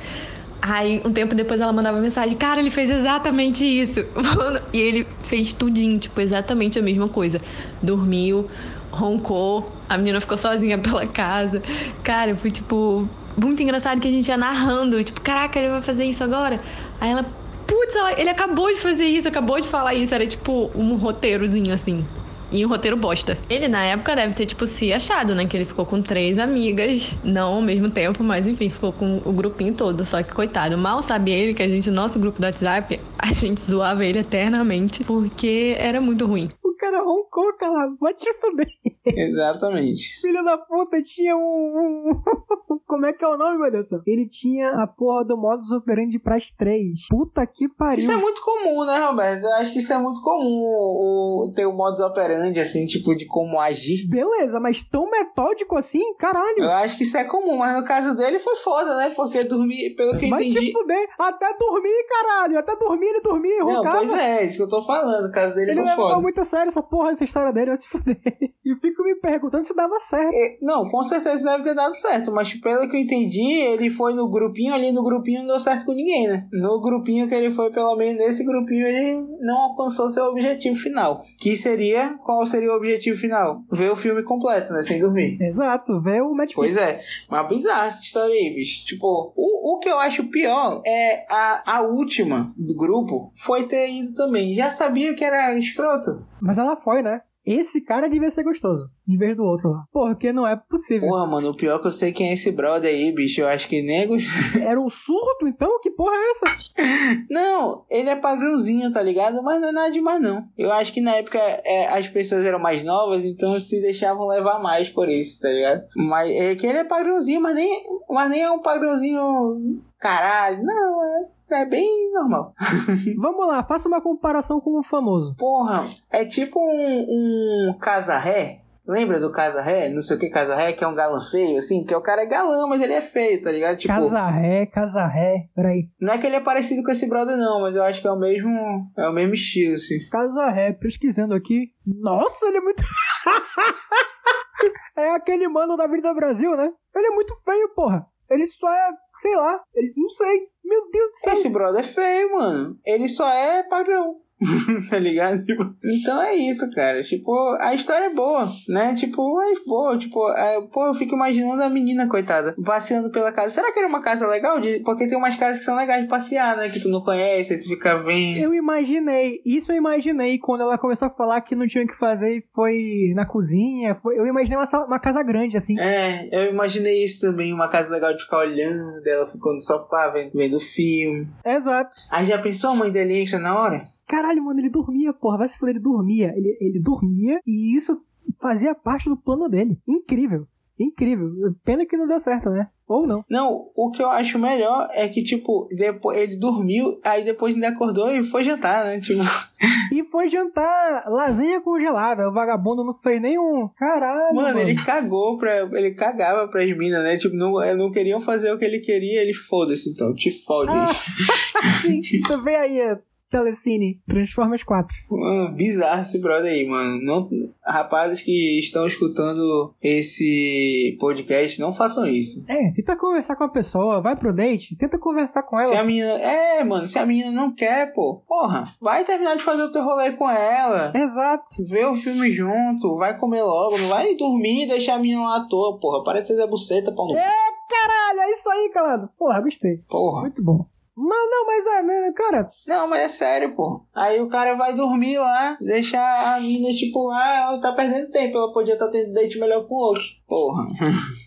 Aí, 0.61 1.01
um 1.05 1.13
tempo 1.13 1.35
depois, 1.35 1.61
ela 1.61 1.73
mandava 1.73 2.01
mensagem: 2.01 2.37
Cara, 2.37 2.61
ele 2.61 2.71
fez 2.71 2.91
exatamente 2.91 3.65
isso. 3.65 4.01
e 4.73 4.81
ele 4.81 5.07
fez 5.23 5.53
tudinho, 5.53 5.99
tipo, 5.99 6.21
exatamente 6.21 6.79
a 6.79 6.83
mesma 6.83 7.09
coisa. 7.09 7.39
Dormiu, 7.81 8.49
roncou, 8.97 9.69
a 9.89 9.97
menina 9.97 10.21
ficou 10.21 10.37
sozinha 10.37 10.79
pela 10.79 11.07
casa. 11.07 11.63
Cara, 12.03 12.35
foi 12.37 12.51
tipo 12.51 13.09
muito 13.41 13.63
engraçado 13.63 14.01
que 14.01 14.09
a 14.09 14.11
gente 14.11 14.27
ia 14.29 14.37
narrando, 14.37 15.03
tipo, 15.05 15.21
caraca, 15.21 15.59
ele 15.59 15.69
vai 15.69 15.83
fazer 15.83 16.05
isso 16.05 16.25
agora. 16.25 16.61
Aí 17.01 17.11
ela, 17.11 17.25
putz, 17.67 17.95
ele 18.17 18.31
acabou 18.31 18.73
de 18.73 18.81
fazer 18.81 19.05
isso, 19.05 19.29
acabou 19.29 19.61
de 19.61 19.69
falar 19.69 19.95
isso. 19.95 20.15
Era 20.15 20.27
tipo 20.27 20.71
um 20.75 20.95
roteirozinho 20.95 21.73
assim. 21.73 22.05
E 22.51 22.65
um 22.65 22.69
roteiro 22.69 22.97
bosta. 22.97 23.37
Ele, 23.51 23.67
na 23.67 23.83
época, 23.83 24.15
deve 24.15 24.33
ter, 24.33 24.47
tipo, 24.47 24.67
se 24.69 24.93
achado, 24.93 25.35
né? 25.35 25.47
Que 25.47 25.57
ele 25.57 25.65
ficou 25.65 25.85
com 25.85 26.01
três 26.01 26.39
amigas, 26.39 27.13
não 27.25 27.55
ao 27.55 27.61
mesmo 27.61 27.91
tempo, 27.91 28.23
mas 28.23 28.47
enfim, 28.47 28.71
ficou 28.71 28.93
com 28.93 29.21
o 29.25 29.33
grupinho 29.33 29.75
todo. 29.75 30.05
Só 30.05 30.23
que, 30.23 30.33
coitado, 30.33 30.79
mal 30.79 31.03
sabe 31.03 31.33
ele 31.33 31.55
que 31.55 31.63
a 31.63 31.69
gente, 31.69 31.91
no 31.91 31.97
nosso 31.97 32.21
grupo 32.21 32.41
do 32.41 32.45
WhatsApp, 32.45 33.01
a 33.19 33.33
gente 33.33 33.61
zoava 33.61 34.05
ele 34.05 34.21
eternamente, 34.21 35.03
porque 35.03 35.75
era 35.77 36.01
muito 36.01 36.25
ruim. 36.25 36.49
Cara 36.87 37.03
roncou, 37.03 37.53
cara, 37.55 37.93
vai 38.01 38.15
te 38.15 38.33
fuder. 38.35 38.69
Exatamente. 39.05 40.21
Filho 40.21 40.45
da 40.45 40.57
puta, 40.57 41.03
tinha 41.03 41.37
um, 41.37 41.41
um. 41.41 42.79
Como 42.87 43.07
é 43.07 43.13
que 43.13 43.25
é 43.25 43.29
o 43.29 43.37
nome, 43.37 43.59
meu 43.59 43.73
Deus? 43.73 44.03
Ele 44.07 44.29
tinha 44.29 44.71
a 44.71 44.87
porra 44.87 45.25
do 45.25 45.37
modus 45.37 45.69
operandi 45.73 46.17
pras 46.21 46.49
três. 46.57 47.01
Puta 47.11 47.45
que 47.45 47.69
pariu. 47.69 47.99
Isso 47.99 48.13
é 48.13 48.17
muito 48.17 48.41
comum, 48.41 48.85
né, 48.85 48.99
Roberto? 49.05 49.43
Eu 49.43 49.55
acho 49.55 49.73
que 49.73 49.79
isso 49.79 49.93
é 49.93 49.99
muito 49.99 50.23
comum, 50.23 50.63
o, 50.63 51.53
ter 51.57 51.67
o 51.67 51.73
modus 51.73 52.01
operandi, 52.01 52.61
assim, 52.61 52.87
tipo, 52.87 53.17
de 53.17 53.27
como 53.27 53.59
agir. 53.59 54.07
Beleza, 54.09 54.61
mas 54.61 54.81
tão 54.85 55.11
metódico 55.11 55.77
assim, 55.77 56.15
caralho. 56.15 56.59
Eu 56.59 56.71
acho 56.71 56.97
que 56.97 57.03
isso 57.03 57.17
é 57.17 57.25
comum, 57.25 57.57
mas 57.57 57.77
no 57.77 57.85
caso 57.85 58.17
dele 58.17 58.39
foi 58.39 58.55
foda, 58.55 58.97
né? 58.97 59.11
Porque 59.11 59.43
dormir, 59.43 59.95
pelo 59.97 60.17
que 60.17 60.27
eu 60.27 60.29
entendi. 60.29 60.67
Te 60.67 60.73
fuder. 60.73 61.09
Até 61.19 61.53
dormir, 61.59 62.07
caralho. 62.09 62.59
Até 62.59 62.77
dormir 62.77 63.07
ele 63.07 63.21
dormia. 63.21 63.65
Não, 63.65 63.83
pois 63.83 64.13
é, 64.13 64.45
isso 64.45 64.57
que 64.57 64.63
eu 64.63 64.69
tô 64.69 64.83
falando. 64.83 65.27
O 65.27 65.33
caso 65.33 65.57
dele 65.57 65.73
ele 65.73 65.83
foi 65.83 65.89
foda. 65.89 66.15
Ele 66.15 66.23
muito 66.23 66.41
a 66.41 66.45
sério 66.45 66.73
essa 66.77 66.83
porra, 66.83 67.11
essa 67.13 67.25
história 67.25 67.53
dele, 67.53 67.71
vai 67.71 67.79
se 67.79 67.89
fuder. 67.89 68.17
E 68.67 68.75
fico 68.81 69.05
me 69.05 69.15
perguntando 69.15 69.65
se 69.65 69.73
dava 69.77 70.01
certo. 70.01 70.35
É, 70.35 70.59
não, 70.61 70.89
com 70.89 71.01
certeza 71.01 71.45
deve 71.53 71.63
ter 71.63 71.75
dado 71.75 71.95
certo, 71.95 72.33
mas 72.33 72.53
pelo 72.53 72.89
que 72.89 72.97
eu 72.97 73.01
entendi, 73.01 73.61
ele 73.61 73.89
foi 73.89 74.13
no 74.13 74.29
grupinho 74.29 74.75
ali, 74.75 74.91
no 74.91 75.05
grupinho 75.05 75.43
não 75.43 75.47
deu 75.47 75.61
certo 75.61 75.87
com 75.87 75.93
ninguém, 75.93 76.27
né? 76.27 76.49
No 76.51 76.81
grupinho 76.81 77.29
que 77.29 77.35
ele 77.37 77.49
foi, 77.49 77.71
pelo 77.71 77.95
menos 77.95 78.21
nesse 78.21 78.45
grupinho, 78.45 78.85
ele 78.85 79.25
não 79.39 79.57
alcançou 79.57 80.11
seu 80.11 80.25
objetivo 80.25 80.75
final. 80.75 81.23
Que 81.39 81.55
seria, 81.55 82.19
qual 82.25 82.45
seria 82.45 82.73
o 82.73 82.77
objetivo 82.77 83.17
final? 83.17 83.63
Ver 83.71 83.93
o 83.93 83.95
filme 83.95 84.25
completo, 84.25 84.73
né? 84.73 84.83
Sem 84.83 84.99
dormir. 84.99 85.39
Exato, 85.41 86.03
ver 86.03 86.21
o 86.23 86.35
Netflix. 86.35 86.57
Pois 86.57 86.77
é, 86.77 86.99
mas 87.31 87.47
bizarra 87.47 87.87
essa 87.87 88.03
história 88.03 88.35
aí, 88.35 88.53
bicho. 88.53 88.85
Tipo, 88.85 89.33
o, 89.37 89.77
o 89.77 89.79
que 89.79 89.89
eu 89.89 89.99
acho 90.01 90.29
pior 90.29 90.81
é 90.85 91.25
a, 91.31 91.77
a 91.77 91.83
última 91.83 92.53
do 92.57 92.75
grupo 92.75 93.31
foi 93.33 93.63
ter 93.63 93.89
ido 93.91 94.13
também. 94.13 94.55
Já 94.55 94.71
sabia 94.71 95.15
que 95.15 95.25
era 95.25 95.57
escroto. 95.57 96.27
Mas 96.43 96.59
ela 96.59 96.66
foi, 96.75 97.03
né? 97.03 97.21
esse 97.47 97.81
cara 97.81 98.09
devia 98.09 98.29
ser 98.29 98.43
gostoso, 98.43 98.91
em 99.09 99.17
vez 99.17 99.37
do 99.37 99.45
outro 99.45 99.71
lá. 99.71 99.85
Porque 99.93 100.33
não 100.33 100.45
é 100.45 100.57
possível. 100.57 101.09
Porra, 101.09 101.27
mano, 101.29 101.51
o 101.51 101.57
pior 101.57 101.77
é 101.77 101.79
que 101.79 101.87
eu 101.87 101.93
sei 101.93 102.11
quem 102.11 102.31
é 102.31 102.33
esse 102.33 102.51
brother 102.51 102.91
aí, 102.91 103.13
bicho. 103.13 103.41
Eu 103.41 103.47
acho 103.47 103.69
que 103.69 103.81
nem 103.83 104.03
é 104.03 104.07
Era 104.69 104.81
um 104.81 104.91
surdo, 104.91 105.47
então? 105.47 105.81
Que 105.81 105.93
porra 105.93 106.17
é 106.17 106.31
essa? 106.33 107.25
Não, 107.31 107.85
ele 107.89 108.11
é 108.11 108.17
padrãozinho, 108.17 108.93
tá 108.93 109.01
ligado? 109.01 109.41
Mas 109.45 109.61
não 109.61 109.69
é 109.69 109.73
nada 109.73 109.93
demais, 109.93 110.21
não. 110.21 110.43
Eu 110.59 110.73
acho 110.73 110.93
que 110.93 111.01
na 111.01 111.15
época 111.15 111.39
é, 111.39 111.87
as 111.87 112.09
pessoas 112.09 112.45
eram 112.45 112.59
mais 112.59 112.83
novas, 112.83 113.25
então 113.25 113.59
se 113.61 113.81
deixavam 113.81 114.27
levar 114.27 114.59
mais 114.59 114.89
por 114.89 115.09
isso, 115.09 115.41
tá 115.41 115.49
ligado? 115.49 115.85
Mas 115.97 116.29
é 116.31 116.57
que 116.57 116.67
ele 116.67 116.79
é 116.79 116.85
padrãozinho, 116.85 117.41
mas 117.41 117.55
nem, 117.55 117.85
mas 118.11 118.29
nem 118.29 118.43
é 118.43 118.51
um 118.51 118.61
padrãozinho 118.61 119.85
caralho. 120.01 120.65
Não, 120.65 121.05
é. 121.05 121.36
É 121.51 121.65
bem 121.65 122.13
normal. 122.13 122.53
Vamos 123.17 123.47
lá, 123.47 123.65
faça 123.65 123.89
uma 123.89 124.01
comparação 124.01 124.61
com 124.61 124.79
o 124.79 124.83
famoso. 124.83 125.35
Porra, 125.37 125.87
é 126.11 126.25
tipo 126.25 126.61
um, 126.61 127.71
um 127.71 127.79
casa-ré. 127.79 128.63
Lembra 128.89 129.19
do 129.19 129.33
Casa 129.33 129.61
Ré? 129.61 129.89
Não 129.89 130.01
sei 130.01 130.17
o 130.17 130.21
que 130.21 130.31
Casa 130.31 130.55
Ré, 130.55 130.73
que 130.73 130.85
é 130.85 130.87
um 130.87 130.95
galã 130.95 131.21
feio, 131.21 131.59
assim? 131.59 131.81
Porque 131.81 131.95
o 131.95 132.01
cara 132.01 132.23
é 132.23 132.27
galã, 132.27 132.69
mas 132.69 132.81
ele 132.81 132.93
é 132.93 133.01
feio, 133.01 133.43
tá 133.43 133.51
ligado? 133.51 133.77
Tipo, 133.77 133.93
Casa 133.93 134.31
Ré, 134.31 134.67
Casa 134.67 135.05
Ré, 135.07 135.49
peraí. 135.57 135.89
não 136.01 136.15
é 136.15 136.19
que 136.19 136.27
ele 136.27 136.37
é 136.37 136.41
parecido 136.41 136.85
com 136.85 136.93
esse 136.93 137.09
brother, 137.09 137.37
não, 137.37 137.63
mas 137.63 137.75
eu 137.75 137.83
acho 137.83 138.01
que 138.01 138.07
é 138.07 138.13
o 138.13 138.19
mesmo. 138.19 138.89
É 138.97 139.09
o 139.09 139.13
mesmo 139.13 139.35
estilo, 139.35 139.75
assim. 139.75 139.97
Casa 140.09 140.51
Ré, 140.51 140.73
pesquisando 140.73 141.35
aqui. 141.35 141.73
Nossa, 141.85 142.47
ele 142.47 142.59
é 142.59 142.61
muito. 142.61 142.85
é 144.97 145.11
aquele 145.11 145.49
mano 145.49 145.77
da 145.77 145.89
Vida 145.89 146.15
Brasil, 146.15 146.57
né? 146.57 146.71
Ele 146.95 147.07
é 147.09 147.11
muito 147.11 147.35
feio, 147.45 147.69
porra. 147.75 148.07
Ele 148.31 148.47
só 148.47 148.73
é, 148.73 148.91
sei 149.21 149.35
lá, 149.35 149.61
ele 149.75 149.93
não 149.97 150.11
sei. 150.11 150.49
Meu 150.67 150.91
Deus 150.91 151.13
do 151.13 151.19
céu. 151.19 151.33
Esse 151.33 151.49
brother 151.49 151.81
é 151.81 151.85
feio, 151.85 152.33
mano. 152.33 152.79
Ele 152.85 153.09
só 153.09 153.29
é 153.29 153.63
padrão. 153.63 154.21
tá 154.91 154.99
ligado? 154.99 155.45
Tipo, 155.45 155.75
então 155.85 156.23
é 156.23 156.35
isso, 156.35 156.71
cara. 156.73 157.03
Tipo, 157.03 157.33
a 157.61 157.75
história 157.75 158.07
é 158.07 158.15
boa, 158.15 158.49
né? 158.69 158.95
Tipo, 158.95 159.41
é 159.41 159.55
boa. 159.67 159.97
Tipo, 159.97 160.31
é, 160.33 160.61
pô, 160.73 160.87
eu 160.87 160.95
fico 160.95 161.15
imaginando 161.15 161.63
a 161.63 161.71
menina, 161.71 162.07
coitada, 162.07 162.55
passeando 162.65 163.11
pela 163.11 163.33
casa. 163.33 163.51
Será 163.51 163.73
que 163.73 163.79
era 163.79 163.89
uma 163.89 164.03
casa 164.03 164.27
legal? 164.27 164.61
De- 164.61 164.81
Porque 164.81 165.07
tem 165.07 165.17
umas 165.17 165.37
casas 165.37 165.61
que 165.61 165.65
são 165.65 165.77
legais 165.77 166.03
de 166.03 166.09
passear, 166.09 166.57
né? 166.57 166.69
Que 166.69 166.81
tu 166.81 166.89
não 166.89 167.01
conhece, 167.01 167.55
aí 167.55 167.59
tu 167.61 167.69
fica 167.69 167.97
vendo. 167.97 168.39
Eu 168.39 168.53
imaginei, 168.55 169.41
isso 169.45 169.73
eu 169.73 169.77
imaginei 169.77 170.39
quando 170.39 170.63
ela 170.63 170.77
começou 170.79 171.09
a 171.09 171.11
falar 171.11 171.41
que 171.41 171.55
não 171.55 171.67
tinha 171.67 171.85
o 171.85 171.89
que 171.89 171.99
fazer 171.99 172.39
e 172.39 172.45
foi 172.55 173.13
na 173.15 173.25
cozinha. 173.27 173.99
Foi, 174.03 174.19
eu 174.19 174.27
imaginei 174.27 174.59
uma, 174.59 174.85
uma 174.87 175.01
casa 175.01 175.23
grande, 175.23 175.57
assim. 175.57 175.79
É, 175.79 176.29
eu 176.47 176.51
imaginei 176.53 177.03
isso 177.05 177.21
também, 177.21 177.53
uma 177.53 177.69
casa 177.69 177.91
legal 177.91 178.15
de 178.15 178.23
ficar 178.23 178.39
olhando, 178.39 179.01
dela 179.03 179.27
ficou 179.27 179.55
no 179.55 179.61
sofá 179.61 180.11
vendo, 180.11 180.33
vendo 180.35 180.61
filme. 180.61 181.27
Exato. 181.45 181.97
Aí 182.11 182.27
já 182.27 182.39
pensou, 182.39 182.71
a 182.71 182.75
mãe 182.75 182.91
dele 182.91 183.23
entra 183.23 183.39
na 183.39 183.59
hora? 183.59 183.96
Caralho, 184.07 184.45
mano, 184.45 184.61
ele 184.61 184.71
dormia, 184.71 185.13
porra. 185.13 185.39
Vai 185.39 185.49
se 185.49 185.59
fuder, 185.59 185.75
ele 185.75 185.83
dormia. 185.83 186.33
Ele, 186.37 186.57
ele 186.61 186.81
dormia 186.81 187.41
e 187.47 187.77
isso 187.77 188.01
fazia 188.41 188.75
parte 188.75 189.09
do 189.09 189.17
plano 189.17 189.49
dele. 189.49 189.79
Incrível. 189.87 190.47
Incrível. 190.79 191.31
Pena 191.65 191.87
que 191.87 191.97
não 191.97 192.07
deu 192.07 192.21
certo, 192.21 192.51
né? 192.51 192.69
Ou 192.87 193.07
não. 193.07 193.25
Não, 193.29 193.71
o 193.75 193.91
que 193.91 194.03
eu 194.03 194.11
acho 194.11 194.39
melhor 194.39 194.87
é 194.93 195.09
que, 195.09 195.23
tipo, 195.23 195.67
depois 195.75 196.19
ele 196.19 196.37
dormiu, 196.37 196.95
aí 197.03 197.25
depois 197.25 197.55
ainda 197.55 197.69
acordou 197.69 198.15
e 198.15 198.23
foi 198.23 198.45
jantar, 198.45 198.85
né? 198.85 199.01
Tipo, 199.01 199.23
E 199.93 200.05
foi 200.05 200.29
jantar 200.29 201.05
lasanha 201.09 201.61
congelada. 201.61 202.29
O 202.29 202.33
vagabundo 202.33 202.85
não 202.85 202.95
fez 202.95 203.21
nenhum. 203.21 203.69
Caralho. 203.77 204.35
mano, 204.35 204.49
Mano, 204.49 204.61
ele 204.61 204.77
cagou 204.77 205.39
pra. 205.39 205.63
Ele 205.63 205.93
cagava 205.93 206.47
pras 206.49 206.77
minas, 206.77 207.03
né? 207.03 207.17
Tipo, 207.17 207.35
não, 207.35 207.55
não 207.75 207.91
queriam 207.91 208.21
fazer 208.21 208.53
o 208.53 208.59
que 208.59 208.65
ele 208.65 208.81
queria, 208.81 209.23
ele 209.23 209.33
foda-se, 209.33 209.91
então, 209.91 210.15
te 210.15 210.31
fode. 210.31 210.71
Ah. 210.71 210.87
Sim, 211.83 212.21
tu 212.21 212.43
vê 212.43 212.55
aí, 212.55 212.79
é, 212.79 212.99
Telecine, 213.37 214.01
Transformers 214.09 214.63
4. 214.65 214.89
Mano, 215.11 215.55
bizarro 215.55 216.01
esse 216.01 216.19
brother 216.21 216.51
aí, 216.51 216.67
mano. 216.67 216.99
Não, 217.03 217.29
rapazes 217.63 218.23
que 218.23 218.57
estão 218.59 218.87
escutando 218.87 219.75
esse 219.83 220.97
podcast, 220.99 221.61
não 221.61 221.71
façam 221.71 222.07
isso. 222.07 222.47
É, 222.51 222.73
tenta 222.75 222.97
conversar 222.97 223.37
com 223.37 223.45
a 223.45 223.49
pessoa, 223.51 224.01
vai 224.01 224.17
pro 224.17 224.35
date, 224.35 224.75
tenta 224.77 224.99
conversar 224.99 225.43
com 225.43 225.61
Se 225.61 225.73
ela. 225.73 225.81
a 225.81 225.85
menina. 225.85 226.13
É, 226.19 226.65
mano, 226.65 226.87
se 226.87 226.99
a 226.99 227.05
menina 227.05 227.31
não 227.31 227.53
quer, 227.55 227.93
pô, 227.93 228.23
porra, 228.27 228.65
vai 228.81 229.05
terminar 229.05 229.37
de 229.37 229.43
fazer 229.43 229.65
o 229.65 229.73
teu 229.73 229.85
rolê 229.85 230.13
com 230.13 230.31
ela. 230.31 230.93
Exato. 230.97 231.45
Vê 231.69 231.85
o 231.85 231.95
filme 231.95 232.31
junto, 232.31 232.97
vai 232.97 233.19
comer 233.19 233.43
logo, 233.43 233.77
não 233.77 233.89
vai 233.89 234.15
dormir 234.15 234.65
e 234.65 234.69
deixar 234.69 234.95
a 234.95 234.99
menina 234.99 235.21
lá 235.21 235.37
à 235.37 235.45
toa, 235.47 235.79
porra. 235.79 236.03
Para 236.03 236.23
de 236.23 236.29
ser 236.29 236.47
Buceta, 236.47 236.91
pau 236.93 237.07
no. 237.09 237.17
É, 237.19 237.31
caralho, 237.69 238.21
é 238.21 238.33
isso 238.33 238.49
aí, 238.49 238.71
calado. 238.73 239.11
Porra, 239.19 239.43
gostei. 239.43 239.79
Porra. 239.89 240.23
Muito 240.23 240.43
bom. 240.43 240.65
Não, 240.97 241.31
não, 241.31 241.47
mas 241.47 241.67
é, 241.67 241.83
né, 241.83 242.13
cara, 242.13 242.49
Não, 242.67 242.89
mas 242.89 243.01
é 243.03 243.09
sério, 243.09 243.55
pô. 243.55 243.85
Aí 243.95 244.19
o 244.21 244.29
cara 244.29 244.55
vai 244.55 244.75
dormir 244.75 245.19
lá, 245.19 245.59
deixa 245.61 245.99
a 245.99 246.41
menina, 246.41 246.73
tipo, 246.73 247.09
lá, 247.09 247.37
ela 247.37 247.61
tá 247.61 247.73
perdendo 247.73 248.11
tempo. 248.11 248.39
Ela 248.39 248.53
podia 248.53 248.75
estar 248.75 248.89
tendo 248.89 249.13
date 249.13 249.39
melhor 249.39 249.67
com 249.69 249.75
o 249.75 249.79
outro. 249.79 250.03
Porra. 250.27 250.65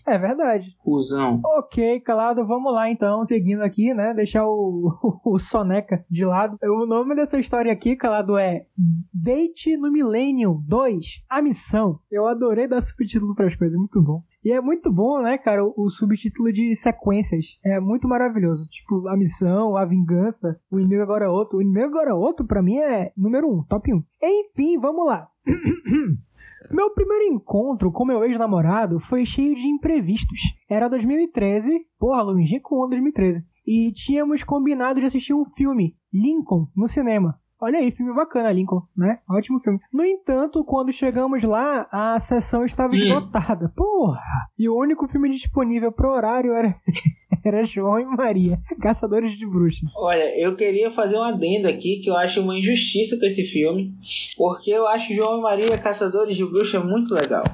é 0.06 0.18
verdade. 0.18 0.74
Cusão. 0.82 1.40
Ok, 1.44 2.00
calado, 2.00 2.46
vamos 2.46 2.72
lá 2.72 2.90
então, 2.90 3.24
seguindo 3.24 3.62
aqui, 3.62 3.94
né? 3.94 4.12
Deixar 4.12 4.46
o, 4.46 4.92
o 5.24 5.38
Soneca 5.38 6.04
de 6.10 6.24
lado. 6.24 6.58
O 6.62 6.84
nome 6.84 7.14
dessa 7.14 7.38
história 7.38 7.72
aqui, 7.72 7.96
calado, 7.96 8.36
é 8.36 8.66
Date 9.14 9.76
no 9.76 9.90
Millennium 9.90 10.60
2, 10.66 11.22
A 11.28 11.40
Missão. 11.40 12.00
Eu 12.10 12.26
adorei 12.26 12.66
dar 12.66 12.82
subtítulo 12.82 13.34
para 13.34 13.46
as 13.46 13.56
coisas, 13.56 13.76
muito 13.78 14.02
bom. 14.02 14.22
E 14.42 14.52
é 14.52 14.60
muito 14.60 14.90
bom, 14.90 15.20
né, 15.20 15.36
cara, 15.36 15.64
o, 15.64 15.74
o 15.76 15.90
subtítulo 15.90 16.52
de 16.52 16.74
sequências. 16.74 17.44
É 17.64 17.78
muito 17.78 18.08
maravilhoso. 18.08 18.66
Tipo, 18.68 19.06
a 19.08 19.16
missão, 19.16 19.76
a 19.76 19.84
vingança, 19.84 20.58
o 20.70 20.78
inimigo 20.78 21.02
agora 21.02 21.26
é 21.26 21.28
outro. 21.28 21.58
O 21.58 21.62
inimigo 21.62 21.86
agora 21.86 22.10
é 22.10 22.14
outro, 22.14 22.46
pra 22.46 22.62
mim, 22.62 22.78
é 22.78 23.12
número 23.16 23.48
um, 23.48 23.62
top 23.64 23.92
1. 23.92 24.02
Enfim, 24.22 24.78
vamos 24.78 25.06
lá. 25.06 25.28
Meu 26.70 26.90
primeiro 26.90 27.34
encontro 27.34 27.90
com 27.90 28.04
meu 28.04 28.22
ex-namorado 28.22 29.00
foi 29.00 29.26
cheio 29.26 29.56
de 29.56 29.66
imprevistos. 29.66 30.40
Era 30.68 30.88
2013, 30.88 31.84
porra, 31.98 32.22
longínquo 32.22 32.82
ano 32.82 32.90
2013. 32.90 33.44
E 33.66 33.90
tínhamos 33.92 34.44
combinado 34.44 35.00
de 35.00 35.06
assistir 35.06 35.34
um 35.34 35.44
filme, 35.56 35.96
Lincoln, 36.12 36.68
no 36.76 36.86
cinema. 36.86 37.39
Olha 37.60 37.78
aí, 37.78 37.90
filme 37.90 38.14
bacana, 38.14 38.50
Lincoln, 38.50 38.82
né? 38.96 39.18
Ótimo 39.28 39.60
filme. 39.60 39.78
No 39.92 40.02
entanto, 40.02 40.64
quando 40.64 40.92
chegamos 40.92 41.42
lá, 41.42 41.86
a 41.92 42.18
sessão 42.18 42.64
estava 42.64 42.94
esgotada. 42.94 43.68
Porra! 43.76 44.48
E 44.58 44.66
o 44.66 44.76
único 44.76 45.06
filme 45.08 45.30
disponível 45.30 45.92
pro 45.92 46.10
horário 46.10 46.54
era, 46.54 46.74
era 47.44 47.64
João 47.64 47.98
e 47.98 48.04
Maria, 48.04 48.58
Caçadores 48.80 49.38
de 49.38 49.46
Bruxas. 49.46 49.88
Olha, 49.96 50.38
eu 50.38 50.56
queria 50.56 50.90
fazer 50.90 51.16
um 51.16 51.22
adendo 51.22 51.68
aqui 51.68 52.00
que 52.02 52.10
eu 52.10 52.16
acho 52.16 52.40
uma 52.40 52.56
injustiça 52.58 53.18
com 53.18 53.26
esse 53.26 53.44
filme. 53.44 53.94
Porque 54.36 54.70
eu 54.70 54.86
acho 54.86 55.14
João 55.14 55.38
e 55.38 55.42
Maria 55.42 55.78
Caçadores 55.78 56.36
de 56.36 56.44
Bruxa 56.44 56.80
muito 56.80 57.14
legal. 57.14 57.44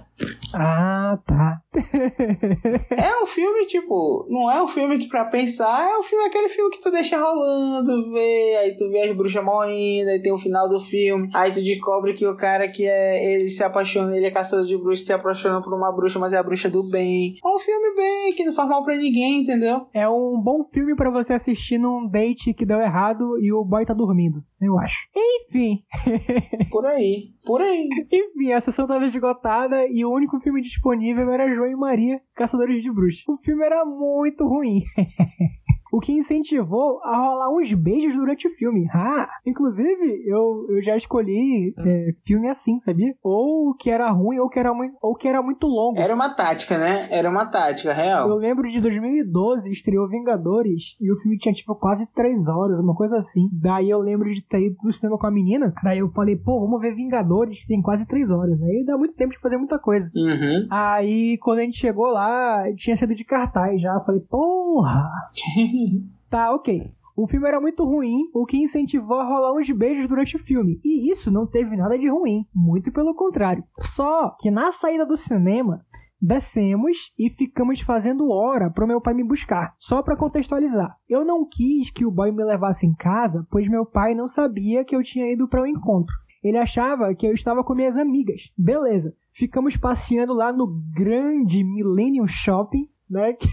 Ah, 0.55 1.19
tá. 1.27 1.61
É 2.91 3.23
um 3.23 3.27
filme, 3.27 3.67
tipo, 3.67 4.27
não 4.29 4.51
é 4.51 4.63
um 4.63 4.69
filme 4.69 4.99
que 4.99 5.09
pra 5.09 5.25
pensar, 5.27 5.91
é 5.91 5.99
um 5.99 6.03
filme, 6.03 6.25
aquele 6.25 6.49
filme 6.49 6.71
que 6.71 6.81
tu 6.81 6.91
deixa 6.91 7.19
rolando, 7.19 8.13
vê, 8.13 8.57
aí 8.61 8.75
tu 8.75 8.89
vê 8.91 9.03
as 9.03 9.17
bruxas 9.17 9.45
morrendo, 9.45 10.11
aí 10.11 10.21
tem 10.21 10.33
o 10.33 10.39
final 10.39 10.69
do 10.69 10.81
filme, 10.81 11.29
aí 11.35 11.51
tu 11.53 11.63
descobre 11.63 12.15
que 12.15 12.27
o 12.27 12.37
cara 12.37 12.69
que 12.69 12.87
é, 12.87 13.35
ele 13.35 13.51
se 13.51 13.63
apaixona, 13.63 14.17
ele 14.17 14.27
é 14.27 14.31
caçador 14.31 14.65
de 14.65 14.77
bruxas, 14.77 15.05
se 15.05 15.13
apaixona 15.13 15.61
por 15.63 15.75
uma 15.75 15.93
bruxa, 15.93 16.19
mas 16.19 16.33
é 16.33 16.39
a 16.39 16.43
bruxa 16.43 16.71
do 16.71 16.83
bem. 16.85 17.37
É 17.45 17.49
um 17.49 17.59
filme 17.59 17.95
bem, 17.95 18.33
que 18.33 18.45
não 18.45 18.53
faz 18.53 18.69
mal 18.69 18.83
pra 18.83 18.97
ninguém, 18.97 19.41
entendeu? 19.41 19.66
É 19.93 20.09
um 20.09 20.41
bom 20.41 20.65
filme 20.73 20.95
pra 20.95 21.11
você 21.11 21.35
assistir 21.35 21.79
num 21.79 22.07
date 22.09 22.53
que 22.55 22.67
deu 22.67 22.81
errado 22.81 23.39
e 23.41 23.53
o 23.53 23.65
boy 23.65 23.85
tá 23.85 23.95
dormindo, 23.95 24.43
eu 24.61 24.79
acho. 24.79 24.97
Enfim, 25.17 25.83
Por 26.71 26.85
aí, 26.87 27.31
por 27.45 27.61
aí. 27.61 27.89
enfim, 28.13 28.53
a 28.53 28.61
sessão 28.61 28.87
tava 28.87 29.07
esgotada 29.07 29.87
e 29.89 30.05
o 30.05 30.13
único 30.13 30.39
filme 30.41 30.61
disponível 30.63 31.31
era 31.31 31.53
João 31.55 31.69
e 31.71 31.77
Maria, 31.77 32.21
Caçadores 32.35 32.83
de 32.83 32.93
Bruxas. 32.93 33.23
O 33.29 33.37
filme 33.39 33.65
era 33.65 33.85
muito 33.85 34.47
ruim. 34.47 34.83
O 35.97 35.99
que 35.99 36.13
incentivou 36.13 37.01
a 37.03 37.17
rolar 37.17 37.51
uns 37.57 37.73
beijos 37.73 38.15
durante 38.15 38.47
o 38.47 38.51
filme. 38.51 38.87
Ah, 38.93 39.27
inclusive, 39.47 40.23
eu, 40.27 40.67
eu 40.69 40.83
já 40.83 40.95
escolhi 40.95 41.73
é, 41.79 42.09
filme 42.27 42.51
assim, 42.51 42.79
sabia? 42.81 43.15
Ou 43.23 43.75
que 43.75 43.91
era 43.91 44.11
ruim, 44.11 44.39
ou 44.39 44.47
que 44.51 44.59
era, 44.59 44.75
muito, 44.75 44.95
ou 45.01 45.15
que 45.15 45.27
era 45.27 45.41
muito 45.41 45.67
longo. 45.67 45.99
Era 45.99 46.15
uma 46.15 46.29
tática, 46.29 46.77
né? 46.77 47.09
Era 47.11 47.31
uma 47.31 47.47
tática, 47.47 47.93
Eu 47.93 47.97
real. 47.97 48.37
lembro 48.37 48.71
de 48.71 48.79
2012, 48.79 49.71
estreou 49.71 50.07
Vingadores, 50.07 50.83
e 51.01 51.11
o 51.11 51.17
filme 51.23 51.39
tinha 51.39 51.55
tipo 51.55 51.75
quase 51.75 52.07
3 52.15 52.47
horas, 52.47 52.79
uma 52.79 52.95
coisa 52.95 53.17
assim. 53.17 53.49
Daí 53.51 53.89
eu 53.89 54.01
lembro 54.01 54.29
de 54.29 54.43
ter 54.47 54.67
ido 54.67 54.77
no 54.85 54.93
cinema 54.93 55.17
com 55.17 55.27
a 55.27 55.31
menina, 55.31 55.73
daí 55.83 56.01
eu 56.01 56.11
falei, 56.11 56.37
pô, 56.37 56.61
vamos 56.61 56.79
ver 56.79 56.95
Vingadores, 56.95 57.59
que 57.59 57.69
tem 57.69 57.81
quase 57.81 58.05
3 58.05 58.29
horas. 58.31 58.63
Aí 58.63 58.85
dá 58.85 58.99
muito 58.99 59.15
tempo 59.15 59.33
de 59.33 59.41
fazer 59.41 59.57
muita 59.57 59.79
coisa. 59.79 60.11
Uhum. 60.15 60.67
Aí 60.71 61.39
quando 61.39 61.61
a 61.61 61.63
gente 61.63 61.79
chegou 61.79 62.09
lá, 62.09 62.65
tinha 62.77 62.97
sido 62.97 63.15
de 63.15 63.25
cartaz 63.25 63.81
já. 63.81 63.95
Eu 63.95 64.05
falei, 64.05 64.21
porra! 64.21 65.11
tá, 66.31 66.53
ok. 66.55 66.93
O 67.17 67.27
filme 67.27 67.49
era 67.49 67.61
muito 67.61 67.83
ruim, 67.83 68.29
o 68.35 68.45
que 68.45 68.59
incentivou 68.59 69.19
a 69.19 69.25
rolar 69.25 69.55
uns 69.55 69.71
beijos 69.71 70.07
durante 70.07 70.37
o 70.37 70.39
filme. 70.39 70.79
E 70.85 71.11
isso 71.11 71.31
não 71.31 71.47
teve 71.47 71.75
nada 71.75 71.99
de 71.99 72.09
ruim, 72.11 72.45
muito 72.55 72.93
pelo 72.93 73.15
contrário. 73.15 73.65
Só 73.81 74.37
que 74.39 74.51
na 74.51 74.71
saída 74.71 75.07
do 75.07 75.17
cinema, 75.17 75.83
descemos 76.21 77.13
e 77.19 77.31
ficamos 77.31 77.81
fazendo 77.81 78.31
hora 78.31 78.71
pro 78.71 78.87
meu 78.87 79.01
pai 79.01 79.15
me 79.15 79.25
buscar. 79.25 79.75
Só 79.79 80.03
pra 80.03 80.17
contextualizar. 80.17 80.95
Eu 81.09 81.25
não 81.25 81.49
quis 81.49 81.91
que 81.91 82.05
o 82.05 82.11
boy 82.11 82.31
me 82.33 82.45
levasse 82.45 82.87
em 82.87 82.95
casa, 82.95 83.47
pois 83.51 83.69
meu 83.69 83.87
pai 83.87 84.15
não 84.15 84.27
sabia 84.27 84.85
que 84.85 84.95
eu 84.95 85.03
tinha 85.03 85.33
ido 85.33 85.49
para 85.49 85.63
o 85.63 85.67
encontro. 85.67 86.15
ele 86.43 86.59
achava 86.59 87.15
que 87.15 87.27
eu 87.27 87.33
estava 87.33 87.65
com 87.65 87.75
minhas 87.75 87.97
amigas. 87.97 88.51
Beleza. 88.57 89.15
Ficamos 89.33 89.77
passeando 89.77 90.33
lá 90.33 90.53
no 90.53 90.67
grande 90.95 91.65
Millennium 91.65 92.27
Shopping, 92.27 92.89
né? 93.09 93.33
Que 93.35 93.49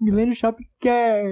o 0.00 0.04
Millennium 0.04 0.34
Shopping 0.34 0.64
que 0.84 0.88
é, 0.90 1.24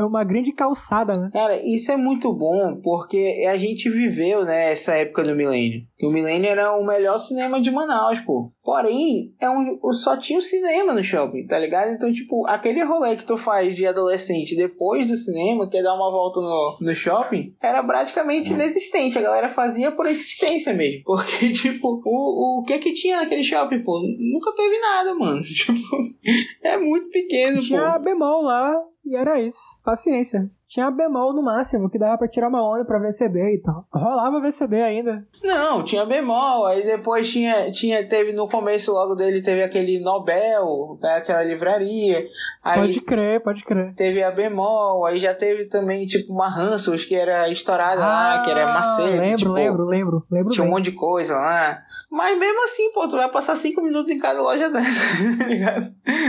é 0.00 0.02
uma 0.02 0.24
grande 0.24 0.52
calçada, 0.52 1.12
né? 1.12 1.28
Cara, 1.32 1.56
isso 1.64 1.92
é 1.92 1.96
muito 1.96 2.32
bom 2.32 2.80
porque 2.82 3.46
a 3.48 3.56
gente 3.56 3.88
viveu, 3.88 4.44
né, 4.44 4.72
essa 4.72 4.94
época 4.94 5.22
do 5.22 5.36
milênio. 5.36 5.82
O 6.02 6.10
milênio 6.10 6.50
era 6.50 6.76
o 6.76 6.84
melhor 6.84 7.16
cinema 7.18 7.60
de 7.60 7.70
Manaus, 7.70 8.18
pô. 8.20 8.50
Porém, 8.64 9.32
é 9.40 9.48
um, 9.48 9.78
só 9.92 10.16
tinha 10.16 10.38
um 10.38 10.42
cinema 10.42 10.92
no 10.92 11.04
shopping, 11.04 11.46
tá 11.46 11.56
ligado? 11.56 11.92
Então, 11.92 12.12
tipo, 12.12 12.44
aquele 12.48 12.82
rolê 12.82 13.14
que 13.14 13.24
tu 13.24 13.36
faz 13.36 13.76
de 13.76 13.86
adolescente 13.86 14.56
depois 14.56 15.06
do 15.06 15.14
cinema, 15.14 15.70
que 15.70 15.76
é 15.76 15.82
dar 15.82 15.94
uma 15.94 16.10
volta 16.10 16.40
no, 16.40 16.76
no 16.80 16.94
shopping, 16.94 17.54
era 17.62 17.82
praticamente 17.84 18.52
inexistente. 18.52 19.16
A 19.16 19.22
galera 19.22 19.48
fazia 19.48 19.92
por 19.92 20.06
existência 20.06 20.74
mesmo. 20.74 21.02
Porque, 21.04 21.50
tipo, 21.54 22.02
o, 22.04 22.60
o 22.60 22.64
que 22.64 22.78
que 22.80 22.92
tinha 22.92 23.18
naquele 23.20 23.44
shopping, 23.44 23.84
pô? 23.84 24.02
Nunca 24.18 24.52
teve 24.52 24.78
nada, 24.80 25.14
mano. 25.14 25.40
Tipo, 25.46 25.80
é 26.62 26.76
muito 26.76 27.08
pequeno, 27.08 27.62
Tinha 27.62 27.94
pô. 27.94 28.04
Bemol 28.06 28.42
lá 28.42 28.72
e 29.04 29.16
era 29.16 29.40
isso. 29.40 29.80
Paciência. 29.82 30.48
Tinha 30.76 30.90
bemol 30.90 31.32
no 31.32 31.40
máximo, 31.42 31.88
que 31.88 31.98
dava 31.98 32.18
pra 32.18 32.28
tirar 32.28 32.48
uma 32.50 32.62
onda 32.62 32.84
pra 32.84 32.98
VCB 32.98 33.54
e 33.54 33.62
tal. 33.62 33.86
Rolava 33.90 34.42
VCB 34.42 34.76
ainda. 34.82 35.26
Não, 35.42 35.82
tinha 35.82 36.04
bemol, 36.04 36.66
aí 36.66 36.84
depois 36.84 37.32
tinha, 37.32 37.70
tinha, 37.70 38.06
teve 38.06 38.34
no 38.34 38.46
começo 38.46 38.92
logo 38.92 39.14
dele, 39.14 39.40
teve 39.40 39.62
aquele 39.62 40.00
Nobel, 40.00 40.98
né, 41.02 41.14
aquela 41.16 41.42
livraria, 41.44 42.26
aí 42.62 42.78
Pode 42.80 43.00
crer, 43.00 43.42
pode 43.42 43.64
crer. 43.64 43.94
teve 43.94 44.22
a 44.22 44.30
bemol, 44.30 45.06
aí 45.06 45.18
já 45.18 45.32
teve 45.32 45.64
também, 45.64 46.04
tipo, 46.04 46.30
uma 46.30 46.46
Hansels, 46.46 47.06
que 47.06 47.14
era 47.14 47.48
estourada 47.48 47.98
lá, 48.02 48.42
que 48.44 48.50
era 48.50 48.66
macete, 48.70 49.16
Ah, 49.16 49.20
Lembro, 49.22 49.36
tipo, 49.38 49.52
lembro, 49.52 49.84
lembro, 49.86 50.26
lembro. 50.30 50.52
tinha 50.52 50.62
um 50.62 50.66
bem. 50.66 50.74
monte 50.76 50.90
de 50.90 50.92
coisa 50.92 51.36
lá, 51.36 51.78
mas 52.10 52.38
mesmo 52.38 52.62
assim, 52.64 52.92
pô, 52.92 53.08
tu 53.08 53.16
vai 53.16 53.30
passar 53.30 53.56
cinco 53.56 53.80
minutos 53.82 54.10
em 54.12 54.18
cada 54.18 54.42
loja 54.42 54.68
dessa, 54.68 55.16
tá 55.38 55.44
ligado? 55.46 55.86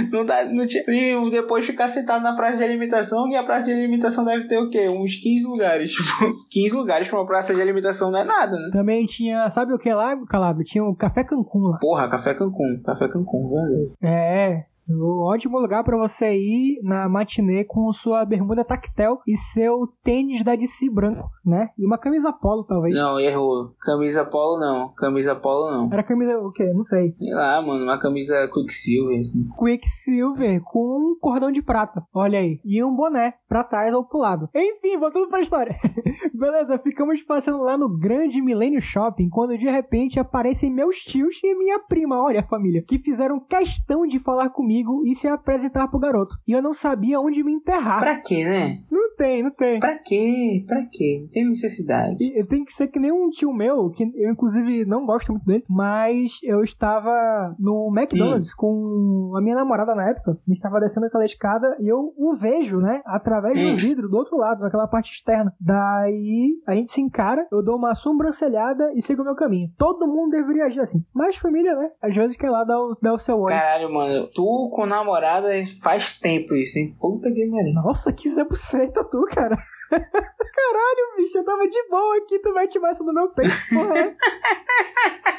Não 0.10 0.26
dá, 0.26 0.46
não 0.46 0.66
tinha, 0.66 0.84
e 0.88 1.30
depois 1.32 1.66
ficar 1.66 1.90
sentado 1.90 2.24
na 2.24 2.34
praça 2.34 2.58
de 2.58 2.64
alimentação, 2.64 3.28
e 3.28 3.36
a 3.36 3.44
praça 3.44 3.66
de 3.66 3.74
alimentação 3.74 4.24
deve 4.24 4.37
ter 4.46 4.58
o 4.58 4.70
quê? 4.70 4.90
Uns 4.90 5.16
15 5.16 5.48
lugares, 5.48 5.92
tipo, 5.96 6.34
15 6.52 6.76
lugares 6.76 7.08
pra 7.08 7.20
uma 7.20 7.26
praça 7.26 7.56
de 7.56 7.62
alimentação 7.62 8.12
não 8.12 8.20
é 8.20 8.24
nada, 8.24 8.58
né? 8.58 8.70
Também 8.72 9.06
tinha, 9.06 9.50
sabe 9.52 9.74
o 9.74 9.80
que 9.80 9.94
lá, 9.94 10.16
Calabro? 10.28 10.64
Tinha 10.64 10.84
um 10.84 10.94
Café 10.94 11.24
Cancún 11.24 11.70
lá. 11.70 11.78
Porra, 11.80 12.10
Café 12.10 12.34
Cancún. 12.34 12.82
Café 12.86 13.08
Cancún, 13.08 13.50
verdade. 13.50 13.94
É, 14.04 14.66
um 14.90 15.24
ótimo 15.24 15.60
lugar 15.60 15.84
pra 15.84 15.98
você 15.98 16.34
ir 16.34 16.80
na 16.84 17.10
matinê 17.10 17.64
com 17.66 17.92
sua 17.92 18.24
bermuda 18.26 18.64
tactel 18.64 19.20
e 19.28 19.36
seu 19.36 19.88
tênis 20.04 20.44
da 20.44 20.56
DC 20.56 20.90
branco, 20.90 21.30
né? 21.46 21.70
E 21.78 21.86
uma 21.86 21.98
camisa 21.98 22.32
polo, 22.32 22.64
talvez. 22.64 22.96
Não, 22.96 23.20
errou. 23.20 23.74
Camisa 23.82 24.26
polo 24.26 24.60
não. 24.60 24.94
Camisa 24.96 25.36
polo 25.36 25.72
não. 25.72 25.90
Era 25.92 26.04
camisa 26.04 26.38
o 26.40 26.52
quê? 26.52 26.72
Não 26.74 26.86
sei. 26.86 27.14
Sei 27.18 27.34
lá, 27.34 27.62
mano. 27.62 27.84
Uma 27.84 28.00
camisa 28.00 28.50
Quicksilver, 28.54 29.20
assim. 29.20 29.48
Quicksilver 29.58 30.62
com 30.64 30.80
um 30.80 31.20
cordão 31.20 31.52
de 31.52 31.62
prata, 31.62 32.04
olha 32.14 32.40
aí. 32.40 32.60
E 32.64 32.84
um 32.84 32.96
boné 32.96 33.34
pra 33.48 33.64
trás 33.64 33.94
ou 33.94 34.06
pro 34.06 34.20
lado. 34.20 34.50
Enfim, 34.56 34.98
voltando 34.98 35.28
pra 35.28 35.42
história. 35.42 35.78
Beleza, 36.34 36.78
ficamos 36.78 37.22
passando 37.24 37.64
lá 37.64 37.78
no 37.78 37.90
grande 37.90 38.42
Millennium 38.42 38.80
Shopping 38.80 39.28
quando 39.30 39.58
de 39.58 39.66
repente 39.66 40.20
aparecem 40.20 40.72
meus 40.72 40.98
tios 40.98 41.36
e 41.44 41.56
minha 41.56 41.80
prima, 41.80 42.22
olha 42.22 42.42
a 42.42 42.48
família, 42.48 42.84
que 42.88 43.00
fizeram 43.00 43.40
questão 43.40 44.06
de 44.06 44.20
falar 44.20 44.50
comigo 44.52 44.77
e 45.06 45.16
se 45.16 45.28
apresentar 45.28 45.88
pro 45.88 46.00
garoto. 46.00 46.36
E 46.48 46.52
eu 46.52 46.62
não 46.62 46.74
sabia 46.74 47.20
onde 47.20 47.44
me 47.44 47.54
enterrar. 47.54 48.00
Pra 48.00 48.18
quê, 48.20 48.44
né? 48.44 48.84
Não 48.92 49.07
tem, 49.18 49.44
não 49.44 49.52
tem. 49.52 49.80
Pra 49.80 49.98
quê? 49.98 50.64
Pra 50.68 50.86
quê? 50.92 51.20
Não 51.22 51.28
tem 51.30 51.46
necessidade. 51.46 52.24
E 52.24 52.44
tem 52.46 52.64
que 52.64 52.74
ser 52.74 52.88
que 52.88 53.00
nem 53.00 53.12
um 53.12 53.30
tio 53.30 53.52
meu, 53.54 53.90
que 53.92 54.04
eu 54.16 54.32
inclusive 54.32 54.86
não 54.86 55.06
gosto 55.06 55.32
muito 55.32 55.46
dele, 55.46 55.64
mas 55.70 56.32
eu 56.44 56.64
estava 56.64 57.56
no 57.60 57.92
McDonald's 57.96 58.54
com 58.54 59.34
a 59.36 59.42
minha 59.42 59.56
namorada 59.56 59.94
na 59.96 60.10
época, 60.10 60.32
a 60.32 60.34
gente 60.48 60.58
estava 60.58 60.80
descendo 60.80 61.06
aquela 61.08 61.26
escada 61.26 61.76
e 61.80 61.88
eu 61.88 62.14
o 62.18 62.36
vejo, 62.36 62.78
né, 62.78 63.02
através 63.06 63.58
Hum. 63.58 63.68
do 63.70 63.78
vidro 63.78 64.10
do 64.10 64.18
outro 64.18 64.38
lado, 64.38 64.62
naquela 64.62 64.88
parte 64.88 65.12
externa. 65.12 65.54
Daí 65.60 66.60
a 66.68 66.74
gente 66.76 66.92
se 66.92 67.02
encara, 67.02 67.48
eu 67.52 67.64
dou 67.64 67.76
uma 67.76 67.96
sobrancelhada 67.96 68.92
e 68.96 69.02
sigo 69.02 69.22
o 69.22 69.26
meu 69.26 69.36
caminho. 69.36 69.70
Todo 69.78 70.08
mundo 70.08 70.32
deveria 70.32 70.66
agir 70.66 70.80
assim, 70.80 71.04
mas 71.14 71.38
família, 71.38 71.74
né, 71.76 71.90
às 72.02 72.14
vezes 72.16 72.38
quer 72.38 72.50
lá 72.50 72.64
dar 72.64 72.78
o, 72.80 72.98
dar 73.02 73.14
o 73.14 73.20
seu 73.20 73.38
olho. 73.38 73.48
Caralho, 73.56 73.94
mano. 73.94 74.28
Tu 74.34 74.70
com 74.74 74.86
namorada 74.86 75.48
faz 75.82 76.20
tempo 76.20 76.54
isso, 76.54 76.78
hein? 76.80 76.96
Puta 77.00 77.32
que 77.32 77.48
pariu. 77.50 77.74
Nossa, 77.74 78.12
que 78.12 78.30
Zé 78.30 78.44
Buceta 78.44 79.04
tu, 79.10 79.24
cara. 79.34 79.58
Caralho, 79.90 81.16
bicho, 81.18 81.38
eu 81.38 81.44
tava 81.44 81.68
de 81.68 81.88
boa 81.90 82.18
aqui, 82.18 82.40
tu 82.40 82.54
mete 82.54 82.80
mais 82.80 83.00
no 83.00 83.14
meu 83.14 83.30
peito, 83.30 83.54
porra. 83.74 84.16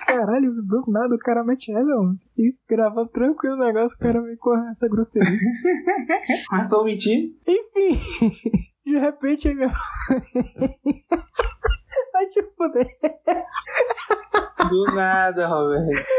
Caralho, 0.06 0.52
do 0.62 0.84
nada 0.88 1.14
o 1.14 1.18
cara 1.18 1.44
mete 1.44 1.70
essa, 1.70 1.84
mano. 1.84 2.18
E 2.36 2.54
gravando 2.68 3.10
tranquilo 3.10 3.56
o 3.56 3.58
negócio, 3.58 3.96
o 3.96 4.00
cara 4.00 4.20
me 4.22 4.36
corre 4.36 4.70
essa 4.70 4.88
grosseria. 4.88 5.28
Mas 6.50 6.68
tô 6.68 6.82
mentindo? 6.82 7.34
Enfim, 7.46 8.00
de 8.86 8.98
repente 8.98 9.48
aí 9.48 9.54
meu. 9.54 9.70
Vai 12.12 12.26
te 12.26 12.42
fuder. 12.56 12.86
Do 14.70 14.94
nada, 14.94 15.46
Roberto. 15.46 16.17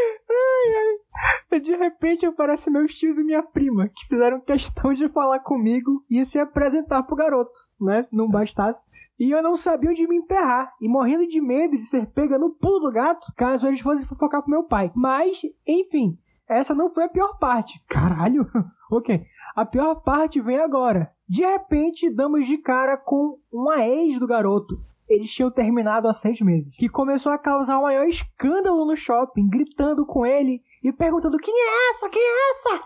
De 1.62 1.76
repente 1.76 2.26
aparecem 2.26 2.72
meus 2.72 2.96
tios 2.96 3.18
e 3.18 3.24
minha 3.24 3.44
prima, 3.44 3.90
que 3.90 4.08
fizeram 4.08 4.40
questão 4.40 4.94
de 4.94 5.10
falar 5.10 5.40
comigo 5.40 6.04
e 6.10 6.24
se 6.24 6.40
apresentar 6.40 7.04
pro 7.04 7.16
garoto, 7.16 7.60
né? 7.80 8.08
Não 8.12 8.30
bastasse. 8.30 8.84
E 9.20 9.30
eu 9.32 9.44
não 9.44 9.56
sabia 9.56 9.90
onde 9.90 10.08
me 10.08 10.16
enterrar, 10.16 10.74
e 10.80 10.88
morrendo 10.88 11.28
de 11.28 11.42
medo 11.42 11.76
de 11.76 11.84
ser 11.84 12.08
pega 12.08 12.38
no 12.38 12.52
pulo 12.52 12.80
do 12.80 12.92
gato, 12.92 13.28
caso 13.36 13.68
eles 13.68 13.82
fossem 13.82 14.08
fofocar 14.08 14.42
pro 14.42 14.50
meu 14.50 14.64
pai. 14.64 14.92
Mas, 14.96 15.42
enfim, 15.68 16.18
essa 16.48 16.74
não 16.74 16.90
foi 16.90 17.04
a 17.04 17.10
pior 17.10 17.38
parte. 17.38 17.80
Caralho! 17.90 18.48
ok. 18.90 19.22
A 19.56 19.66
pior 19.66 19.96
parte 19.96 20.40
vem 20.40 20.58
agora. 20.58 21.12
De 21.28 21.42
repente, 21.42 22.10
damos 22.10 22.48
de 22.48 22.58
cara 22.58 22.96
com 22.96 23.38
uma 23.52 23.86
ex 23.86 24.18
do 24.20 24.26
garoto. 24.26 24.80
Eles 25.10 25.32
tinham 25.32 25.50
terminado 25.50 26.08
há 26.08 26.14
seis 26.14 26.40
meses. 26.40 26.74
Que 26.78 26.88
começou 26.88 27.32
a 27.32 27.38
causar 27.38 27.80
o 27.80 27.84
maior 27.84 28.08
escândalo 28.08 28.86
no 28.86 28.96
shopping, 28.96 29.50
gritando 29.50 30.06
com 30.06 30.26
ele 30.26 30.62
e 30.84 30.94
perguntando: 30.94 31.38
Quem 31.38 31.54
é 31.54 31.90
essa? 31.90 32.10
Quem 32.10 32.22
é 32.22 32.52
essa? 32.52 32.84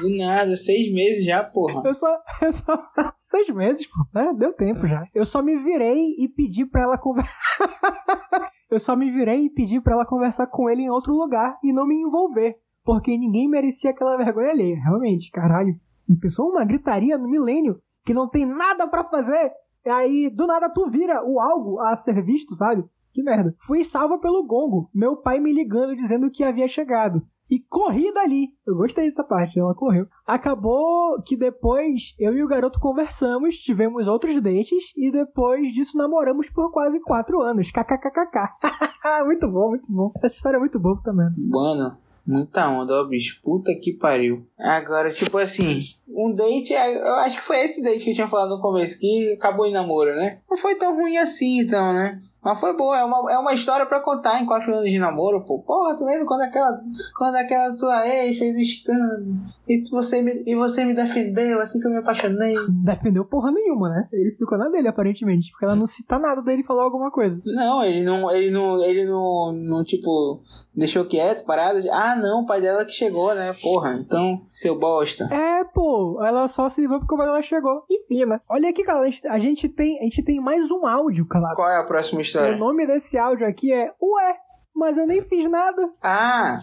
Do 0.00 0.16
nada, 0.16 0.56
seis 0.56 0.92
meses 0.92 1.24
já, 1.24 1.44
porra. 1.44 1.82
Eu 1.84 1.94
só. 1.94 2.08
Eu 2.42 2.52
só 2.52 2.90
seis 3.16 3.48
meses, 3.50 3.86
né? 4.12 4.32
Deu 4.36 4.52
tempo 4.52 4.86
já. 4.86 5.04
Eu 5.14 5.24
só 5.24 5.42
me 5.42 5.56
virei 5.56 6.14
e 6.18 6.28
pedi 6.28 6.64
pra 6.64 6.82
ela 6.82 6.98
conversar. 6.98 7.32
eu 8.70 8.80
só 8.80 8.96
me 8.96 9.10
virei 9.10 9.46
e 9.46 9.50
pedi 9.50 9.80
pra 9.80 9.94
ela 9.94 10.06
conversar 10.06 10.46
com 10.46 10.68
ele 10.68 10.82
em 10.82 10.90
outro 10.90 11.12
lugar 11.12 11.58
e 11.62 11.72
não 11.72 11.86
me 11.86 11.94
envolver. 11.94 12.56
Porque 12.84 13.16
ninguém 13.16 13.48
merecia 13.48 13.90
aquela 13.90 14.16
vergonha 14.16 14.50
alheia. 14.50 14.76
Realmente, 14.82 15.30
caralho. 15.30 15.74
Pensou 16.20 16.48
uma 16.48 16.64
gritaria 16.64 17.18
no 17.18 17.28
milênio 17.28 17.80
que 18.04 18.14
não 18.14 18.28
tem 18.28 18.46
nada 18.46 18.88
pra 18.88 19.04
fazer. 19.04 19.52
E 19.88 19.90
aí, 19.90 20.28
do 20.28 20.46
nada, 20.46 20.68
tu 20.68 20.90
vira 20.90 21.24
o 21.24 21.40
algo 21.40 21.80
a 21.80 21.96
ser 21.96 22.22
visto, 22.22 22.54
sabe? 22.54 22.84
Que 23.10 23.22
merda. 23.22 23.54
Fui 23.66 23.82
salva 23.82 24.18
pelo 24.18 24.46
gongo. 24.46 24.90
Meu 24.94 25.16
pai 25.16 25.40
me 25.40 25.50
ligando 25.50 25.96
dizendo 25.96 26.30
que 26.30 26.44
havia 26.44 26.68
chegado. 26.68 27.22
E 27.50 27.58
corri 27.58 28.12
dali. 28.12 28.48
Eu 28.66 28.76
gostei 28.76 29.08
dessa 29.08 29.24
parte, 29.24 29.58
ela 29.58 29.74
correu. 29.74 30.06
Acabou 30.26 31.22
que 31.22 31.38
depois 31.38 32.14
eu 32.18 32.36
e 32.36 32.44
o 32.44 32.46
garoto 32.46 32.78
conversamos, 32.78 33.56
tivemos 33.56 34.06
outros 34.06 34.38
dates 34.42 34.92
e 34.94 35.10
depois 35.10 35.72
disso 35.72 35.96
namoramos 35.96 36.50
por 36.50 36.70
quase 36.70 37.00
quatro 37.00 37.40
anos. 37.40 37.70
KKKKK. 37.70 38.58
muito 39.24 39.48
bom, 39.50 39.70
muito 39.70 39.86
bom. 39.88 40.12
Essa 40.22 40.36
história 40.36 40.58
é 40.58 40.60
muito 40.60 40.78
boa 40.78 41.00
também. 41.02 41.28
Mano, 41.38 41.96
muita 42.28 42.68
onda, 42.68 42.92
ó, 42.94 43.04
bicho. 43.04 43.40
Puta 43.42 43.74
que 43.74 43.92
pariu. 43.92 44.46
Agora, 44.58 45.10
tipo 45.10 45.38
assim, 45.38 45.80
um 46.08 46.34
date, 46.34 46.74
é- 46.74 46.96
eu 46.96 47.14
acho 47.16 47.36
que 47.36 47.42
foi 47.42 47.58
esse 47.60 47.82
date 47.82 48.04
que 48.04 48.10
eu 48.10 48.14
tinha 48.14 48.28
falado 48.28 48.50
no 48.50 48.60
começo, 48.60 48.98
que 49.00 49.32
acabou 49.32 49.66
em 49.66 49.72
namoro, 49.72 50.14
né? 50.14 50.38
Não 50.48 50.56
foi 50.56 50.74
tão 50.74 50.94
ruim 50.94 51.16
assim, 51.16 51.60
então, 51.60 51.92
né? 51.94 52.20
Mas 52.42 52.60
foi 52.60 52.72
boa, 52.76 52.96
é 52.96 53.04
uma, 53.04 53.32
é 53.32 53.38
uma 53.38 53.52
história 53.52 53.84
pra 53.84 54.00
contar 54.00 54.40
em 54.40 54.46
quatro 54.46 54.72
anos 54.72 54.90
de 54.90 54.98
namoro, 54.98 55.44
pô. 55.44 55.58
Porra, 55.60 55.96
tu 55.96 56.04
lembra 56.04 56.24
quando 56.24 56.42
aquela, 56.42 56.80
quando 57.16 57.34
aquela 57.34 57.74
tua 57.74 58.06
ex 58.08 58.38
fez 58.38 58.56
o 58.56 58.60
escândalo? 58.60 59.26
E 59.68 59.82
tu- 59.82 59.90
você, 59.90 60.22
me, 60.22 60.32
e 60.46 60.54
você 60.54 60.84
me 60.84 60.94
defendeu 60.94 61.60
assim 61.60 61.80
que 61.80 61.86
eu 61.86 61.90
me 61.90 61.98
apaixonei? 61.98 62.54
Defendeu 62.84 63.24
porra 63.24 63.50
nenhuma, 63.50 63.88
né? 63.88 64.08
Ele 64.12 64.30
ficou 64.38 64.56
na 64.56 64.68
dele, 64.68 64.88
aparentemente. 64.88 65.50
Porque 65.50 65.64
ela 65.64 65.74
não 65.76 65.86
cita 65.86 66.18
nada 66.18 66.40
dele 66.40 66.62
falar 66.62 66.84
alguma 66.84 67.10
coisa. 67.10 67.40
Não, 67.44 67.82
ele 67.82 68.02
não, 68.04 68.30
ele 68.30 68.50
não, 68.50 68.82
ele 68.82 69.04
não, 69.04 69.52
não, 69.52 69.84
tipo, 69.84 70.40
deixou 70.74 71.04
quieto, 71.04 71.44
parado. 71.44 71.80
Ah, 71.90 72.14
não, 72.16 72.42
o 72.42 72.46
pai 72.46 72.60
dela 72.60 72.84
que 72.84 72.92
chegou, 72.92 73.34
né? 73.34 73.52
Porra, 73.60 73.94
então, 73.94 74.42
seu 74.46 74.78
bosta. 74.78 75.24
É, 75.32 75.64
pô, 75.64 76.22
ela 76.24 76.46
só 76.46 76.68
se 76.68 76.80
livrou 76.80 77.00
porque 77.00 77.14
o 77.14 77.22
ela 77.22 77.42
chegou. 77.42 77.82
Enfim, 77.90 78.24
né? 78.26 78.40
Olha 78.48 78.70
aqui, 78.70 78.84
cara, 78.84 79.00
a 79.00 79.04
gente, 79.10 79.26
a 79.26 79.38
gente 79.38 79.68
tem, 79.68 79.98
a 79.98 80.04
gente 80.04 80.22
tem 80.22 80.40
mais 80.40 80.70
um 80.70 80.86
áudio, 80.86 81.26
calado. 81.26 81.54
Qual 81.56 81.68
é 81.68 81.76
a 81.76 81.84
próxima 81.84 82.20
O 82.20 82.22
história? 82.28 82.56
nome 82.56 82.86
desse 82.86 83.18
áudio 83.18 83.46
aqui 83.46 83.72
é 83.72 83.92
Ué, 84.00 84.36
mas 84.74 84.96
eu 84.96 85.06
nem 85.06 85.22
fiz 85.22 85.50
nada. 85.50 85.82
Ah, 86.02 86.60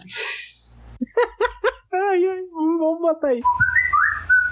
Ai, 1.92 2.24
ai, 2.26 2.42
vamos 2.52 3.00
botar 3.00 3.28
aí. 3.28 3.40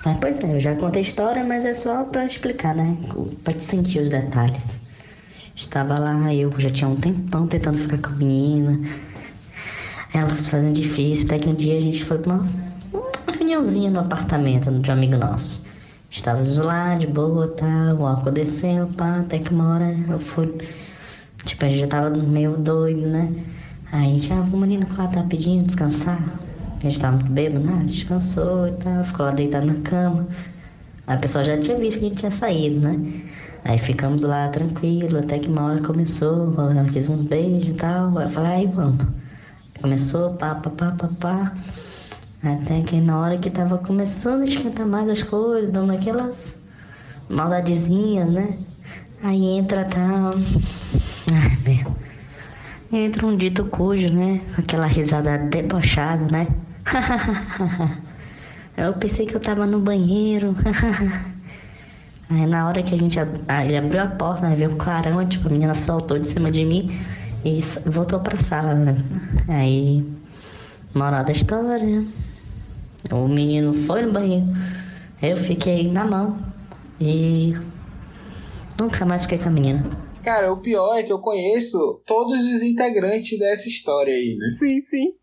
Ah, 0.05 0.17
pois 0.21 0.39
é, 0.41 0.55
eu 0.55 0.61
já 0.61 0.77
contei 0.77 1.01
a 1.01 1.03
história, 1.03 1.43
mas 1.45 1.65
é 1.65 1.73
só 1.73 2.05
pra 2.05 2.27
explicar, 2.27 2.75
né? 2.75 2.97
Pra 3.43 3.55
te 3.55 3.65
sentir 3.65 4.01
os 4.01 4.09
detalhes. 4.11 4.79
Estava 5.57 5.99
lá, 5.99 6.35
eu 6.35 6.51
já 6.59 6.69
tinha 6.69 6.89
um 6.89 6.97
tempão 6.97 7.47
tentando 7.47 7.79
ficar 7.79 7.99
com 7.99 8.09
a 8.15 8.17
menina. 8.17 8.81
Elas 10.13 10.49
fazendo 10.49 10.75
difícil, 10.75 11.27
até 11.27 11.39
que 11.39 11.49
um 11.49 11.55
dia 11.55 11.77
a 11.77 11.81
gente 11.81 12.05
foi 12.05 12.19
pra 12.19 12.35
uma, 12.35 12.47
uma 12.93 13.33
reuniãozinha 13.33 13.91
no 13.91 14.01
apartamento 14.01 14.71
de 14.71 14.91
um 14.91 14.93
amigo 14.93 15.17
nosso. 15.17 15.67
Estávamos 16.11 16.59
lá, 16.59 16.95
de 16.97 17.07
boa, 17.07 17.49
tá, 17.49 17.95
o 17.99 18.07
álcool 18.07 18.31
desceu, 18.31 18.89
pá, 18.97 19.21
até 19.21 19.39
que 19.39 19.53
uma 19.53 19.75
hora 19.75 19.97
eu 20.09 20.19
fui. 20.19 20.59
Tipo, 21.45 21.65
a 21.65 21.69
gente 21.69 21.81
já 21.81 21.87
tava 21.87 22.11
meio 22.11 22.57
doido, 22.57 23.07
né? 23.09 23.33
Aí 23.93 24.03
a 24.03 24.13
gente, 24.13 24.33
ah, 24.33 24.41
o 24.41 24.57
menino 24.57 24.87
lá 24.97 25.07
tá 25.07 25.23
pedindo 25.23 25.65
descansar. 25.65 26.23
A 26.79 26.81
gente 26.81 26.99
tava 26.99 27.17
muito 27.17 27.31
bêbado, 27.31 27.65
né? 27.65 27.85
Descansou 27.87 28.69
e 28.69 28.73
tal, 28.73 29.05
ficou 29.05 29.27
lá 29.27 29.33
deitado 29.33 29.67
na 29.67 29.75
cama. 29.75 30.27
A 31.07 31.17
pessoa 31.17 31.45
já 31.45 31.59
tinha 31.59 31.77
visto 31.77 31.99
que 31.99 32.07
a 32.07 32.09
gente 32.09 32.19
tinha 32.19 32.31
saído, 32.31 32.81
né? 32.81 33.23
Aí 33.65 33.79
ficamos 33.79 34.23
lá 34.23 34.49
tranquilo, 34.49 35.19
até 35.19 35.39
que 35.39 35.49
uma 35.49 35.65
hora 35.65 35.83
começou, 35.83 36.51
rolando 36.51 36.81
aqui 36.81 36.99
uns 36.99 37.23
beijos 37.23 37.73
e 37.73 37.77
tal. 37.77 38.17
Aí 38.19 38.25
eu 38.25 38.29
falei, 38.29 38.53
aí 38.53 38.67
vamos. 38.67 39.07
Começou, 39.81 40.35
pá, 40.35 40.55
pá, 40.55 40.71
pá, 40.71 40.93
pá, 40.93 41.09
pá. 41.21 41.53
Até 42.43 42.83
que 42.83 43.01
na 43.01 43.19
hora 43.19 43.39
que 43.39 43.49
tava 43.49 43.79
começando 43.79 44.43
a 44.43 44.45
esquentar 44.45 44.87
mais 44.87 45.09
as 45.09 45.23
coisas, 45.23 45.71
dando 45.71 45.93
aquelas 45.93 46.59
maldadezinhas, 47.29 48.29
né? 48.31 48.59
Aí 49.23 49.45
entra 49.45 49.85
tal. 49.85 50.35
Ai, 51.33 51.59
meu. 51.65 51.97
Entra 52.93 53.27
um 53.27 53.37
dito 53.37 53.65
cujo, 53.65 54.13
né? 54.13 54.41
Aquela 54.57 54.87
risada 54.87 55.37
debochada, 55.37 56.27
né? 56.31 56.47
eu 58.77 58.93
pensei 58.95 59.27
que 59.27 59.35
eu 59.35 59.41
tava 59.41 59.67
no 59.67 59.81
banheiro. 59.81 60.55
Aí 62.31 62.47
na 62.47 62.67
hora 62.69 62.83
que 62.83 62.95
a 62.95 62.99
gente 62.99 63.19
ah, 63.19 63.65
ele 63.65 63.77
abriu 63.77 64.03
a 64.03 64.07
porta, 64.07 64.49
né? 64.49 64.57
Veio 64.57 64.71
um 64.71 64.77
clarão, 64.77 65.25
tipo, 65.27 65.49
a 65.49 65.51
menina 65.51 65.75
saltou 65.75 66.19
de 66.19 66.29
cima 66.29 66.51
de 66.51 66.65
mim 66.65 66.91
e 67.45 67.61
voltou 67.87 68.21
pra 68.21 68.39
sala, 68.39 68.75
né? 68.75 68.97
Aí, 69.49 70.05
moral 70.95 71.25
da 71.25 71.33
história, 71.33 72.05
o 73.11 73.29
menino 73.29 73.75
foi 73.75 74.03
no 74.03 74.13
banheiro, 74.13 74.47
eu 75.21 75.37
fiquei 75.37 75.91
na 75.91 76.05
mão 76.05 76.39
e 76.99 77.55
nunca 78.79 79.05
mais 79.05 79.23
fiquei 79.23 79.39
com 79.39 79.49
a 79.49 79.53
menina. 79.53 80.04
Cara, 80.25 80.51
o 80.53 80.61
pior 80.61 80.97
é 80.97 81.03
que 81.03 81.13
eu 81.13 81.21
conheço 81.21 82.03
todos 82.07 82.47
os 82.47 82.63
integrantes 82.63 83.39
dessa 83.39 83.69
história 83.69 84.15
aí, 84.15 84.35
né? 84.37 84.57
Sim, 84.59 84.83
sim. 84.83 85.15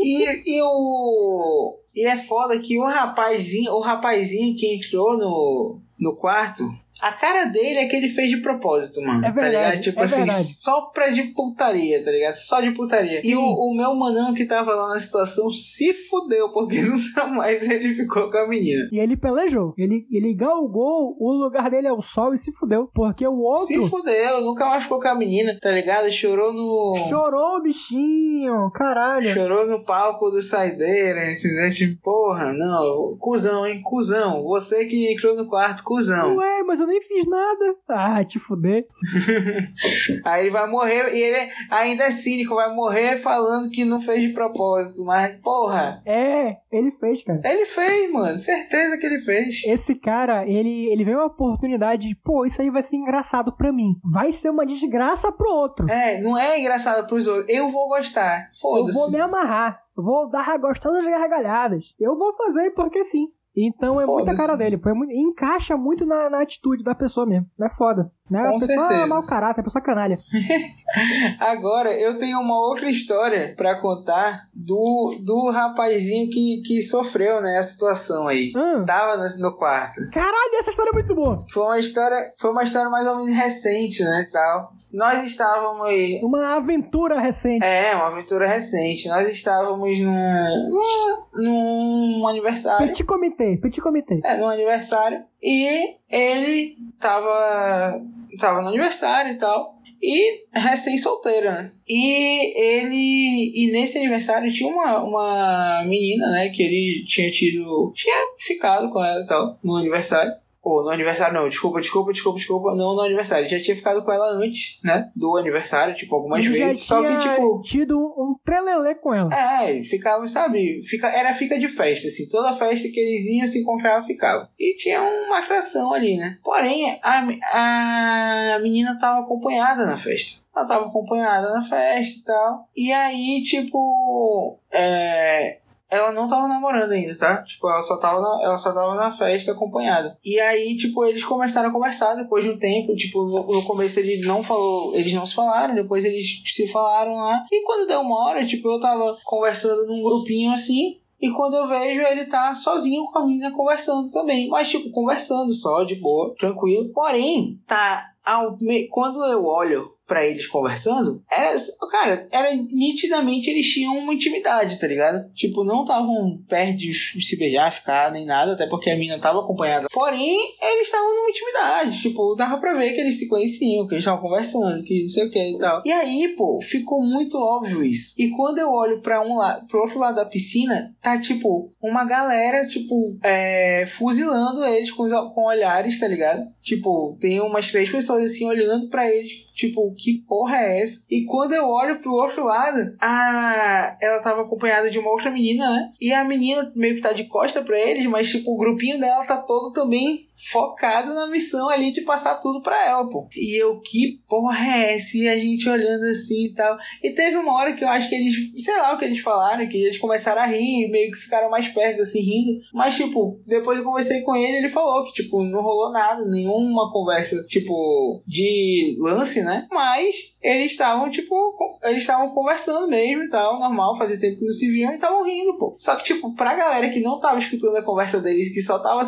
E, 0.00 0.56
e 0.56 0.62
o. 0.62 1.78
E 1.94 2.06
é 2.06 2.16
foda 2.16 2.58
que 2.58 2.78
o 2.78 2.84
rapazinho, 2.84 3.72
o 3.72 3.80
rapazinho 3.80 4.56
que 4.56 4.74
entrou 4.74 5.18
no, 5.18 5.78
no 5.98 6.16
quarto, 6.16 6.62
a 7.00 7.12
cara 7.12 7.44
dele 7.46 7.78
é 7.78 7.86
que 7.86 7.96
ele 7.96 8.08
fez 8.08 8.30
de 8.30 8.38
propósito, 8.38 9.00
mano. 9.00 9.24
É 9.24 9.30
verdade, 9.30 9.40
tá 9.40 9.48
ligado? 9.48 9.80
Tipo 9.80 10.00
é 10.00 10.04
assim, 10.04 10.16
verdade. 10.18 10.44
só 10.44 10.80
pra 10.92 11.08
de 11.08 11.22
putaria, 11.34 12.04
tá 12.04 12.10
ligado? 12.10 12.34
Só 12.34 12.60
de 12.60 12.70
putaria. 12.72 13.20
E 13.24 13.34
o, 13.34 13.40
o 13.42 13.74
meu 13.74 13.94
manão 13.94 14.34
que 14.34 14.44
tava 14.44 14.74
lá 14.74 14.90
na 14.90 15.00
situação 15.00 15.50
se 15.50 15.92
fudeu, 15.94 16.50
porque 16.50 16.80
nunca 16.82 17.26
mais 17.26 17.68
ele 17.68 17.88
ficou 17.94 18.30
com 18.30 18.38
a 18.38 18.48
menina. 18.48 18.88
E 18.92 18.98
ele 18.98 19.16
pelejou. 19.16 19.74
Ele, 19.78 20.06
ele 20.10 20.34
galgou 20.34 21.16
o 21.18 21.32
lugar 21.32 21.70
dele 21.70 21.88
ao 21.88 22.02
sol 22.02 22.34
e 22.34 22.38
se 22.38 22.52
fudeu. 22.52 22.88
Porque 22.94 23.26
o 23.26 23.38
outro 23.38 23.64
Se 23.64 23.88
fudeu, 23.88 24.42
nunca 24.42 24.66
mais 24.66 24.82
ficou 24.82 25.00
com 25.00 25.08
a 25.08 25.14
menina, 25.14 25.56
tá 25.60 25.70
ligado? 25.70 26.10
Chorou 26.10 26.52
no. 26.52 27.06
chorou 27.08 27.62
bichinho. 27.62 28.70
Caralho. 28.74 29.28
Chorou 29.28 29.66
no 29.66 29.84
palco 29.84 30.30
do 30.30 30.42
Saideira, 30.42 31.32
entendeu? 31.32 31.70
Tipo, 31.70 32.00
porra, 32.02 32.52
não, 32.52 33.16
cuzão, 33.18 33.66
hein? 33.66 33.80
Cuzão. 33.82 34.42
Você 34.44 34.84
que 34.86 35.12
entrou 35.12 35.36
no 35.36 35.46
quarto, 35.46 35.82
cuzão. 35.82 36.36
Ué, 36.36 36.62
mas 36.66 36.80
eu 36.80 36.89
nem 36.90 37.02
fiz 37.02 37.26
nada. 37.26 37.74
Ah, 37.88 38.24
te 38.24 38.38
fuder. 38.38 38.86
Aí 40.24 40.42
ele 40.42 40.50
vai 40.50 40.68
morrer, 40.68 41.14
e 41.14 41.20
ele 41.22 41.50
ainda 41.70 42.04
é 42.04 42.10
cínico, 42.10 42.54
vai 42.54 42.72
morrer 42.74 43.16
falando 43.16 43.70
que 43.70 43.84
não 43.84 44.00
fez 44.00 44.22
de 44.22 44.30
propósito, 44.30 45.04
mas, 45.04 45.42
porra, 45.42 46.02
É, 46.06 46.56
ele 46.72 46.90
fez, 47.00 47.22
cara. 47.24 47.40
ele 47.44 47.64
fez, 47.64 48.12
mano, 48.12 48.36
certeza 48.36 48.98
que 48.98 49.06
ele 49.06 49.18
fez. 49.18 49.62
Esse 49.64 49.94
cara, 49.94 50.46
ele, 50.46 50.86
ele 50.90 51.04
vê 51.04 51.14
uma 51.14 51.26
oportunidade 51.26 52.08
de, 52.08 52.14
pô, 52.14 52.44
isso 52.44 52.60
aí 52.60 52.70
vai 52.70 52.82
ser 52.82 52.96
engraçado 52.96 53.52
pra 53.56 53.72
mim. 53.72 53.94
Vai 54.04 54.32
ser 54.32 54.50
uma 54.50 54.66
desgraça 54.66 55.30
pro 55.32 55.48
outro. 55.50 55.90
É, 55.90 56.20
não 56.20 56.36
é 56.38 56.58
engraçado 56.60 57.06
pros 57.08 57.26
outros, 57.26 57.54
eu 57.54 57.68
vou 57.68 57.88
gostar, 57.88 58.48
Eu 58.62 58.70
vou 58.70 58.86
me 58.86 58.92
foda-se. 58.92 59.20
amarrar. 59.20 59.80
Vou 59.96 60.30
dar 60.30 60.56
gostando 60.58 60.94
das 60.96 61.04
gargalhadas. 61.04 61.84
Eu 62.00 62.16
vou 62.16 62.34
fazer 62.34 62.70
porque 62.70 63.04
sim. 63.04 63.26
Então 63.66 64.00
é 64.00 64.06
muita 64.06 64.36
cara 64.36 64.56
dele. 64.56 64.78
Foi 64.78 64.92
muito- 64.92 65.12
encaixa 65.12 65.76
muito 65.76 66.04
na, 66.06 66.30
na 66.30 66.40
atitude 66.42 66.82
da 66.82 66.94
pessoa 66.94 67.26
mesmo. 67.26 67.46
Não 67.58 67.66
é 67.66 67.70
foda. 67.70 68.10
Né? 68.30 68.40
a 68.40 68.44
Com 68.50 68.58
pessoa 68.58 68.86
certeza. 68.86 69.02
é 69.02 69.06
mau 69.06 69.26
caráter, 69.26 69.60
a 69.60 69.64
pessoa 69.64 69.82
canalha. 69.82 70.16
Agora, 71.40 71.90
eu 71.92 72.16
tenho 72.18 72.38
uma 72.40 72.58
outra 72.58 72.88
história 72.88 73.54
pra 73.56 73.74
contar 73.74 74.48
do, 74.54 75.18
do 75.20 75.50
rapazinho 75.50 76.30
que, 76.30 76.62
que 76.64 76.82
sofreu, 76.82 77.40
né, 77.40 77.58
a 77.58 77.62
situação 77.62 78.28
aí. 78.28 78.52
Hum. 78.56 78.84
Tava 78.84 79.16
no, 79.16 79.24
no 79.38 79.56
quarto. 79.56 80.00
Caralho, 80.12 80.56
essa 80.58 80.70
história 80.70 80.90
é 80.90 80.94
muito 80.94 81.14
boa. 81.14 81.44
Foi 81.52 81.62
uma 81.64 81.78
história, 81.78 82.32
foi 82.38 82.50
uma 82.50 82.62
história 82.62 82.88
mais 82.88 83.06
ou 83.06 83.16
menos 83.16 83.34
recente, 83.34 84.02
né, 84.04 84.26
tal. 84.32 84.72
Nós 84.92 85.22
estávamos 85.22 85.88
Uma 86.22 86.56
aventura 86.56 87.20
recente. 87.20 87.64
É, 87.64 87.94
uma 87.94 88.08
aventura 88.08 88.46
recente. 88.46 89.08
Nós 89.08 89.28
estávamos 89.28 90.00
num, 90.00 90.68
num, 90.68 92.18
num 92.18 92.26
aniversário. 92.26 92.88
Petit 92.88 93.04
comitê, 93.04 93.56
petit 93.56 93.80
comitê. 93.80 94.20
É, 94.24 94.36
num 94.36 94.48
aniversário. 94.48 95.22
E 95.42 95.96
ele 96.10 96.76
tava, 97.00 98.04
tava 98.38 98.62
no 98.62 98.68
aniversário 98.68 99.32
e 99.32 99.38
tal. 99.38 99.80
E 100.02 100.46
recém-solteiro, 100.54 101.50
né? 101.50 101.70
E 101.86 102.58
ele. 102.58 103.52
E 103.54 103.70
nesse 103.70 103.98
aniversário 103.98 104.50
tinha 104.50 104.72
uma, 104.72 105.02
uma 105.04 105.84
menina, 105.84 106.30
né? 106.30 106.48
Que 106.48 106.62
ele 106.62 107.04
tinha 107.06 107.30
tido. 107.30 107.92
Tinha 107.94 108.16
ficado 108.38 108.90
com 108.90 109.04
ela 109.04 109.22
e 109.22 109.26
tal. 109.26 109.58
No 109.62 109.76
aniversário. 109.76 110.32
Ou 110.62 110.84
no 110.84 110.90
aniversário 110.90 111.34
não, 111.34 111.48
desculpa, 111.48 111.80
desculpa, 111.80 112.12
desculpa, 112.12 112.38
desculpa. 112.38 112.74
Não 112.74 112.94
no 112.94 113.00
aniversário. 113.00 113.44
Ele 113.44 113.58
já 113.58 113.64
tinha 113.64 113.76
ficado 113.76 114.02
com 114.02 114.12
ela 114.12 114.30
antes, 114.32 114.78
né? 114.84 115.10
Do 115.16 115.38
aniversário, 115.38 115.94
tipo, 115.94 116.14
algumas 116.14 116.44
já 116.44 116.50
vezes. 116.50 116.82
Só 116.82 117.00
que, 117.02 117.16
tinha 117.18 117.34
tipo. 117.34 117.62
tido 117.62 117.96
um 117.98 118.36
trelelê 118.44 118.94
com 118.96 119.14
ela. 119.14 119.28
É, 119.34 119.82
ficava, 119.82 120.26
sabe? 120.26 120.82
Fica, 120.82 121.08
era 121.08 121.32
fica 121.32 121.58
de 121.58 121.66
festa, 121.66 122.08
assim. 122.08 122.28
Toda 122.28 122.52
festa 122.52 122.88
que 122.88 123.00
eles 123.00 123.24
iam 123.26 123.48
se 123.48 123.60
encontravam, 123.60 124.06
ficava. 124.06 124.50
E 124.58 124.76
tinha 124.76 125.00
uma 125.00 125.38
atração 125.38 125.94
ali, 125.94 126.16
né? 126.16 126.38
Porém, 126.44 126.98
a, 127.02 128.54
a 128.54 128.58
menina 128.60 128.98
tava 128.98 129.20
acompanhada 129.20 129.86
na 129.86 129.96
festa. 129.96 130.42
Ela 130.54 130.66
tava 130.66 130.86
acompanhada 130.86 131.48
na 131.54 131.62
festa 131.62 132.18
e 132.18 132.24
tal. 132.24 132.68
E 132.76 132.92
aí, 132.92 133.42
tipo. 133.42 134.58
É. 134.70 135.58
Ela 135.90 136.12
não 136.12 136.28
tava 136.28 136.46
namorando 136.46 136.92
ainda, 136.92 137.16
tá? 137.16 137.42
Tipo, 137.42 137.68
ela 137.68 137.82
só 137.82 137.96
tava 137.98 138.20
na, 138.20 138.40
ela 138.44 138.56
só 138.56 138.72
tava 138.72 138.94
na 138.94 139.10
festa 139.10 139.52
acompanhada. 139.52 140.16
E 140.24 140.38
aí, 140.38 140.76
tipo, 140.76 141.04
eles 141.04 141.24
começaram 141.24 141.68
a 141.68 141.72
conversar 141.72 142.14
depois 142.14 142.44
de 142.44 142.50
um 142.50 142.58
tempo. 142.58 142.94
Tipo, 142.94 143.24
no, 143.24 143.46
no 143.52 143.62
começo 143.64 143.98
ele 143.98 144.24
não 144.26 144.42
falou, 144.42 144.94
eles 144.94 145.12
não 145.12 145.26
se 145.26 145.34
falaram, 145.34 145.74
depois 145.74 146.04
eles 146.04 146.42
se 146.44 146.68
falaram 146.68 147.14
lá. 147.16 147.44
E 147.50 147.62
quando 147.64 147.88
deu 147.88 148.00
uma 148.00 148.26
hora, 148.26 148.46
tipo, 148.46 148.68
eu 148.70 148.80
tava 148.80 149.16
conversando 149.24 149.86
num 149.86 150.02
grupinho 150.02 150.52
assim. 150.52 150.98
E 151.20 151.30
quando 151.32 151.54
eu 151.54 151.66
vejo, 151.66 152.00
ele 152.00 152.24
tá 152.24 152.54
sozinho 152.54 153.04
com 153.04 153.18
a 153.18 153.26
menina 153.26 153.50
conversando 153.50 154.10
também. 154.10 154.48
Mas, 154.48 154.68
tipo, 154.68 154.90
conversando 154.90 155.52
só, 155.52 155.84
de 155.84 155.96
boa, 155.96 156.34
tranquilo. 156.38 156.90
Porém, 156.94 157.58
tá. 157.66 158.06
Ao, 158.24 158.56
me- 158.60 158.86
quando 158.88 159.22
eu 159.24 159.44
olho 159.44 159.86
pra 160.10 160.26
eles 160.26 160.48
conversando, 160.48 161.22
era, 161.30 161.56
cara, 161.88 162.28
era 162.32 162.52
nitidamente 162.52 163.48
eles 163.48 163.72
tinham 163.72 163.96
uma 163.96 164.12
intimidade, 164.12 164.76
tá 164.80 164.88
ligado? 164.88 165.30
Tipo, 165.34 165.62
não 165.62 165.82
estavam 165.82 166.36
perto 166.48 166.78
de 166.78 166.92
se 166.92 167.38
beijar, 167.38 167.72
ficar, 167.72 168.10
nem 168.10 168.26
nada, 168.26 168.54
até 168.54 168.66
porque 168.66 168.90
a 168.90 168.96
mina 168.96 169.20
tava 169.20 169.38
acompanhada. 169.38 169.86
Porém, 169.92 170.36
eles 170.60 170.88
estavam 170.88 171.14
numa 171.14 171.30
intimidade, 171.30 172.02
tipo, 172.02 172.34
dava 172.34 172.58
pra 172.58 172.74
ver 172.74 172.92
que 172.92 173.00
eles 173.00 173.18
se 173.18 173.28
conheciam, 173.28 173.86
que 173.86 173.94
eles 173.94 174.02
estavam 174.02 174.20
conversando, 174.20 174.82
que 174.82 175.02
não 175.02 175.08
sei 175.08 175.26
o 175.26 175.30
que 175.30 175.38
e 175.38 175.58
tal. 175.58 175.80
E 175.86 175.92
aí, 175.92 176.34
pô, 176.36 176.60
ficou 176.60 177.00
muito 177.04 177.38
óbvio 177.38 177.84
isso. 177.84 178.16
E 178.18 178.30
quando 178.30 178.58
eu 178.58 178.68
olho 178.68 179.00
pra 179.00 179.22
um 179.22 179.38
lado, 179.38 179.64
pro 179.68 179.82
outro 179.82 180.00
lado 180.00 180.16
da 180.16 180.24
piscina, 180.24 180.92
tá 181.00 181.20
tipo, 181.20 181.70
uma 181.80 182.04
galera, 182.04 182.66
tipo, 182.66 183.16
é, 183.22 183.86
fuzilando 183.86 184.64
eles 184.64 184.90
com, 184.90 185.08
com 185.08 185.44
olhares, 185.44 186.00
tá 186.00 186.08
ligado? 186.08 186.48
Tipo, 186.60 187.16
tem 187.20 187.40
umas 187.40 187.68
três 187.68 187.88
pessoas 187.88 188.24
assim 188.24 188.44
olhando 188.44 188.88
pra 188.88 189.08
eles, 189.08 189.46
tipo, 189.60 189.94
que 189.94 190.24
porra 190.26 190.56
é 190.56 190.82
essa? 190.82 191.04
E 191.10 191.24
quando 191.24 191.52
eu 191.52 191.66
olho 191.66 191.98
pro 191.98 192.12
outro 192.12 192.44
lado, 192.44 192.94
a 193.00 193.96
ela 194.00 194.20
tava 194.20 194.42
acompanhada 194.42 194.90
de 194.90 194.98
uma 194.98 195.10
outra 195.10 195.30
menina, 195.30 195.70
né? 195.70 195.92
E 196.00 196.12
a 196.12 196.24
menina 196.24 196.72
meio 196.74 196.94
que 196.94 197.02
tá 197.02 197.12
de 197.12 197.24
costa 197.24 197.62
pra 197.62 197.78
eles, 197.78 198.06
mas 198.06 198.28
tipo, 198.28 198.52
o 198.52 198.58
grupinho 198.58 198.98
dela 198.98 199.24
tá 199.24 199.36
todo 199.36 199.72
também 199.72 200.18
focado 200.48 201.14
na 201.14 201.26
missão 201.26 201.68
ali 201.68 201.90
de 201.90 202.02
passar 202.02 202.36
tudo 202.36 202.62
pra 202.62 202.88
ela, 202.88 203.08
pô. 203.08 203.28
E 203.36 203.60
eu, 203.60 203.80
que 203.80 204.20
porra 204.28 204.58
é 204.76 204.94
essa? 204.94 205.16
E 205.16 205.28
a 205.28 205.38
gente 205.38 205.68
olhando 205.68 206.04
assim 206.04 206.46
e 206.46 206.54
tal. 206.54 206.76
E 207.02 207.10
teve 207.10 207.36
uma 207.36 207.54
hora 207.54 207.72
que 207.74 207.84
eu 207.84 207.88
acho 207.88 208.08
que 208.08 208.14
eles, 208.14 208.34
sei 208.56 208.76
lá 208.78 208.94
o 208.94 208.98
que 208.98 209.04
eles 209.04 209.18
falaram, 209.18 209.68
que 209.68 209.76
eles 209.76 209.98
começaram 209.98 210.42
a 210.42 210.46
rir, 210.46 210.88
meio 210.88 211.10
que 211.10 211.18
ficaram 211.18 211.50
mais 211.50 211.68
perto, 211.68 212.00
assim, 212.02 212.20
rindo. 212.20 212.60
Mas, 212.72 212.96
tipo, 212.96 213.40
depois 213.46 213.78
eu 213.78 213.84
conversei 213.84 214.22
com 214.22 214.34
ele, 214.34 214.58
ele 214.58 214.68
falou 214.68 215.04
que, 215.04 215.12
tipo, 215.12 215.42
não 215.44 215.62
rolou 215.62 215.92
nada, 215.92 216.24
nenhuma 216.30 216.90
conversa, 216.90 217.44
tipo, 217.46 218.22
de 218.26 218.96
lance, 219.00 219.42
né? 219.42 219.66
Mas 219.70 220.14
eles 220.42 220.72
estavam, 220.72 221.10
tipo, 221.10 221.78
eles 221.84 221.98
estavam 221.98 222.30
conversando 222.30 222.88
mesmo 222.88 223.24
e 223.24 223.28
tal, 223.28 223.60
normal, 223.60 223.96
fazia 223.96 224.18
tempo 224.18 224.38
que 224.38 224.44
não 224.44 224.52
se 224.52 224.70
viam 224.70 224.90
e 224.92 224.94
estavam 224.94 225.24
rindo, 225.24 225.58
pô. 225.58 225.76
Só 225.78 225.94
que, 225.96 226.04
tipo, 226.04 226.34
pra 226.34 226.54
galera 226.54 226.88
que 226.88 227.00
não 227.00 227.20
tava 227.20 227.38
escutando 227.38 227.76
a 227.76 227.82
conversa 227.82 228.20
deles, 228.20 228.52
que 228.52 228.62
só 228.62 228.78
tava 228.78 229.02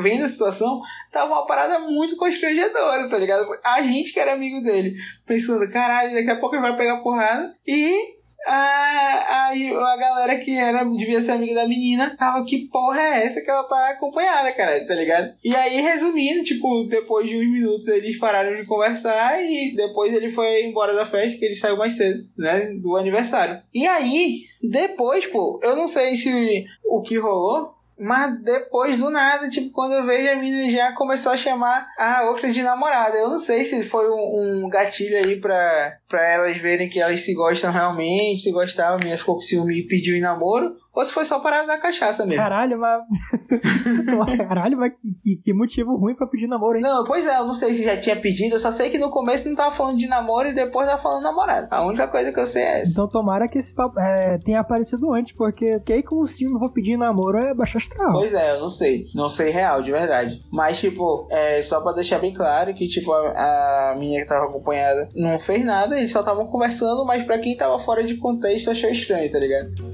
vendo 0.00 0.24
a 0.24 0.28
situação, 0.28 0.80
tava 1.10 1.32
uma 1.32 1.46
parada 1.46 1.80
muito 1.80 2.16
constrangedora, 2.16 3.08
tá 3.08 3.18
ligado? 3.18 3.46
A 3.64 3.82
gente 3.82 4.12
que 4.12 4.20
era 4.20 4.32
amigo 4.32 4.60
dele, 4.62 4.94
pensando, 5.26 5.68
caralho, 5.70 6.14
daqui 6.14 6.30
a 6.30 6.38
pouco 6.38 6.54
ele 6.54 6.62
vai 6.62 6.76
pegar 6.76 6.98
porrada 6.98 7.52
e 7.66 8.19
a, 8.46 8.52
a, 8.52 9.92
a 9.92 9.96
galera 9.96 10.38
que 10.38 10.56
era, 10.56 10.84
devia 10.84 11.20
ser 11.20 11.32
amiga 11.32 11.54
da 11.54 11.68
menina 11.68 12.14
tava, 12.16 12.44
que 12.44 12.66
porra 12.68 13.00
é 13.00 13.26
essa 13.26 13.40
que 13.40 13.50
ela 13.50 13.64
tá 13.64 13.90
acompanhada, 13.90 14.52
cara, 14.52 14.84
tá 14.86 14.94
ligado? 14.94 15.34
E 15.44 15.54
aí, 15.54 15.80
resumindo, 15.80 16.44
tipo, 16.44 16.84
depois 16.84 17.28
de 17.28 17.36
uns 17.36 17.50
minutos 17.50 17.88
eles 17.88 18.18
pararam 18.18 18.56
de 18.56 18.66
conversar 18.66 19.42
e 19.42 19.74
depois 19.74 20.12
ele 20.14 20.30
foi 20.30 20.64
embora 20.64 20.94
da 20.94 21.04
festa, 21.04 21.38
que 21.38 21.44
ele 21.44 21.54
saiu 21.54 21.76
mais 21.76 21.94
cedo, 21.94 22.26
né, 22.36 22.72
do 22.80 22.96
aniversário. 22.96 23.60
E 23.74 23.86
aí, 23.86 24.40
depois, 24.62 25.26
pô, 25.26 25.60
eu 25.62 25.76
não 25.76 25.86
sei 25.86 26.16
se 26.16 26.66
o 26.84 27.00
que 27.02 27.18
rolou, 27.18 27.74
mas 28.00 28.42
depois 28.42 28.96
do 28.96 29.10
nada, 29.10 29.50
tipo, 29.50 29.70
quando 29.70 29.92
eu 29.92 30.04
vejo 30.04 30.30
a 30.30 30.36
menina 30.36 30.70
já 30.70 30.92
começou 30.92 31.32
a 31.32 31.36
chamar 31.36 31.86
a 31.98 32.22
outra 32.30 32.50
de 32.50 32.62
namorada. 32.62 33.18
Eu 33.18 33.28
não 33.28 33.38
sei 33.38 33.62
se 33.62 33.84
foi 33.84 34.10
um, 34.10 34.64
um 34.64 34.68
gatilho 34.70 35.18
aí 35.18 35.36
pra, 35.36 35.92
pra 36.10 36.22
elas 36.28 36.58
verem 36.58 36.88
que 36.88 37.00
elas 37.00 37.20
se 37.20 37.32
gostam 37.32 37.70
realmente, 37.70 38.42
se 38.42 38.52
gostavam, 38.52 38.96
a 38.96 38.98
menina 38.98 39.16
ficou 39.16 39.36
com 39.36 39.42
ciúme 39.42 39.78
e 39.78 39.86
pediu 39.86 40.16
em 40.16 40.20
namoro. 40.20 40.74
Ou 40.92 41.04
se 41.04 41.12
foi 41.12 41.24
só 41.24 41.38
parada 41.38 41.68
da 41.68 41.78
cachaça 41.78 42.26
mesmo. 42.26 42.42
Caralho, 42.42 42.78
mas. 42.78 43.02
Caralho, 44.48 44.76
mas 44.76 44.92
que, 45.22 45.36
que, 45.36 45.52
motivo 45.54 45.96
ruim 45.96 46.16
pra 46.16 46.26
pedir 46.26 46.48
namoro, 46.48 46.76
hein? 46.76 46.82
Não, 46.82 47.04
pois 47.04 47.28
é, 47.28 47.38
eu 47.38 47.44
não 47.44 47.52
sei 47.52 47.72
se 47.74 47.84
já 47.84 47.96
tinha 47.96 48.16
pedido, 48.16 48.56
eu 48.56 48.58
só 48.58 48.72
sei 48.72 48.90
que 48.90 48.98
no 48.98 49.08
começo 49.08 49.48
não 49.48 49.54
tava 49.54 49.70
falando 49.70 49.98
de 49.98 50.08
namoro 50.08 50.48
e 50.48 50.52
depois 50.52 50.88
tava 50.88 51.00
falando 51.00 51.22
namorado. 51.22 51.68
A 51.70 51.84
única 51.84 52.08
coisa 52.08 52.32
que 52.32 52.40
eu 52.40 52.46
sei 52.46 52.62
é 52.62 52.80
essa. 52.80 52.90
Então 52.90 53.08
tomara 53.08 53.46
que 53.46 53.58
esse 53.58 53.72
papo 53.72 54.00
é, 54.00 54.38
tenha 54.38 54.60
aparecido 54.60 55.12
antes, 55.12 55.34
porque 55.36 55.78
que 55.80 55.92
aí 55.92 56.02
com 56.02 56.16
o 56.16 56.26
ciúme 56.26 56.58
vou 56.58 56.72
pedir 56.72 56.96
namoro 56.96 57.38
é 57.38 57.54
baixo 57.54 57.78
astral. 57.78 58.12
Pois 58.12 58.34
é, 58.34 58.56
eu 58.56 58.60
não 58.60 58.68
sei. 58.68 59.04
Não 59.14 59.28
sei 59.28 59.50
real, 59.50 59.82
de 59.82 59.92
verdade. 59.92 60.42
Mas, 60.50 60.80
tipo, 60.80 61.28
é, 61.30 61.62
só 61.62 61.80
pra 61.80 61.92
deixar 61.92 62.18
bem 62.18 62.32
claro 62.32 62.74
que, 62.74 62.88
tipo, 62.88 63.12
a, 63.12 63.92
a 63.92 63.96
menina 63.96 64.22
que 64.22 64.28
tava 64.28 64.46
acompanhada 64.46 65.08
não 65.14 65.38
fez 65.38 65.64
nada, 65.64 65.99
eles 66.00 66.10
só 66.10 66.20
estavam 66.20 66.46
conversando, 66.46 67.04
mas 67.04 67.22
pra 67.22 67.38
quem 67.38 67.56
tava 67.56 67.78
fora 67.78 68.02
de 68.02 68.16
contexto 68.16 68.70
achou 68.70 68.90
estranho, 68.90 69.30
tá 69.30 69.38
ligado? 69.38 69.90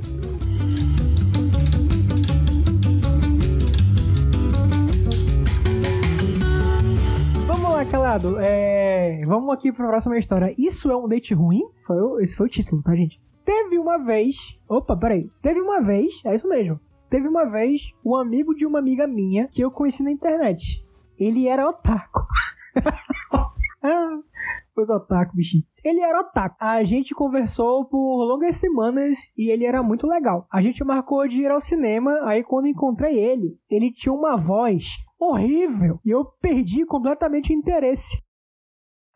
lá, 7.76 7.84
calado. 7.84 8.38
É... 8.40 9.22
Vamos 9.26 9.52
aqui 9.52 9.70
pra 9.70 9.86
próxima 9.86 10.16
história. 10.16 10.54
Isso 10.56 10.90
é 10.90 10.96
um 10.96 11.06
date 11.06 11.34
ruim? 11.34 11.60
Foi, 11.86 12.22
esse 12.22 12.34
foi 12.34 12.46
o 12.46 12.48
título, 12.48 12.82
tá, 12.82 12.94
gente? 12.94 13.20
Teve 13.44 13.78
uma 13.78 13.98
vez. 13.98 14.58
Opa, 14.66 14.96
peraí. 14.96 15.30
Teve 15.42 15.60
uma 15.60 15.82
vez. 15.82 16.22
É 16.24 16.34
isso 16.34 16.48
mesmo. 16.48 16.80
Teve 17.10 17.28
uma 17.28 17.44
vez 17.44 17.92
um 18.02 18.16
amigo 18.16 18.54
de 18.54 18.64
uma 18.64 18.78
amiga 18.78 19.06
minha 19.06 19.46
que 19.48 19.60
eu 19.60 19.70
conheci 19.70 20.02
na 20.02 20.10
internet. 20.10 20.82
Ele 21.18 21.48
era 21.48 21.68
otaku. 21.68 22.20
ah, 23.82 24.20
Pois 24.74 24.90
otaku, 24.90 25.34
bichinho. 25.34 25.64
Ele 25.86 26.00
era 26.00 26.20
otaku. 26.20 26.56
A 26.58 26.82
gente 26.82 27.14
conversou 27.14 27.84
por 27.84 28.24
longas 28.24 28.56
semanas 28.56 29.18
e 29.38 29.52
ele 29.52 29.64
era 29.64 29.84
muito 29.84 30.04
legal. 30.04 30.44
A 30.52 30.60
gente 30.60 30.82
marcou 30.82 31.28
de 31.28 31.42
ir 31.42 31.48
ao 31.48 31.60
cinema, 31.60 32.10
aí 32.24 32.42
quando 32.42 32.66
encontrei 32.66 33.16
ele, 33.16 33.56
ele 33.70 33.92
tinha 33.92 34.12
uma 34.12 34.36
voz 34.36 34.96
horrível 35.16 36.00
e 36.04 36.10
eu 36.10 36.24
perdi 36.42 36.84
completamente 36.84 37.52
o 37.52 37.56
interesse. 37.56 38.20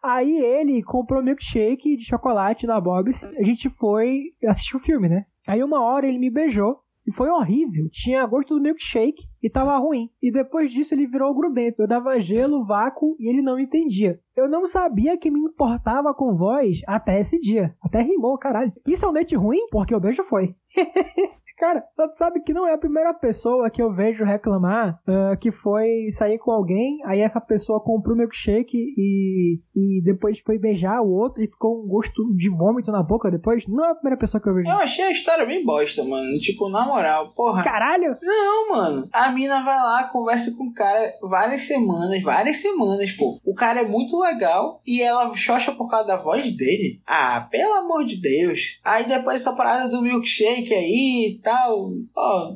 Aí 0.01 0.39
ele 0.39 0.81
comprou 0.85 1.21
milkshake 1.21 1.97
de 1.97 2.05
chocolate 2.05 2.69
na 2.69 2.81
Bob's. 2.81 3.25
A 3.25 3.43
gente 3.43 3.69
foi 3.69 4.27
assistir 4.47 4.77
o 4.77 4.81
filme, 4.81 5.09
né? 5.09 5.27
Aí 5.49 5.65
uma 5.65 5.83
hora 5.83 6.07
ele 6.07 6.19
me 6.21 6.31
beijou 6.31 6.79
e 7.11 7.13
foi 7.13 7.29
horrível. 7.29 7.89
Tinha 7.91 8.25
gosto 8.25 8.55
do 8.55 8.63
milkshake 8.63 9.25
e 9.43 9.51
tava 9.51 9.77
ruim. 9.79 10.09
E 10.23 10.31
depois 10.31 10.71
disso 10.71 10.95
ele 10.95 11.09
virou 11.09 11.35
grudento. 11.35 11.83
Eu 11.83 11.89
dava 11.89 12.21
gelo, 12.21 12.65
vácuo 12.65 13.17
e 13.19 13.29
ele 13.29 13.43
não 13.43 13.59
entendia. 13.59 14.21
Eu 14.37 14.49
não 14.49 14.65
sabia 14.65 15.19
que 15.19 15.31
me 15.31 15.41
importava 15.41 16.15
com 16.15 16.37
voz 16.37 16.81
até 16.87 17.19
esse 17.19 17.39
dia. 17.41 17.75
Até 17.83 18.01
rimou, 18.01 18.39
caralho. 18.39 18.73
Isso 18.87 19.05
é 19.05 19.09
um 19.09 19.13
date 19.13 19.35
ruim? 19.35 19.67
Porque 19.71 19.95
o 19.95 20.01
beijo 20.01 20.23
foi. 20.25 20.55
Cara, 21.61 21.85
tu 21.95 22.17
sabe 22.17 22.41
que 22.41 22.55
não 22.55 22.67
é 22.67 22.73
a 22.73 22.79
primeira 22.79 23.13
pessoa 23.13 23.69
que 23.69 23.83
eu 23.83 23.93
vejo 23.93 24.25
reclamar 24.25 24.99
uh, 25.07 25.39
que 25.39 25.53
foi 25.53 26.11
sair 26.17 26.39
com 26.39 26.51
alguém, 26.51 27.01
aí 27.05 27.21
essa 27.21 27.39
pessoa 27.39 27.79
comprou 27.79 28.17
milkshake 28.17 28.79
e, 28.97 29.61
e 29.77 30.03
depois 30.03 30.39
foi 30.41 30.57
beijar 30.57 31.03
o 31.03 31.11
outro 31.11 31.43
e 31.43 31.47
ficou 31.47 31.85
um 31.85 31.87
gosto 31.87 32.35
de 32.35 32.49
vômito 32.49 32.91
na 32.91 33.03
boca 33.03 33.31
depois. 33.31 33.65
Não 33.69 33.85
é 33.85 33.91
a 33.91 33.95
primeira 33.95 34.19
pessoa 34.19 34.41
que 34.41 34.49
eu 34.49 34.55
vejo. 34.55 34.71
Eu 34.71 34.79
achei 34.79 35.05
a 35.05 35.11
história 35.11 35.45
bem 35.45 35.63
bosta, 35.63 36.03
mano. 36.03 36.39
Tipo, 36.39 36.71
na 36.71 36.87
moral, 36.87 37.29
porra. 37.35 37.63
Caralho! 37.63 38.17
Não, 38.23 38.71
mano. 38.71 39.07
A 39.13 39.31
mina 39.31 39.63
vai 39.63 39.77
lá, 39.77 40.05
conversa 40.05 40.57
com 40.57 40.65
o 40.65 40.73
cara 40.73 41.13
várias 41.29 41.67
semanas, 41.67 42.23
várias 42.23 42.57
semanas, 42.57 43.13
pô. 43.13 43.39
O 43.45 43.55
cara 43.55 43.81
é 43.81 43.85
muito 43.85 44.19
legal 44.19 44.81
e 44.87 45.03
ela 45.03 45.37
xoxa 45.37 45.73
por 45.73 45.91
causa 45.91 46.07
da 46.07 46.17
voz 46.17 46.51
dele. 46.53 47.03
Ah, 47.07 47.47
pelo 47.51 47.75
amor 47.75 48.07
de 48.07 48.17
Deus. 48.17 48.81
Aí 48.83 49.05
depois 49.05 49.41
essa 49.43 49.53
parada 49.53 49.91
do 49.91 50.01
milkshake 50.01 50.73
aí 50.73 51.35
e 51.35 51.39
tal 51.43 51.50
tal. 51.51 51.91
Ó, 52.17 52.55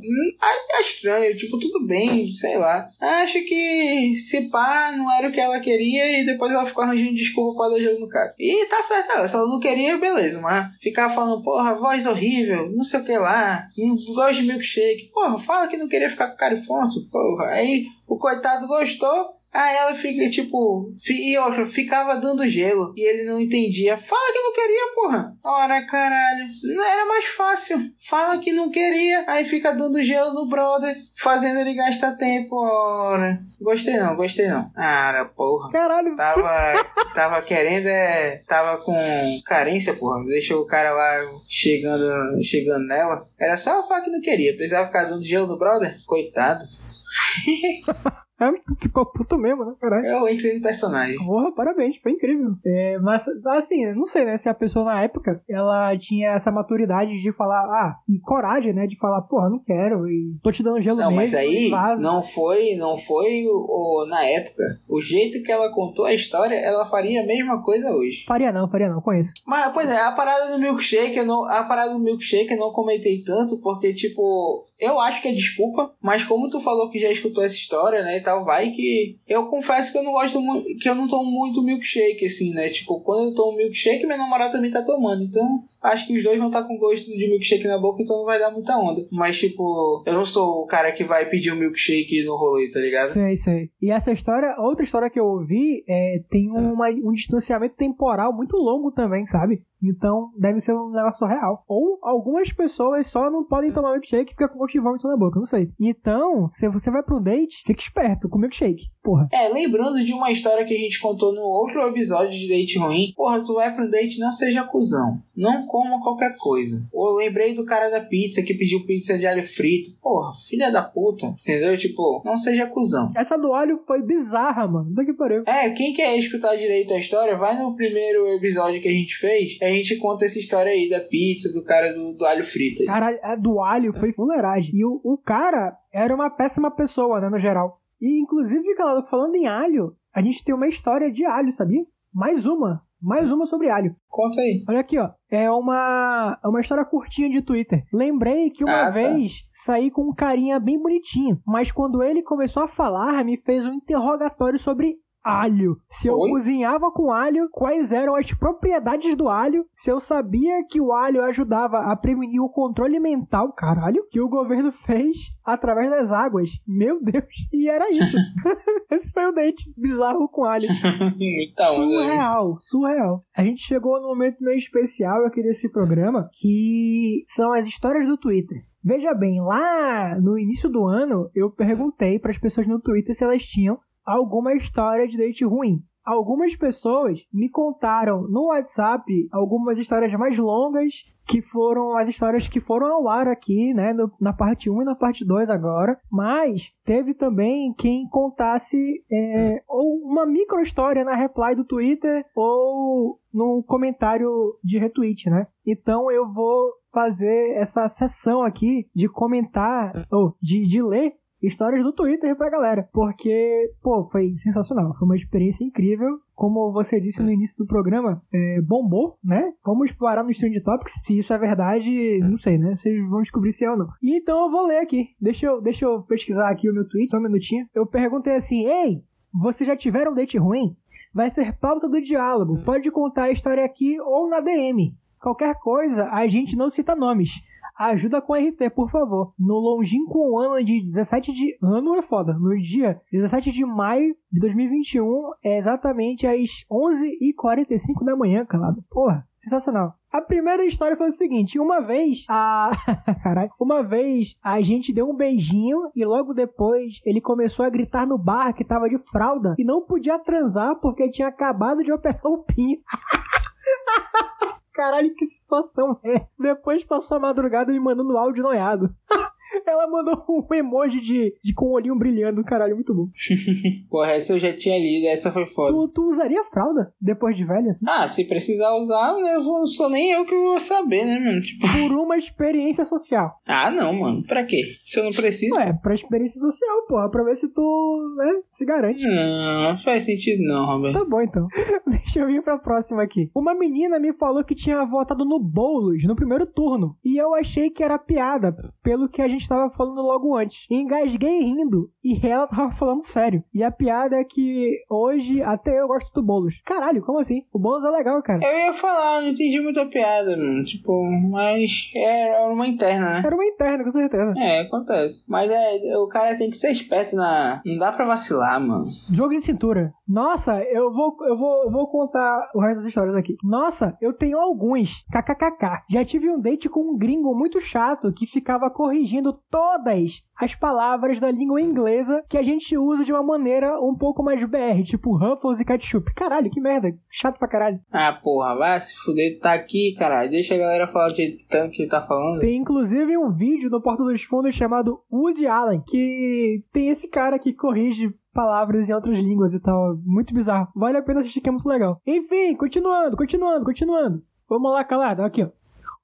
é 0.70 0.80
estranho, 0.80 1.36
tipo, 1.36 1.59
tudo 1.59 1.86
bem, 1.86 2.30
sei 2.30 2.57
lá. 2.57 2.88
Acho 3.01 3.45
que 3.45 4.14
se 4.16 4.49
pá, 4.51 4.92
não 4.97 5.11
era 5.12 5.28
o 5.28 5.32
que 5.32 5.40
ela 5.40 5.61
queria 5.61 6.20
e 6.20 6.26
depois 6.26 6.53
ela 6.53 6.66
ficou 6.66 6.84
arranjando 6.84 7.14
desculpa 7.14 7.59
pra 7.59 7.70
dar 7.70 7.80
gelo 7.80 8.01
no 8.01 8.09
cara. 8.09 8.32
E 8.38 8.66
tá 8.66 8.82
certo 8.82 9.11
ela, 9.12 9.28
se 9.28 9.34
ela 9.34 9.49
não 9.49 9.61
queria, 9.61 9.99
beleza, 9.99 10.40
mas 10.40 10.68
ficar 10.80 11.09
falando, 11.09 11.42
porra, 11.42 11.74
voz 11.74 12.07
horrível, 12.07 12.70
não 12.70 12.84
sei 12.84 13.01
o 13.01 13.05
que 13.05 13.16
lá, 13.18 13.66
não 13.76 13.97
gosto 14.14 14.42
de 14.42 14.49
milkshake. 14.49 15.11
Porra, 15.12 15.38
fala 15.38 15.68
que 15.68 15.76
não 15.76 15.88
queria 15.88 16.09
ficar 16.09 16.28
com 16.28 16.34
o 16.34 16.38
cara 16.38 16.57
fonte, 16.57 17.01
porra. 17.11 17.47
Aí 17.47 17.84
o 18.07 18.18
coitado 18.18 18.66
gostou, 18.66 19.34
Aí 19.55 19.77
ela 19.77 19.95
fica, 19.95 20.29
tipo, 20.29 20.93
e 21.09 21.39
outra, 21.39 21.65
ficava 21.65 22.17
dando 22.17 22.49
gelo 22.49 22.93
e 22.97 23.09
ele 23.09 23.23
não 23.23 23.41
entendia. 23.41 23.97
Fala 23.97 24.33
que 24.33 24.41
não 24.41 24.53
queria, 24.53 24.93
porra. 24.93 25.37
Ora, 25.45 25.87
caralho, 25.87 26.49
não 26.65 26.85
era 26.85 27.07
mais 27.07 27.27
fácil. 27.27 27.79
Fala 27.97 28.39
que 28.39 28.53
não 28.53 28.69
queria, 28.69 29.25
aí 29.29 29.45
fica 29.45 29.71
dando 29.71 30.03
gelo 30.03 30.35
no 30.35 30.49
brother, 30.49 30.97
fazendo 31.17 31.61
ele 31.61 31.75
gastar 31.75 32.17
tempo. 32.17 32.57
Ora, 32.57 33.39
gostei 33.61 33.97
não, 33.97 34.17
gostei 34.17 34.49
não. 34.49 34.69
Ah, 34.75 35.31
porra. 35.37 35.71
Caralho. 35.71 36.17
Tava, 36.17 36.85
tava 37.15 37.43
querendo, 37.43 37.87
é, 37.87 38.43
tava 38.49 38.79
com 38.79 39.41
carência, 39.45 39.95
porra. 39.95 40.25
Deixou 40.25 40.63
o 40.63 40.67
cara 40.67 40.91
lá 40.91 41.31
chegando, 41.47 42.43
chegando 42.43 42.89
nela. 42.89 43.25
Era 43.39 43.57
só 43.57 43.71
ela 43.71 43.85
falar 43.85 44.01
que 44.01 44.11
não 44.11 44.21
queria, 44.21 44.57
precisava 44.57 44.89
ficar 44.89 45.05
dando 45.05 45.23
gelo 45.23 45.47
no 45.47 45.59
brother. 45.61 45.97
Coitado. 46.07 46.65
É, 48.49 48.74
ficou 48.82 49.07
puto 49.07 49.36
mesmo, 49.38 49.64
né, 49.64 49.74
caralho? 49.80 50.07
Eu 50.07 50.28
entrei 50.28 50.55
no 50.57 50.62
personagem. 50.62 51.16
Porra, 51.18 51.53
parabéns, 51.55 51.97
foi 52.03 52.12
incrível. 52.12 52.51
É, 52.64 52.99
mas, 52.99 53.22
assim, 53.57 53.86
não 53.95 54.07
sei, 54.07 54.24
né, 54.24 54.36
se 54.38 54.49
a 54.49 54.55
pessoa 54.55 54.84
na 54.84 55.03
época, 55.03 55.40
ela 55.49 55.97
tinha 55.99 56.32
essa 56.32 56.51
maturidade 56.51 57.11
de 57.22 57.32
falar, 57.32 57.62
ah, 57.64 57.97
e 58.09 58.18
coragem, 58.20 58.72
né, 58.72 58.86
de 58.86 58.99
falar, 58.99 59.22
porra, 59.22 59.49
não 59.49 59.59
quero, 59.59 60.09
e 60.09 60.36
tô 60.42 60.51
te 60.51 60.62
dando 60.62 60.82
gelo 60.82 60.97
Não, 60.97 61.07
mesmo, 61.11 61.16
mas 61.16 61.34
aí, 61.34 61.70
não 62.01 62.22
foi, 62.22 62.74
não 62.76 62.97
foi 62.97 63.45
o, 63.47 64.03
o- 64.03 64.07
na 64.09 64.24
época. 64.26 64.62
O 64.88 65.01
jeito 65.01 65.42
que 65.42 65.51
ela 65.53 65.70
contou 65.70 66.05
a 66.05 66.12
história, 66.14 66.55
ela 66.57 66.84
faria 66.86 67.22
a 67.22 67.26
mesma 67.26 67.62
coisa 67.62 67.90
hoje. 67.92 68.24
Faria 68.26 68.53
não, 68.53 68.68
faria 68.70 68.88
não, 68.88 69.01
conheço. 69.01 69.32
Mas, 69.47 69.72
pois 69.72 69.88
é, 69.88 70.01
a 70.01 70.12
parada 70.12 70.53
do 70.53 70.59
milkshake, 70.59 71.16
eu 71.18 71.26
não, 71.26 71.45
a 71.51 71.62
parada 71.64 71.92
do 71.92 71.99
milkshake 72.01 72.53
eu 72.53 72.59
não 72.59 72.72
comentei 72.72 73.22
tanto, 73.22 73.59
porque, 73.61 73.92
tipo, 73.95 74.64
eu 74.80 74.99
acho 75.01 75.22
que 75.22 75.28
é 75.28 75.32
desculpa, 75.32 75.92
mas 76.03 76.24
como 76.24 76.49
tu 76.51 76.61
falou 76.61 76.90
que 76.90 76.99
já 76.99 77.11
escutou 77.11 77.42
essa 77.45 77.55
história, 77.55 78.03
né, 78.03 78.18
e 78.18 78.20
tal, 78.20 78.34
vai 78.43 78.70
que... 78.70 79.18
Eu 79.28 79.47
confesso 79.49 79.93
que 79.93 79.99
eu 79.99 80.03
não 80.03 80.12
gosto 80.12 80.41
muito, 80.41 80.66
que 80.78 80.89
eu 80.89 80.95
não 80.95 81.07
tomo 81.07 81.30
muito 81.30 81.62
milkshake, 81.62 82.24
assim, 82.24 82.55
né, 82.55 82.70
tipo, 82.70 83.01
quando 83.03 83.28
eu 83.28 83.35
tomo 83.35 83.59
milkshake, 83.59 84.07
minha 84.07 84.16
namorada 84.16 84.53
também 84.53 84.70
tá 84.70 84.82
tomando, 84.82 85.22
então... 85.22 85.62
Acho 85.85 86.07
que 86.07 86.16
os 86.16 86.24
dois 86.24 86.39
vão 86.39 86.47
estar 86.47 86.62
com 86.62 86.78
gosto 86.78 87.11
de 87.11 87.28
milkshake 87.28 87.66
na 87.68 87.76
boca, 87.76 88.01
então 88.01 88.16
não 88.16 88.24
vai 88.24 88.39
dar 88.39 88.51
muita 88.51 88.74
onda. 88.78 89.07
Mas, 89.12 89.39
tipo, 89.39 90.03
eu 90.07 90.14
não 90.14 90.24
sou 90.24 90.62
o 90.62 90.66
cara 90.66 90.91
que 90.91 91.05
vai 91.05 91.26
pedir 91.26 91.53
um 91.53 91.57
milkshake 91.57 92.24
no 92.24 92.37
rolê, 92.37 92.70
tá 92.70 92.80
ligado? 92.80 93.12
Sei, 93.12 93.37
sei. 93.37 93.70
E 93.82 93.91
essa 93.91 94.11
história, 94.11 94.57
outra 94.61 94.82
história 94.82 95.11
que 95.11 95.20
eu 95.20 95.26
ouvi, 95.26 95.85
é, 95.87 96.22
tem 96.30 96.49
uma, 96.51 96.89
um 96.89 97.12
distanciamento 97.12 97.76
temporal 97.76 98.32
muito 98.32 98.57
longo 98.57 98.93
também, 98.93 99.26
sabe? 99.26 99.62
Então 99.89 100.30
deve 100.39 100.61
ser 100.61 100.74
um 100.74 100.91
negócio 100.91 101.26
real. 101.26 101.64
Ou 101.68 101.99
algumas 102.03 102.53
pessoas 102.53 103.07
só 103.07 103.30
não 103.30 103.45
podem 103.45 103.72
tomar 103.72 103.93
milkshake 103.93 104.30
e 104.32 104.35
fica 104.35 104.49
com 104.49 104.59
gosto 104.59 104.72
de 104.72 104.80
vômito 104.80 105.09
na 105.09 105.16
boca, 105.16 105.39
não 105.39 105.47
sei. 105.47 105.70
Então, 105.80 106.51
se 106.55 106.68
você 106.68 106.91
vai 106.91 107.03
pro 107.03 107.20
date, 107.20 107.62
fique 107.66 107.82
esperto 107.82 108.28
com 108.28 108.39
milkshake. 108.39 108.91
Porra. 109.03 109.28
É, 109.32 109.49
lembrando 109.49 110.03
de 110.05 110.12
uma 110.12 110.30
história 110.30 110.64
que 110.64 110.74
a 110.74 110.78
gente 110.78 111.01
contou 111.01 111.35
no 111.35 111.43
outro 111.43 111.80
episódio 111.89 112.30
de 112.30 112.49
date 112.49 112.78
ruim. 112.78 113.12
Porra, 113.16 113.43
tu 113.43 113.55
vai 113.55 113.74
pro 113.74 113.91
date, 113.91 114.18
não 114.18 114.30
seja 114.30 114.64
cuzão. 114.64 115.18
Não 115.37 115.66
coma 115.66 116.03
qualquer 116.03 116.35
coisa. 116.39 116.89
Ou 116.93 117.16
lembrei 117.16 117.55
do 117.55 117.64
cara 117.64 117.91
da 117.91 118.01
pizza 118.01 118.43
que 118.43 118.55
pediu 118.55 118.85
pizza 118.87 119.18
de 119.18 119.26
alho 119.26 119.43
frito. 119.43 119.91
Porra, 120.01 120.30
filha 120.49 120.70
da 120.70 120.82
puta. 120.82 121.26
Entendeu? 121.26 121.76
Tipo, 121.76 122.22
não 122.24 122.37
seja 122.37 122.66
cuzão. 122.66 123.12
Essa 123.16 123.37
do 123.37 123.53
alho 123.53 123.80
foi 123.87 124.03
bizarra, 124.03 124.66
mano. 124.66 124.91
Puta 124.91 125.05
que 125.05 125.12
pariu. 125.12 125.43
É, 125.47 125.70
quem 125.70 125.93
quer 125.93 126.16
escutar 126.16 126.55
direito 126.57 126.95
a 126.95 126.99
história, 126.99 127.37
vai 127.37 127.57
no 127.61 127.74
primeiro 127.74 128.26
episódio 128.35 128.80
que 128.80 128.89
a 128.89 128.93
gente 128.93 129.16
fez. 129.16 129.59
A 129.62 129.66
gente 129.66 129.97
conta 129.97 130.24
essa 130.24 130.39
história 130.39 130.70
aí 130.70 130.89
da 130.89 131.01
pizza, 131.01 131.53
do 131.53 131.64
cara 131.64 131.93
do, 131.93 132.14
do 132.14 132.24
alho 132.24 132.45
frito. 132.45 132.82
aí. 132.82 132.87
Caralho, 132.87 133.18
a 133.22 133.37
do 133.37 133.61
alho 133.61 133.93
foi 133.99 134.12
fuleiragem. 134.12 134.70
E 134.74 134.85
o, 134.85 135.01
o 135.03 135.18
cara 135.18 135.76
era 135.93 136.14
uma 136.14 136.30
péssima 136.30 136.70
pessoa, 136.70 137.20
né, 137.20 137.28
no 137.28 137.39
geral. 137.39 137.80
E, 138.01 138.20
inclusive, 138.20 138.62
falando 139.11 139.35
em 139.35 139.47
alho, 139.47 139.97
a 140.14 140.20
gente 140.22 140.45
tem 140.45 140.55
uma 140.55 140.68
história 140.68 141.11
de 141.11 141.24
alho, 141.24 141.53
sabia? 141.53 141.82
Mais 142.12 142.47
uma. 142.47 142.82
Mais 143.05 143.31
uma 143.31 143.45
sobre 143.47 143.69
alho. 143.69 143.95
Conta 144.09 144.41
aí. 144.41 144.65
Olha 144.69 144.81
aqui, 144.81 144.99
ó. 144.99 145.11
É 145.31 145.51
uma, 145.51 146.39
é 146.43 146.49
uma 146.49 146.61
história 146.61 146.85
curtinha 146.85 147.29
de 147.29 147.43
Twitter. 147.43 147.83
Lembrei 147.93 148.49
que 148.51 148.65
uma 148.65 148.73
Ah, 148.73 148.85
tá. 148.87 148.91
vez 148.93 149.33
saí 149.53 149.91
com 149.91 150.09
um 150.09 150.15
carinha 150.15 150.59
bem 150.59 150.81
bonitinho, 150.81 151.39
mas 151.47 151.71
quando 151.71 152.03
ele 152.03 152.23
começou 152.23 152.63
a 152.63 152.69
falar, 152.69 153.23
me 153.25 153.37
fez 153.43 153.65
um 153.65 153.75
interrogatório 153.75 154.59
sobre 154.59 154.95
alho. 155.25 155.79
Se 155.89 156.07
eu 156.07 156.16
Oi? 156.16 156.31
cozinhava 156.31 156.91
com 156.91 157.11
alho, 157.11 157.49
quais 157.51 157.91
eram 157.91 158.14
as 158.14 158.31
propriedades 158.35 159.16
do 159.16 159.29
alho, 159.29 159.64
se 159.75 159.91
eu 159.91 159.99
sabia 159.99 160.62
que 160.68 160.81
o 160.81 160.93
alho 160.93 161.22
ajudava 161.25 161.79
a 161.79 161.97
prevenir 161.97 162.43
o 162.43 162.49
controle 162.51 163.01
mental, 163.01 163.53
caralho, 163.53 164.07
que 164.11 164.20
o 164.20 164.29
governo 164.29 164.70
fez 164.85 165.16
através 165.45 165.91
das 165.91 166.12
águas. 166.12 166.51
Meu 166.66 167.03
Deus. 167.03 167.25
E 167.53 167.68
era 167.68 167.89
isso. 167.89 168.16
Esse 168.91 169.11
foi 169.12 169.27
o 169.27 169.33
date 169.33 169.72
bizarro 169.77 170.29
com 170.29 170.45
alho. 170.45 170.68
Muita 171.18 171.70
onda. 171.72 171.87
né? 171.87 172.03
Surreal, 172.03 172.57
surreal. 172.61 173.25
A 173.37 173.43
gente 173.43 173.62
chegou 173.62 174.01
num 174.01 174.09
momento 174.09 174.43
meio 174.43 174.59
especial 174.59 175.25
aqui 175.25 175.43
desse 175.43 175.70
programa, 175.70 176.29
que 176.35 177.25
são 177.29 177.53
as 177.53 177.66
histórias 177.66 178.07
do 178.07 178.18
Twitter. 178.18 178.62
Veja 178.83 179.14
bem, 179.14 179.41
lá 179.41 180.18
no 180.20 180.39
início 180.39 180.68
do 180.68 180.87
ano, 180.87 181.31
eu 181.35 181.51
perguntei 181.51 182.18
para 182.18 182.33
as 182.33 182.39
pessoas 182.39 182.66
no 182.66 182.79
Twitter 182.79 183.14
se 183.14 183.25
elas 183.25 183.43
tinham 183.43 183.79
alguma 184.05 184.55
história 184.55 185.07
de 185.09 185.17
date 185.17 185.45
ruim. 185.45 185.81
Algumas 186.05 186.55
pessoas 186.55 187.19
me 187.33 187.49
contaram 187.49 188.29
no 188.29 188.49
WhatsApp 188.49 189.03
algumas 189.33 189.79
histórias 189.79 190.13
mais 190.13 190.37
longas, 190.37 190.93
que 191.27 191.41
foram 191.41 191.97
as 191.97 192.07
histórias 192.11 192.47
que 192.47 192.61
foram 192.61 192.87
ao 192.93 193.09
ar 193.09 193.27
aqui, 193.27 193.73
né, 193.73 193.95
no- 193.95 194.13
na 194.21 194.35
parte 194.35 194.69
1 194.69 194.83
e 194.83 194.85
na 194.85 194.95
parte 194.95 195.25
2 195.25 195.49
agora. 195.49 195.99
Mas 196.13 196.71
teve 196.85 197.15
também 197.15 197.73
quem 197.79 198.07
contasse 198.11 199.03
é, 199.11 199.63
ou 199.67 199.97
uma 200.05 200.27
micro 200.27 200.61
história 200.61 201.03
na 201.05 201.15
reply 201.15 201.55
do 201.55 201.65
Twitter 201.65 202.23
ou 202.37 203.19
no 203.33 203.63
comentário 203.67 204.29
de 204.63 204.79
retweet, 204.79 205.31
né? 205.31 205.47
Então 205.67 206.11
eu 206.11 206.31
vou 206.31 206.71
fazer 206.93 207.53
essa 207.57 207.89
sessão 207.89 208.43
aqui 208.43 208.87
de 208.95 209.09
comentar, 209.09 210.07
ou 210.13 210.37
de, 210.43 210.67
de 210.67 210.83
ler 210.83 211.15
histórias 211.47 211.82
do 211.82 211.92
Twitter 211.92 212.36
pra 212.36 212.51
galera. 212.51 212.88
Porque, 212.92 213.70
pô, 213.82 214.09
foi 214.11 214.34
sensacional. 214.36 214.95
Foi 214.99 215.07
uma 215.07 215.16
experiência 215.16 215.64
incrível. 215.64 216.18
Como 216.34 216.72
você 216.72 216.99
disse 216.99 217.22
no 217.22 217.30
início 217.30 217.57
do 217.57 217.66
programa, 217.66 218.20
é, 218.32 218.61
bombou, 218.61 219.18
né? 219.22 219.53
Vamos 219.64 219.92
parar 219.92 220.24
no 220.24 220.30
Strange 220.30 220.61
Topics. 220.61 220.92
Se 221.05 221.16
isso 221.16 221.32
é 221.32 221.38
verdade, 221.38 222.20
não 222.20 222.36
sei, 222.36 222.59
né? 222.59 222.74
Vocês 222.74 223.09
vão 223.09 223.22
descobrir 223.22 223.53
se 223.53 223.64
é 223.64 223.70
ou 223.70 223.76
não. 223.76 223.88
E 224.03 224.16
então 224.16 224.45
eu 224.45 224.51
vou 224.51 224.66
ler 224.66 224.78
aqui. 224.78 225.09
Deixa 225.20 225.47
eu, 225.47 225.61
deixa 225.61 225.84
eu 225.84 226.03
pesquisar 226.03 226.51
aqui 226.51 226.68
o 226.68 226.74
meu 226.74 226.88
tweet, 226.88 227.11
só 227.11 227.18
um 227.18 227.22
minutinho. 227.22 227.66
Eu 227.74 227.86
perguntei 227.86 228.34
assim: 228.34 228.66
Ei, 228.66 229.03
vocês 229.32 229.66
já 229.66 229.76
tiveram 229.76 230.12
um 230.12 230.14
date 230.14 230.38
ruim? 230.38 230.76
Vai 231.12 231.30
ser 231.30 231.57
pauta 231.59 231.88
do 231.88 232.01
diálogo. 232.01 232.62
Pode 232.64 232.90
contar 232.90 233.24
a 233.24 233.30
história 233.30 233.64
aqui 233.64 234.01
ou 234.01 234.28
na 234.28 234.40
DM. 234.40 234.92
Qualquer 235.20 235.55
coisa, 235.55 236.09
a 236.11 236.26
gente 236.26 236.57
não 236.57 236.68
cita 236.68 236.95
nomes. 236.95 237.30
Ajuda 237.77 238.22
com 238.22 238.35
RT, 238.35 238.70
por 238.75 238.91
favor. 238.91 239.33
No 239.39 239.55
longínquo 239.55 240.39
ano 240.39 240.64
de 240.64 240.81
17 240.81 241.33
de... 241.33 241.59
Ano 241.62 241.97
é 241.97 242.03
foda. 242.03 242.33
No 242.35 242.57
dia 242.59 243.01
17 243.11 243.51
de 243.51 243.64
maio 243.64 244.14
de 244.31 244.41
2021, 244.41 245.33
é 245.45 245.59
exatamente 245.59 246.27
às 246.27 246.51
11h45 246.70 248.05
da 248.05 248.16
manhã, 248.16 248.45
calado. 248.47 248.83
Porra, 248.89 249.27
sensacional. 249.39 249.95
A 250.12 250.20
primeira 250.20 250.64
história 250.64 250.97
foi 250.97 251.09
o 251.09 251.16
seguinte: 251.16 251.59
uma 251.59 251.81
vez 251.81 252.25
a. 252.29 252.70
Caralho. 253.22 253.51
Uma 253.61 253.83
vez 253.83 254.37
a 254.43 254.61
gente 254.62 254.93
deu 254.93 255.11
um 255.11 255.16
beijinho 255.16 255.91
e 255.95 256.05
logo 256.05 256.33
depois 256.33 257.01
ele 257.05 257.20
começou 257.20 257.64
a 257.64 257.70
gritar 257.70 258.07
no 258.07 258.16
bar 258.16 258.53
que 258.55 258.64
tava 258.64 258.89
de 258.89 258.99
fralda 259.11 259.57
e 259.59 259.64
não 259.64 259.83
podia 259.83 260.18
transar 260.20 260.77
porque 260.77 261.11
tinha 261.11 261.27
acabado 261.27 261.83
de 261.83 261.93
operar 261.93 262.25
o 262.25 262.45
pinho. 262.45 262.79
Caralho, 264.75 265.14
que 265.14 265.25
situação 265.27 265.99
é. 266.03 266.27
Depois 266.39 266.85
passou 266.85 267.16
a 267.16 267.20
madrugada 267.20 267.72
me 267.72 267.79
mandando 267.79 268.18
áudio 268.18 268.43
noiado. 268.43 268.95
Ela 269.67 269.87
mandou 269.89 270.25
um 270.29 270.55
emoji 270.55 271.01
de, 271.01 271.35
de 271.43 271.55
com 271.55 271.67
o 271.67 271.73
olhinho 271.73 271.97
brilhando, 271.99 272.43
caralho, 272.45 272.75
muito 272.75 272.95
bom. 272.95 273.07
Porra, 273.91 274.13
essa 274.13 274.33
eu 274.33 274.39
já 274.39 274.53
tinha 274.53 274.79
lido, 274.79 275.07
essa 275.09 275.31
foi 275.31 275.47
foda. 275.47 275.73
Tu, 275.73 275.89
tu 275.89 276.11
usaria 276.11 276.43
fralda 276.45 276.93
depois 277.01 277.37
de 277.37 277.45
velha? 277.45 277.71
assim? 277.71 277.85
Ah, 277.87 278.07
se 278.09 278.27
precisar 278.27 278.75
usar, 278.77 279.13
eu 279.19 279.43
vou- 279.43 279.59
não 279.61 279.67
sou 279.67 279.89
nem 279.89 280.11
eu 280.13 280.25
que 280.25 280.35
vou 280.35 280.59
saber, 280.61 281.05
né, 281.05 281.19
mano? 281.19 281.41
Tipo, 281.41 281.67
Por 281.89 281.93
uma 281.97 282.17
experiência 282.17 282.85
social. 282.87 283.41
ah, 283.47 283.71
não, 283.71 283.93
mano. 283.93 284.23
Pra 284.27 284.45
quê? 284.45 284.61
Se 284.85 284.99
eu 285.01 285.05
não 285.05 285.11
preciso. 285.11 285.57
Ué, 285.57 285.73
pra 285.83 285.95
experiência 285.95 286.41
social, 286.41 286.87
porra, 286.89 287.09
pra 287.11 287.23
ver 287.25 287.37
se 287.37 287.49
tu, 287.49 288.15
né, 288.19 288.33
se 288.51 288.65
garante. 288.65 289.03
Não, 289.03 289.71
não 289.71 289.79
faz 289.79 290.03
sentido 290.05 290.43
não, 290.45 290.67
Roberto. 290.67 290.99
Tá 290.99 291.05
bom, 291.09 291.21
então. 291.21 291.47
Deixa 291.87 292.21
eu 292.21 292.29
ir 292.31 292.43
pra 292.43 292.59
próxima 292.59 293.03
aqui. 293.03 293.31
Uma 293.35 293.55
menina 293.55 293.99
me 293.99 294.13
falou 294.13 294.45
que 294.45 294.55
tinha 294.55 294.85
votado 294.85 295.25
no 295.25 295.39
Boulos 295.39 296.03
no 296.05 296.17
primeiro 296.17 296.47
turno. 296.47 296.97
E 297.05 297.17
eu 297.17 297.35
achei 297.35 297.71
que 297.71 297.83
era 297.83 297.99
piada, 297.99 298.55
pelo 298.83 299.09
que 299.09 299.23
a 299.23 299.29
gente 299.29 299.43
tava 299.49 299.70
falando 299.70 300.01
logo 300.03 300.36
antes. 300.36 300.66
Engasguei 300.70 301.40
rindo. 301.40 301.90
E 302.03 302.26
ela 302.26 302.47
tava 302.47 302.70
falando 302.70 303.03
sério. 303.03 303.42
E 303.53 303.62
a 303.62 303.70
piada 303.70 304.16
é 304.16 304.24
que 304.24 304.78
hoje 304.90 305.42
até 305.42 305.80
eu 305.80 305.88
gosto 305.88 306.12
do 306.12 306.22
Boulos. 306.22 306.55
Caralho, 306.64 307.03
como 307.03 307.18
assim? 307.18 307.42
O 307.53 307.59
Boulos 307.59 307.84
é 307.84 307.90
legal, 307.90 308.22
cara. 308.22 308.40
Eu 308.42 308.59
ia 308.59 308.72
falar, 308.72 309.22
não 309.22 309.28
entendi 309.28 309.61
muita 309.61 309.86
piada, 309.86 310.36
mano. 310.36 310.64
Tipo, 310.64 310.92
mas 311.30 311.90
é 311.97 312.38
uma 312.47 312.66
interna, 312.66 313.11
né? 313.11 313.22
Era 313.24 313.34
uma 313.34 313.45
interna, 313.45 313.84
com 313.84 313.90
certeza. 313.90 314.34
É, 314.36 314.61
acontece. 314.61 315.30
Mas 315.30 315.51
é, 315.51 315.97
o 315.97 316.09
cara 316.09 316.36
tem 316.36 316.51
que 316.51 316.57
ser 316.57 316.70
esperto 316.70 317.16
na. 317.16 317.62
Não 317.64 317.78
dá 317.78 317.92
pra 317.92 318.05
vacilar, 318.05 318.61
mano. 318.61 318.86
Jogo 319.16 319.34
de 319.34 319.42
cintura. 319.42 319.92
Nossa, 320.07 320.62
eu 320.62 320.92
vou, 320.92 321.16
eu 321.22 321.36
vou, 321.36 321.64
eu 321.64 321.70
vou 321.70 321.86
contar 321.88 322.51
o 322.55 322.61
resto 322.61 322.78
das 322.78 322.88
histórias 322.88 323.16
aqui. 323.16 323.36
Nossa, 323.42 323.97
eu 324.01 324.12
tenho 324.12 324.38
alguns. 324.38 325.05
KKKK. 325.11 325.84
Já 325.90 326.05
tive 326.05 326.30
um 326.30 326.40
date 326.40 326.68
com 326.68 326.92
um 326.92 326.97
gringo 326.97 327.34
muito 327.34 327.61
chato 327.61 328.12
que 328.12 328.26
ficava 328.26 328.70
corrigindo 328.70 329.32
todas 329.51 330.22
as 330.37 330.55
palavras 330.55 331.20
da 331.20 331.30
língua 331.30 331.61
inglesa 331.61 332.22
que 332.28 332.37
a 332.37 332.43
gente 332.43 332.76
usa 332.76 333.05
de 333.05 333.12
uma 333.12 333.22
maneira 333.22 333.80
um 333.80 333.95
pouco 333.95 334.22
mais 334.22 334.41
BR, 334.49 334.82
tipo 334.85 335.16
Ruffles 335.16 335.61
e 335.61 335.64
Ketchup. 335.64 336.12
Caralho, 336.14 336.51
que 336.51 336.61
merda. 336.61 336.89
Chato 337.11 337.39
pra 337.39 337.49
caralho. 337.49 337.78
Ah, 337.93 338.12
porra, 338.12 338.57
vai 338.57 338.80
se 338.80 338.97
fuder, 339.05 339.39
tá 339.41 339.55
aqui, 339.55 339.95
caralho. 339.97 340.30
Deixa 340.30 340.55
a 340.55 340.59
galera 340.59 340.87
falar 340.87 341.09
do 341.09 341.16
jeito 341.16 341.37
que 341.37 341.49
tá, 341.49 341.68
que 341.68 341.87
tá 341.87 342.01
falando. 342.01 342.41
Tem 342.41 342.57
inclusive 342.57 343.16
um 343.16 343.32
vídeo 343.32 343.70
no 343.70 343.80
Porta 343.82 344.03
dos 344.03 344.22
Fundos 344.24 344.55
chamado 344.55 345.01
Woody 345.12 345.47
Allen, 345.47 345.82
que 345.87 346.62
tem 346.72 346.89
esse 346.89 347.09
cara 347.09 347.39
que 347.39 347.53
corrige 347.53 348.12
palavras 348.32 348.89
em 348.89 348.93
outras 348.93 349.16
línguas 349.16 349.55
e 349.55 349.61
tal. 349.61 349.97
Muito 350.05 350.35
bizarro. 350.35 350.68
Vale 350.74 350.99
a 350.99 351.03
pena 351.03 351.20
assistir 351.20 351.41
que 351.41 351.49
é 351.49 351.53
muito 351.53 351.68
legal. 351.68 352.01
Enfim, 352.07 352.55
continuando, 352.57 353.16
continuando, 353.16 353.64
continuando. 353.64 354.22
Vamos 354.49 354.72
lá, 354.72 354.85
calado. 354.85 355.22
Aqui, 355.22 355.43
ó. 355.43 355.49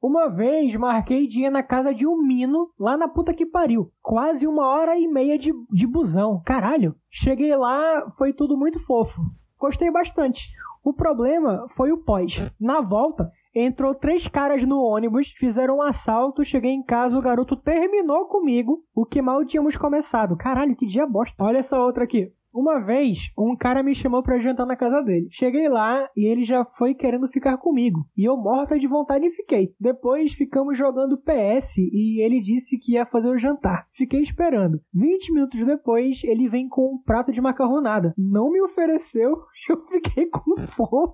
Uma 0.02 0.28
vez 0.28 0.74
marquei 0.76 1.26
dia 1.26 1.50
na 1.50 1.62
casa 1.62 1.94
de 1.94 2.06
um 2.06 2.16
mino, 2.16 2.70
lá 2.78 2.96
na 2.96 3.06
puta 3.06 3.34
que 3.34 3.44
pariu. 3.44 3.90
Quase 4.00 4.46
uma 4.46 4.66
hora 4.66 4.98
e 4.98 5.06
meia 5.06 5.38
de, 5.38 5.52
de 5.70 5.86
busão. 5.86 6.40
Caralho. 6.44 6.94
Cheguei 7.10 7.54
lá, 7.54 8.10
foi 8.16 8.32
tudo 8.32 8.56
muito 8.56 8.80
fofo. 8.80 9.20
Gostei 9.58 9.90
bastante. 9.90 10.48
O 10.82 10.94
problema 10.94 11.66
foi 11.76 11.92
o 11.92 11.98
pós. 11.98 12.40
Na 12.58 12.80
volta, 12.80 13.30
entrou 13.54 13.94
três 13.94 14.26
caras 14.26 14.62
no 14.64 14.80
ônibus, 14.80 15.28
fizeram 15.38 15.76
um 15.76 15.82
assalto, 15.82 16.46
cheguei 16.46 16.70
em 16.70 16.82
casa, 16.82 17.18
o 17.18 17.22
garoto 17.22 17.54
terminou 17.54 18.24
comigo, 18.24 18.82
o 18.94 19.04
que 19.04 19.20
mal 19.20 19.44
tínhamos 19.44 19.76
começado. 19.76 20.34
Caralho, 20.34 20.74
que 20.74 20.86
dia 20.86 21.06
bosta. 21.06 21.44
Olha 21.44 21.58
essa 21.58 21.78
outra 21.78 22.04
aqui. 22.04 22.32
Uma 22.52 22.80
vez, 22.80 23.30
um 23.38 23.56
cara 23.56 23.82
me 23.82 23.94
chamou 23.94 24.22
pra 24.22 24.40
jantar 24.40 24.66
na 24.66 24.76
casa 24.76 25.02
dele. 25.02 25.28
Cheguei 25.30 25.68
lá 25.68 26.08
e 26.16 26.26
ele 26.26 26.44
já 26.44 26.64
foi 26.64 26.94
querendo 26.94 27.28
ficar 27.28 27.56
comigo. 27.58 28.04
E 28.16 28.24
eu 28.24 28.36
morta 28.36 28.78
de 28.78 28.88
vontade 28.88 29.30
fiquei. 29.30 29.72
Depois 29.78 30.32
ficamos 30.32 30.76
jogando 30.76 31.18
PS 31.18 31.78
e 31.78 32.20
ele 32.22 32.40
disse 32.40 32.76
que 32.78 32.94
ia 32.94 33.06
fazer 33.06 33.28
o 33.28 33.38
jantar. 33.38 33.86
Fiquei 33.94 34.20
esperando. 34.20 34.80
20 34.92 35.32
minutos 35.32 35.64
depois, 35.64 36.22
ele 36.24 36.48
vem 36.48 36.68
com 36.68 36.94
um 36.94 37.02
prato 37.02 37.32
de 37.32 37.40
macarronada. 37.40 38.14
Não 38.18 38.50
me 38.50 38.60
ofereceu, 38.60 39.30
eu 39.70 39.86
fiquei 39.86 40.26
com 40.26 40.56
fome. 40.66 41.12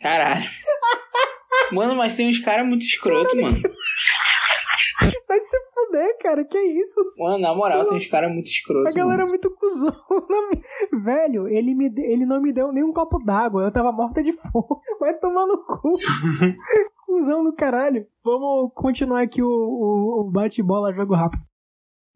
Caralho. 0.00 0.44
Mano, 1.72 1.94
mas 1.96 2.12
tem 2.14 2.28
uns 2.28 2.38
caras 2.38 2.66
muito 2.66 2.84
escroto, 2.84 3.34
mano. 3.36 3.56
Vai 5.28 5.40
se 5.40 5.56
fuder, 5.74 6.18
cara, 6.20 6.44
que 6.44 6.58
isso? 6.58 7.00
Mano, 7.18 7.38
na 7.38 7.54
moral, 7.54 7.84
tem 7.84 7.96
uns 7.96 8.06
caras 8.06 8.30
muito 8.32 8.46
A 8.46 8.50
escrotos, 8.50 8.94
galera 8.94 9.22
é 9.22 9.24
mano. 9.24 9.30
muito 9.30 9.50
cuzão. 9.56 9.92
Não 10.28 10.48
me- 10.50 10.62
Velho, 11.04 11.48
ele, 11.48 11.74
me, 11.74 11.86
ele 11.98 12.24
não 12.24 12.40
me 12.40 12.52
deu 12.52 12.72
nem 12.72 12.84
um 12.84 12.92
copo 12.92 13.18
d'água. 13.18 13.64
Eu 13.64 13.72
tava 13.72 13.90
morta 13.92 14.22
de 14.22 14.32
fome. 14.32 14.80
Vai 15.00 15.14
tomar 15.18 15.46
no 15.46 15.58
cu. 15.64 15.90
cuzão 17.06 17.44
do 17.44 17.52
caralho. 17.54 18.06
Vamos 18.24 18.72
continuar 18.74 19.22
aqui 19.22 19.42
o, 19.42 19.46
o, 19.48 20.20
o 20.20 20.30
bate-bola 20.30 20.92
jogo 20.94 21.14
rápido. 21.14 21.42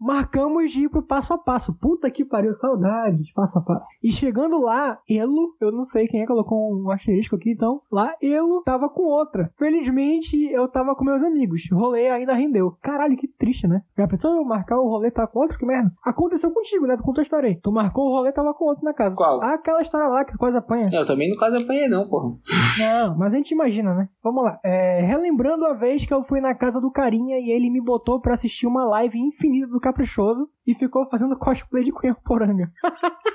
Marcamos 0.00 0.72
de 0.72 0.84
ir 0.84 0.88
pro 0.88 1.02
passo 1.02 1.34
a 1.34 1.38
passo. 1.38 1.74
Puta 1.74 2.10
que 2.10 2.24
pariu, 2.24 2.54
saudade 2.54 3.22
de 3.22 3.32
passo 3.34 3.58
a 3.58 3.62
passo. 3.62 3.86
E 4.02 4.10
chegando 4.10 4.58
lá, 4.60 4.98
Elo, 5.08 5.54
eu 5.60 5.70
não 5.70 5.84
sei 5.84 6.08
quem 6.08 6.22
é 6.22 6.26
colocou 6.26 6.72
um 6.74 6.90
asterisco 6.90 7.36
aqui, 7.36 7.50
então. 7.50 7.82
Lá, 7.92 8.14
Elo 8.22 8.62
tava 8.62 8.88
com 8.88 9.02
outra. 9.02 9.52
Felizmente, 9.58 10.36
eu 10.50 10.66
tava 10.68 10.94
com 10.94 11.04
meus 11.04 11.22
amigos. 11.22 11.62
O 11.70 11.76
rolê 11.76 12.08
ainda 12.08 12.32
rendeu. 12.32 12.76
Caralho, 12.80 13.16
que 13.16 13.28
triste, 13.28 13.66
né? 13.66 13.82
Já 13.98 14.08
pensou 14.08 14.30
eu 14.32 14.44
marcar 14.44 14.78
o 14.78 14.88
rolê 14.88 15.10
tava 15.10 15.28
com 15.28 15.40
outro? 15.40 15.58
Que 15.58 15.66
merda. 15.66 15.92
Aconteceu 16.02 16.50
contigo, 16.50 16.86
né? 16.86 16.96
Tu 16.96 17.02
contou 17.02 17.20
a 17.20 17.24
história 17.24 17.48
aí. 17.48 17.60
Tu 17.60 17.70
marcou 17.70 18.06
o 18.06 18.10
rolê 18.10 18.32
tava 18.32 18.54
com 18.54 18.64
outro 18.64 18.84
na 18.84 18.94
casa. 18.94 19.14
Qual? 19.14 19.42
Aquela 19.42 19.82
história 19.82 20.08
lá 20.08 20.24
que 20.24 20.36
quase 20.38 20.56
apanha. 20.56 20.88
Eu 20.92 21.06
também 21.06 21.28
no 21.28 21.36
caso 21.36 21.58
apanhei, 21.58 21.88
não, 21.88 22.08
porra. 22.08 22.36
Não, 22.78 23.16
mas 23.16 23.32
a 23.32 23.36
gente 23.36 23.52
imagina, 23.52 23.94
né? 23.94 24.08
Vamos 24.22 24.44
lá. 24.44 24.58
É, 24.62 25.00
relembrando 25.02 25.66
a 25.66 25.74
vez 25.74 26.04
que 26.04 26.12
eu 26.12 26.24
fui 26.24 26.40
na 26.40 26.54
casa 26.54 26.80
do 26.80 26.90
Carinha 26.90 27.38
e 27.38 27.50
ele 27.50 27.70
me 27.70 27.80
botou 27.80 28.20
pra 28.20 28.34
assistir 28.34 28.66
uma 28.66 28.84
live 28.84 29.18
infinita 29.18 29.68
do 29.68 29.80
Caprichoso 29.80 30.48
e 30.66 30.74
ficou 30.74 31.08
fazendo 31.08 31.38
cosplay 31.38 31.84
de 31.84 31.92
Cunha 31.92 32.16
Poranga. 32.24 32.70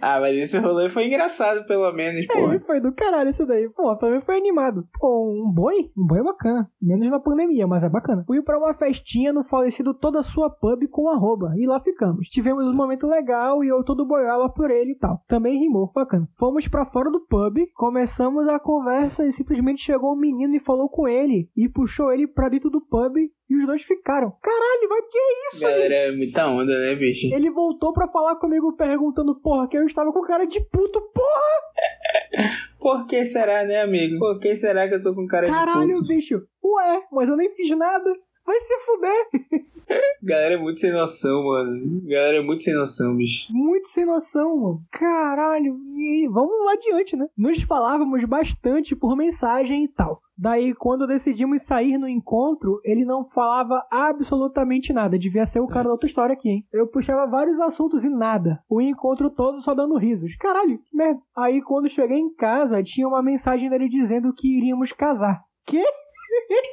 ah, 0.00 0.20
mas 0.20 0.36
esse 0.36 0.58
rolê 0.58 0.88
foi 0.88 1.06
engraçado, 1.06 1.66
pelo 1.66 1.90
menos, 1.92 2.26
É, 2.28 2.32
porra. 2.32 2.60
foi 2.60 2.80
do 2.80 2.92
caralho 2.92 3.30
isso 3.30 3.46
daí. 3.46 3.68
Pô, 3.70 3.94
pra 3.96 4.10
mim 4.10 4.20
foi 4.22 4.36
animado. 4.36 4.86
Pô, 4.98 5.30
um 5.30 5.50
boi? 5.52 5.90
Um 5.96 6.06
boi 6.06 6.20
é 6.20 6.22
bacana. 6.22 6.70
Menos 6.80 7.10
na 7.10 7.20
pandemia, 7.20 7.66
mas 7.66 7.82
é 7.82 7.88
bacana. 7.88 8.24
Fui 8.26 8.42
pra 8.42 8.58
uma 8.58 8.74
festinha 8.74 9.32
no 9.32 9.44
falecido 9.44 9.94
Toda 9.94 10.22
Sua 10.22 10.50
Pub 10.50 10.86
com 10.90 11.08
arroba. 11.08 11.52
E 11.56 11.66
lá 11.66 11.80
ficamos. 11.80 12.28
Tivemos 12.28 12.64
um 12.66 12.74
momento 12.74 13.06
legal 13.06 13.62
e 13.64 13.68
eu 13.68 13.82
todo 13.84 14.06
boiola 14.06 14.52
por 14.52 14.70
ele 14.70 14.92
e 14.92 14.98
tal. 14.98 15.20
Também 15.26 15.58
rimou, 15.58 15.90
bacana. 15.94 16.28
Fomos 16.38 16.66
pra 16.68 16.86
fora 16.86 17.10
do 17.10 17.20
pub, 17.26 17.58
começamos 17.74 18.48
a 18.48 18.58
conversa 18.58 19.26
e 19.26 19.32
simplesmente 19.32 19.82
chegou 19.82 20.12
um 20.14 20.18
menino 20.18 20.54
e 20.54 20.60
falou 20.60 20.88
com 20.88 21.08
ele. 21.08 21.48
E 21.56 21.68
puxou 21.68 22.12
ele 22.12 22.26
pra 22.26 22.48
dentro 22.48 22.70
do 22.70 22.80
pub 22.80 23.16
e 23.16 23.56
os 23.56 23.66
dois 23.66 23.82
ficaram. 23.82 24.32
Caralho, 24.42 24.88
mas 24.88 25.06
que 25.10 25.18
é 25.18 25.43
isso? 25.43 25.43
Galera, 25.60 25.94
é 25.94 26.12
muita 26.12 26.46
onda, 26.48 26.78
né, 26.80 26.94
bicho? 26.94 27.32
Ele 27.32 27.50
voltou 27.50 27.92
pra 27.92 28.08
falar 28.08 28.36
comigo 28.36 28.76
perguntando, 28.76 29.40
porra, 29.40 29.68
que 29.68 29.76
eu 29.76 29.86
estava 29.86 30.12
com 30.12 30.22
cara 30.22 30.46
de 30.46 30.60
puto, 30.60 31.00
porra! 31.12 31.54
Por 32.78 33.06
que 33.06 33.24
será, 33.24 33.64
né, 33.64 33.80
amigo? 33.80 34.18
Por 34.18 34.38
que 34.38 34.54
será 34.54 34.88
que 34.88 34.94
eu 34.94 35.00
tô 35.00 35.14
com 35.14 35.26
cara 35.26 35.46
Caralho, 35.46 35.86
de 35.86 36.00
puto? 36.00 36.06
bicho. 36.08 36.42
Ué, 36.62 37.02
mas 37.10 37.28
eu 37.28 37.36
nem 37.36 37.54
fiz 37.54 37.70
nada. 37.76 38.10
Vai 38.46 38.60
se 38.60 38.78
fuder. 38.80 39.64
Galera 40.22 40.54
é 40.54 40.56
muito 40.56 40.80
sem 40.80 40.92
noção, 40.92 41.44
mano. 41.44 42.02
Galera 42.04 42.38
é 42.38 42.40
muito 42.40 42.62
sem 42.62 42.74
noção, 42.74 43.16
bicho. 43.16 43.52
Muito 43.52 43.88
sem 43.88 44.04
noção, 44.06 44.56
mano. 44.56 44.82
Caralho. 44.90 45.76
E 45.96 46.28
vamos 46.28 46.54
adiante, 46.72 47.16
né? 47.16 47.26
Nos 47.36 47.62
falávamos 47.62 48.24
bastante 48.24 48.96
por 48.96 49.16
mensagem 49.16 49.84
e 49.84 49.88
tal. 49.88 50.22
Daí, 50.36 50.74
quando 50.74 51.06
decidimos 51.06 51.62
sair 51.62 51.96
no 51.96 52.08
encontro, 52.08 52.80
ele 52.82 53.04
não 53.04 53.24
falava 53.24 53.86
absolutamente 53.90 54.92
nada. 54.92 55.18
Devia 55.18 55.46
ser 55.46 55.60
o 55.60 55.68
cara 55.68 55.84
da 55.84 55.92
outra 55.92 56.08
história 56.08 56.32
aqui, 56.32 56.48
hein? 56.48 56.66
Eu 56.72 56.88
puxava 56.88 57.26
vários 57.26 57.60
assuntos 57.60 58.04
e 58.04 58.08
nada. 58.08 58.60
O 58.68 58.80
encontro 58.80 59.30
todo 59.30 59.60
só 59.60 59.74
dando 59.74 59.96
risos. 59.96 60.34
Caralho, 60.36 60.78
que 60.78 60.96
merda. 60.96 61.20
Aí, 61.36 61.62
quando 61.62 61.88
cheguei 61.88 62.18
em 62.18 62.34
casa, 62.34 62.82
tinha 62.82 63.06
uma 63.06 63.22
mensagem 63.22 63.70
dele 63.70 63.88
dizendo 63.88 64.34
que 64.34 64.58
iríamos 64.58 64.92
casar. 64.92 65.42
Que? 65.64 65.84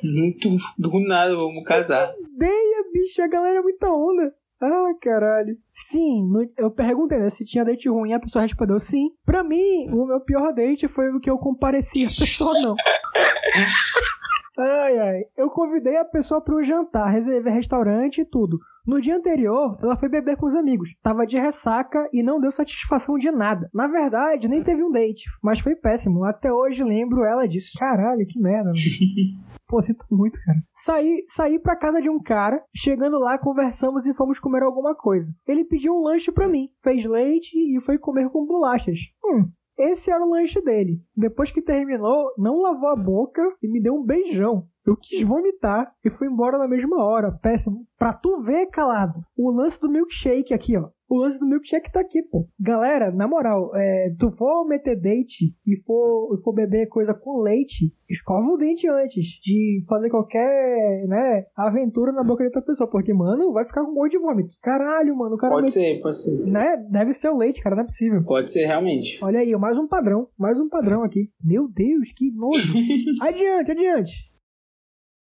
Muito 0.03 0.49
do 0.77 0.99
nada, 1.07 1.35
vamos 1.35 1.63
casar. 1.63 2.13
Ideia, 2.35 2.85
bicho, 2.93 3.21
a 3.21 3.27
galera 3.27 3.59
é 3.59 3.61
muita 3.61 3.89
onda. 3.89 4.33
Ah, 4.61 4.93
caralho. 5.01 5.57
Sim, 5.71 6.29
eu 6.55 6.69
perguntei 6.69 7.17
né, 7.17 7.29
se 7.31 7.43
tinha 7.43 7.65
date 7.65 7.89
ruim, 7.89 8.13
a 8.13 8.19
pessoa 8.19 8.43
respondeu 8.43 8.79
sim. 8.79 9.09
Pra 9.25 9.43
mim, 9.43 9.89
o 9.89 10.05
meu 10.05 10.19
pior 10.21 10.53
date 10.53 10.87
foi 10.87 11.09
o 11.09 11.19
que 11.19 11.29
eu 11.29 11.37
compareci, 11.39 12.03
a 12.03 12.07
pessoa 12.07 12.53
não. 12.61 12.75
Ai, 14.57 14.99
ai. 14.99 15.21
Eu 15.37 15.49
convidei 15.49 15.97
a 15.97 16.05
pessoa 16.05 16.41
para 16.41 16.55
um 16.55 16.63
jantar, 16.63 17.09
reservei 17.09 17.53
restaurante 17.53 18.21
e 18.21 18.25
tudo. 18.25 18.59
No 18.85 18.99
dia 18.99 19.15
anterior, 19.15 19.77
ela 19.81 19.95
foi 19.95 20.09
beber 20.09 20.35
com 20.37 20.47
os 20.47 20.55
amigos. 20.55 20.89
Tava 21.03 21.25
de 21.25 21.37
ressaca 21.37 22.09
e 22.11 22.23
não 22.23 22.39
deu 22.39 22.51
satisfação 22.51 23.17
de 23.17 23.29
nada. 23.31 23.69
Na 23.73 23.87
verdade, 23.87 24.47
nem 24.47 24.63
teve 24.63 24.83
um 24.83 24.91
date, 24.91 25.23
mas 25.41 25.59
foi 25.59 25.75
péssimo. 25.75 26.25
Até 26.25 26.51
hoje 26.51 26.83
lembro 26.83 27.23
ela 27.23 27.47
disso. 27.47 27.77
Caralho, 27.77 28.25
que 28.25 28.39
merda. 28.39 28.71
Pô, 29.67 29.81
sinto 29.81 30.03
muito, 30.11 30.37
cara. 30.43 30.57
Saí, 30.73 31.23
saí 31.29 31.59
pra 31.59 31.77
casa 31.77 32.01
de 32.01 32.09
um 32.09 32.21
cara, 32.21 32.61
chegando 32.75 33.19
lá, 33.19 33.37
conversamos 33.37 34.05
e 34.05 34.13
fomos 34.15 34.39
comer 34.39 34.63
alguma 34.63 34.95
coisa. 34.95 35.31
Ele 35.47 35.63
pediu 35.63 35.93
um 35.93 36.01
lanche 36.01 36.31
pra 36.31 36.47
mim, 36.47 36.67
fez 36.83 37.05
leite 37.05 37.55
e 37.55 37.79
foi 37.81 37.97
comer 37.97 38.29
com 38.29 38.45
bolachas. 38.45 38.97
Hum, 39.23 39.49
esse 39.81 40.11
era 40.11 40.23
o 40.23 40.29
lanche 40.29 40.61
dele. 40.61 41.01
Depois 41.15 41.51
que 41.51 41.61
terminou, 41.61 42.33
não 42.37 42.61
lavou 42.61 42.89
a 42.89 42.95
boca 42.95 43.41
e 43.61 43.67
me 43.67 43.81
deu 43.81 43.95
um 43.95 44.03
beijão. 44.03 44.67
Eu 44.85 44.97
quis 44.97 45.23
vomitar 45.23 45.93
e 46.03 46.09
fui 46.09 46.27
embora 46.27 46.57
na 46.57 46.67
mesma 46.67 47.03
hora. 47.03 47.31
Péssimo. 47.31 47.85
Pra 47.97 48.13
tu 48.13 48.41
ver, 48.41 48.67
calado, 48.67 49.23
o 49.37 49.51
lance 49.51 49.79
do 49.79 49.89
milkshake 49.89 50.53
aqui, 50.53 50.75
ó. 50.75 50.89
O 51.11 51.17
lance 51.17 51.37
do 51.37 51.45
milkshake 51.45 51.91
tá 51.91 51.99
aqui, 51.99 52.23
pô. 52.23 52.47
Galera, 52.57 53.11
na 53.11 53.27
moral, 53.27 53.75
é, 53.75 54.15
tu 54.17 54.31
for 54.31 54.65
meter 54.65 54.97
date 54.97 55.53
e 55.67 55.75
for, 55.85 56.33
e 56.33 56.41
for 56.41 56.53
beber 56.53 56.87
coisa 56.87 57.13
com 57.13 57.41
leite, 57.41 57.91
escova 58.09 58.47
o 58.47 58.55
dente 58.55 58.87
antes 58.87 59.25
de 59.43 59.83
fazer 59.89 60.09
qualquer, 60.09 61.05
né, 61.09 61.43
aventura 61.53 62.13
na 62.13 62.23
boca 62.23 62.43
de 62.43 62.47
outra 62.47 62.61
pessoa. 62.61 62.89
Porque, 62.89 63.13
mano, 63.13 63.51
vai 63.51 63.65
ficar 63.65 63.83
com 63.83 63.91
um 63.91 63.95
monte 63.95 64.11
de 64.13 64.19
vômito. 64.19 64.53
Caralho, 64.61 65.13
mano, 65.17 65.35
o 65.35 65.37
cara... 65.37 65.51
Pode 65.51 65.69
ser, 65.69 65.99
pode 65.99 66.17
ser. 66.17 66.45
Né? 66.45 66.77
Deve 66.89 67.13
ser 67.13 67.27
o 67.27 67.37
leite, 67.37 67.61
cara, 67.61 67.75
não 67.75 67.83
é 67.83 67.87
possível. 67.87 68.23
Pode 68.23 68.49
ser, 68.49 68.65
realmente. 68.65 69.19
Olha 69.21 69.41
aí, 69.41 69.53
mais 69.57 69.77
um 69.77 69.89
padrão. 69.89 70.29
Mais 70.39 70.57
um 70.57 70.69
padrão 70.69 71.03
aqui. 71.03 71.29
Meu 71.43 71.67
Deus, 71.67 72.09
que 72.15 72.31
nojo. 72.31 72.73
adiante, 73.19 73.71
adiante. 73.71 74.30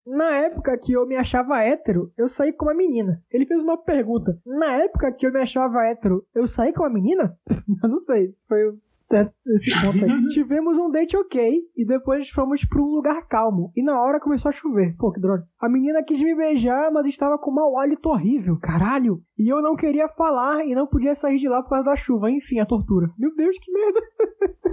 Na 0.07 0.37
época 0.37 0.79
que 0.79 0.93
eu 0.93 1.05
me 1.05 1.17
achava 1.17 1.63
hétero, 1.63 2.13
eu 2.17 2.29
saí 2.29 2.53
com 2.53 2.67
uma 2.67 2.75
menina. 2.75 3.21
Ele 3.31 3.45
fez 3.45 3.61
uma 3.61 3.77
pergunta. 3.77 4.39
Na 4.47 4.77
época 4.77 5.13
que 5.13 5.27
eu 5.27 5.33
me 5.33 5.41
achava 5.41 5.85
hétero, 5.85 6.25
eu 6.33 6.47
saí 6.47 6.73
com 6.73 6.85
uma 6.85 6.91
menina? 6.91 7.37
eu 7.83 7.89
não 7.89 7.99
sei, 8.01 8.33
se 8.33 8.47
foi 8.47 8.73
certo 9.07 9.33
esse 9.55 9.71
ponto 9.85 10.05
aí. 10.05 10.29
Tivemos 10.35 10.77
um 10.77 10.91
date 10.91 11.17
ok 11.17 11.61
e 11.77 11.85
depois 11.85 12.29
fomos 12.31 12.65
pra 12.65 12.81
um 12.81 12.87
lugar 12.87 13.27
calmo. 13.29 13.73
E 13.77 13.83
na 13.83 14.01
hora 14.01 14.21
começou 14.21 14.49
a 14.49 14.53
chover. 14.53 14.95
Pô, 14.99 15.13
que 15.13 15.21
droga. 15.21 15.45
A 15.61 15.69
menina 15.69 16.03
quis 16.03 16.21
me 16.21 16.35
beijar, 16.35 16.91
mas 16.93 17.07
estava 17.07 17.39
com 17.39 17.51
mau 17.51 17.79
hálito 17.79 18.09
horrível. 18.09 18.59
Caralho. 18.61 19.21
E 19.39 19.49
eu 19.49 19.63
não 19.63 19.77
queria 19.77 20.09
falar 20.09 20.65
e 20.67 20.75
não 20.75 20.87
podia 20.87 21.15
sair 21.15 21.39
de 21.39 21.49
lá 21.49 21.63
por 21.63 21.71
causa 21.71 21.85
da 21.85 21.97
chuva. 21.97 22.31
Enfim, 22.31 22.59
a 22.59 22.67
tortura. 22.67 23.09
Meu 23.19 23.35
Deus, 23.35 23.57
que 23.59 23.73
merda. 23.73 24.01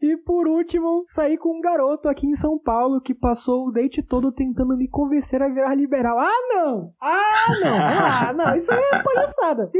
E 0.00 0.16
por 0.18 0.46
último, 0.46 1.02
saí 1.06 1.36
com 1.36 1.56
um 1.56 1.60
garoto 1.60 2.08
aqui 2.08 2.26
em 2.26 2.34
São 2.34 2.58
Paulo 2.58 3.00
que 3.00 3.14
passou 3.14 3.66
o 3.66 3.72
date 3.72 4.02
todo 4.02 4.30
tentando 4.30 4.76
me 4.76 4.88
convencer 4.88 5.42
a 5.42 5.48
virar 5.48 5.74
liberal. 5.74 6.18
Ah, 6.18 6.54
não! 6.54 6.92
Ah, 7.00 7.46
não! 7.60 8.28
Ah, 8.28 8.32
não! 8.32 8.56
Isso 8.56 8.72
aí 8.72 8.82
é 8.92 9.02
palhaçada. 9.02 9.70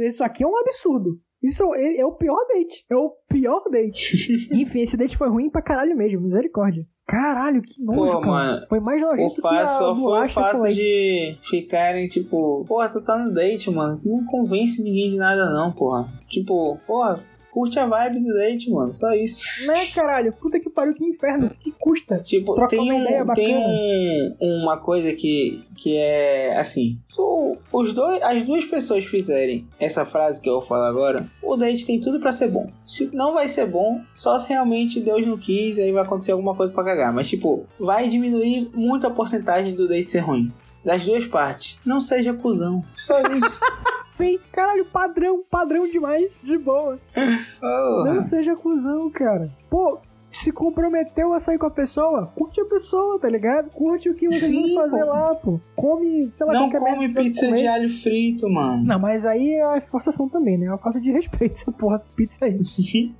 Isso 0.00 0.22
aqui 0.22 0.42
é 0.44 0.46
um 0.46 0.56
absurdo. 0.58 1.18
Isso 1.44 1.74
é, 1.74 1.98
é 1.98 2.06
o 2.06 2.12
pior 2.12 2.38
date. 2.48 2.86
É 2.90 2.96
o 2.96 3.10
pior 3.28 3.62
date. 3.70 4.48
Enfim, 4.50 4.80
esse 4.80 4.96
date 4.96 5.16
foi 5.16 5.28
ruim 5.28 5.50
pra 5.50 5.60
caralho 5.60 5.94
mesmo. 5.94 6.22
Misericórdia. 6.22 6.86
Caralho, 7.06 7.60
que 7.60 7.84
nojo, 7.84 8.00
Pô, 8.00 8.20
cara. 8.20 8.26
mano, 8.26 8.66
Foi 8.66 8.80
mais 8.80 9.02
O 9.02 9.06
nojento 9.06 9.34
que 9.34 9.40
fa 9.42 9.60
a 9.60 9.66
só 9.66 9.94
foi 9.94 10.24
o 10.24 10.28
fato 10.30 10.66
de 10.68 11.36
ficarem, 11.42 12.08
tipo, 12.08 12.64
porra, 12.66 12.88
tu 12.88 13.04
tá 13.04 13.18
no 13.18 13.30
date, 13.30 13.70
mano. 13.70 14.00
Não 14.02 14.24
convence 14.24 14.82
ninguém 14.82 15.10
de 15.10 15.16
nada, 15.16 15.50
não, 15.52 15.70
porra. 15.70 16.10
Tipo, 16.26 16.78
porra, 16.86 17.22
curte 17.54 17.78
a 17.78 17.86
vibe 17.86 18.18
do 18.18 18.34
date, 18.34 18.68
mano. 18.68 18.92
Só 18.92 19.14
isso. 19.14 19.68
Né, 19.68 19.74
caralho? 19.94 20.32
Puta 20.32 20.58
que 20.58 20.68
pariu, 20.68 20.92
que 20.92 21.04
inferno. 21.04 21.50
Que 21.60 21.70
custa? 21.70 22.18
Tipo, 22.18 22.56
Troca 22.56 22.76
tem, 22.76 22.92
um, 22.92 23.26
tem 23.32 23.56
um, 23.56 24.36
uma 24.40 24.76
coisa 24.76 25.12
que, 25.12 25.62
que 25.76 25.96
é 25.96 26.58
assim: 26.58 26.98
se 27.06 27.20
os 27.72 27.92
dois, 27.92 28.20
as 28.24 28.42
duas 28.42 28.64
pessoas 28.64 29.04
fizerem 29.04 29.68
essa 29.78 30.04
frase 30.04 30.40
que 30.40 30.48
eu 30.48 30.54
vou 30.54 30.62
falar 30.62 30.88
agora, 30.88 31.30
o 31.40 31.56
date 31.56 31.86
tem 31.86 32.00
tudo 32.00 32.18
pra 32.18 32.32
ser 32.32 32.48
bom. 32.48 32.68
Se 32.84 33.14
não 33.14 33.34
vai 33.34 33.46
ser 33.46 33.66
bom, 33.66 34.00
só 34.16 34.36
se 34.36 34.48
realmente 34.48 35.00
Deus 35.00 35.24
não 35.24 35.38
quis, 35.38 35.78
aí 35.78 35.92
vai 35.92 36.02
acontecer 36.02 36.32
alguma 36.32 36.56
coisa 36.56 36.72
pra 36.72 36.82
cagar. 36.82 37.12
Mas, 37.14 37.28
tipo, 37.28 37.64
vai 37.78 38.08
diminuir 38.08 38.68
muito 38.74 39.06
a 39.06 39.10
porcentagem 39.10 39.74
do 39.74 39.86
date 39.86 40.10
ser 40.10 40.20
ruim. 40.20 40.52
Das 40.84 41.04
duas 41.04 41.24
partes. 41.24 41.78
Não 41.84 42.00
seja 42.00 42.34
cuzão. 42.34 42.82
Só 42.96 43.22
isso. 43.28 43.60
Sim, 44.16 44.38
caralho, 44.52 44.84
padrão, 44.86 45.42
padrão 45.50 45.88
demais. 45.90 46.30
De 46.42 46.56
boa. 46.58 46.98
Não 47.16 48.04
Porra. 48.14 48.28
seja 48.28 48.54
cuzão, 48.54 49.10
cara. 49.10 49.50
Pô, 49.68 49.98
se 50.30 50.50
comprometeu 50.52 51.32
a 51.32 51.40
sair 51.40 51.58
com 51.58 51.66
a 51.66 51.70
pessoa, 51.70 52.26
curte 52.34 52.60
a 52.60 52.64
pessoa, 52.64 53.18
tá 53.20 53.28
ligado? 53.28 53.70
Curte 53.70 54.08
o 54.08 54.14
que 54.14 54.26
vocês 54.26 54.50
Sim, 54.50 54.74
vão 54.74 54.84
fazer 54.88 55.04
pô. 55.04 55.10
lá, 55.10 55.34
pô. 55.34 55.60
Come, 55.76 56.32
sei 56.36 56.46
lá, 56.46 56.52
Não 56.52 56.70
come 56.70 57.08
que 57.08 57.14
pizza 57.14 57.52
de 57.52 57.66
alho 57.66 57.88
frito, 57.88 58.48
mano. 58.48 58.84
Não, 58.84 58.98
mas 58.98 59.24
aí 59.26 59.52
é 59.54 59.80
forçação 59.82 60.28
também, 60.28 60.58
né? 60.58 60.66
É 60.66 60.70
uma 60.70 60.78
falta 60.78 61.00
de 61.00 61.10
respeito 61.10 61.54
essa 61.62 61.72
porra 61.72 62.00
pizza 62.16 62.44
aí. 62.44 62.58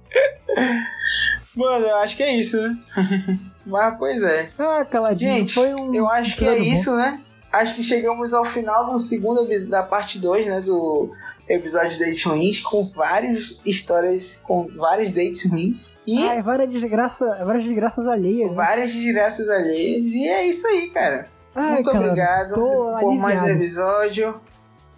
Mano, 1.56 1.86
eu 1.86 1.96
acho 1.98 2.16
que 2.16 2.22
é 2.24 2.36
isso, 2.36 2.56
né? 2.60 2.76
Mas, 3.64 3.96
pois 3.96 4.22
é. 4.24 4.50
Ah, 4.58 4.84
caladinho, 4.84 5.30
Gente, 5.34 5.54
foi 5.54 5.72
um. 5.72 5.94
eu 5.94 6.08
acho 6.08 6.36
que 6.36 6.44
é 6.44 6.56
bom. 6.58 6.64
isso, 6.64 6.94
né? 6.96 7.20
Acho 7.54 7.74
que 7.74 7.82
chegamos 7.82 8.34
ao 8.34 8.44
final 8.44 8.86
do 8.90 8.98
segundo 8.98 9.46
da 9.68 9.82
parte 9.82 10.18
2, 10.18 10.46
né? 10.46 10.60
Do 10.60 11.10
episódio 11.48 11.90
de 11.90 11.98
dates 11.98 12.22
ruins, 12.24 12.60
com 12.60 12.82
várias 12.84 13.60
histórias, 13.64 14.40
com 14.44 14.66
vários 14.76 15.12
dates 15.12 15.48
ruins. 15.50 16.00
E 16.06 16.26
Ai, 16.26 16.42
várias 16.42 16.70
desgraças, 16.70 17.28
várias 17.44 17.64
desgraças 17.64 18.06
alheias. 18.06 18.48
né? 18.48 18.54
várias 18.54 18.92
desgraças 18.92 19.48
alheias. 19.48 20.04
E 20.06 20.26
é 20.28 20.46
isso 20.46 20.66
aí, 20.66 20.88
cara. 20.90 21.26
Ai, 21.54 21.74
Muito 21.74 21.90
cara, 21.92 21.98
obrigado 22.04 22.54
por 22.54 23.14
mais 23.14 23.40
um 23.42 23.44
aliviado. 23.44 23.50
episódio. 23.60 24.40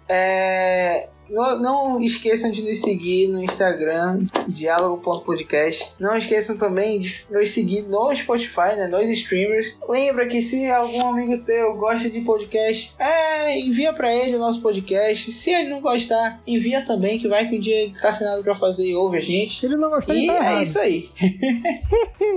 É, 0.09 1.09
Não, 1.29 2.01
esqueçam 2.01 2.49
de 2.51 2.61
nos 2.61 2.81
seguir 2.81 3.27
no 3.27 3.41
Instagram, 3.43 4.25
diálogo.podcast. 4.47 5.93
Não 5.99 6.15
esqueçam 6.17 6.57
também 6.57 6.99
de 6.99 7.09
nos 7.31 7.49
seguir 7.49 7.81
no 7.83 8.15
Spotify, 8.15 8.75
né, 8.75 8.87
nos 8.87 9.09
streamers. 9.09 9.77
Lembra 9.87 10.25
que 10.27 10.41
se 10.41 10.69
algum 10.69 11.07
amigo 11.07 11.37
teu 11.39 11.75
gosta 11.77 12.09
de 12.09 12.21
podcast, 12.21 12.93
é, 12.99 13.59
envia 13.59 13.93
pra 13.93 14.13
ele 14.13 14.35
o 14.35 14.39
nosso 14.39 14.61
podcast. 14.61 15.31
Se 15.31 15.51
ele 15.51 15.69
não 15.69 15.81
gostar, 15.81 16.41
envia 16.47 16.81
também, 16.85 17.17
que 17.17 17.27
vai 17.27 17.47
que 17.47 17.55
um 17.55 17.59
dia 17.59 17.75
ele 17.83 17.93
tá 17.99 18.09
assinado 18.09 18.43
pra 18.43 18.53
fazer 18.53 18.87
e 18.89 18.95
ouve 18.95 19.17
a 19.17 19.21
gente. 19.21 19.65
Ele 19.65 19.75
não 19.75 19.95
ele 19.97 20.23
E 20.23 20.27
tá 20.27 20.33
é 20.33 20.37
errado. 20.37 20.63
isso 20.63 20.79
aí. 20.79 21.09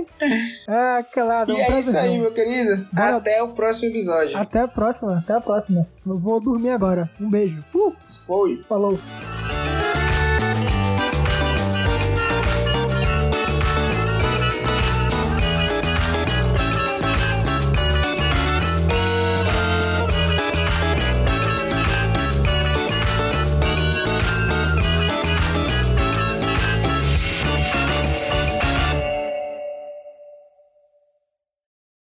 Ah, 0.67 1.03
calado. 1.13 1.51
E 1.51 1.55
um 1.55 1.59
é 1.59 1.79
isso 1.79 1.97
aí, 1.97 2.17
meu 2.19 2.31
querido. 2.31 2.87
Bora. 2.93 3.17
Até 3.17 3.41
o 3.41 3.49
próximo 3.49 3.89
episódio. 3.89 4.37
Até 4.37 4.59
a 4.59 4.67
próxima, 4.67 5.17
até 5.17 5.33
a 5.33 5.41
próxima. 5.41 5.87
Eu 6.05 6.17
vou 6.17 6.39
dormir 6.39 6.71
agora. 6.71 7.09
Um 7.19 7.29
beijo. 7.29 7.63
Uh, 7.73 7.93
Foi. 8.25 8.57
falou. 8.57 8.99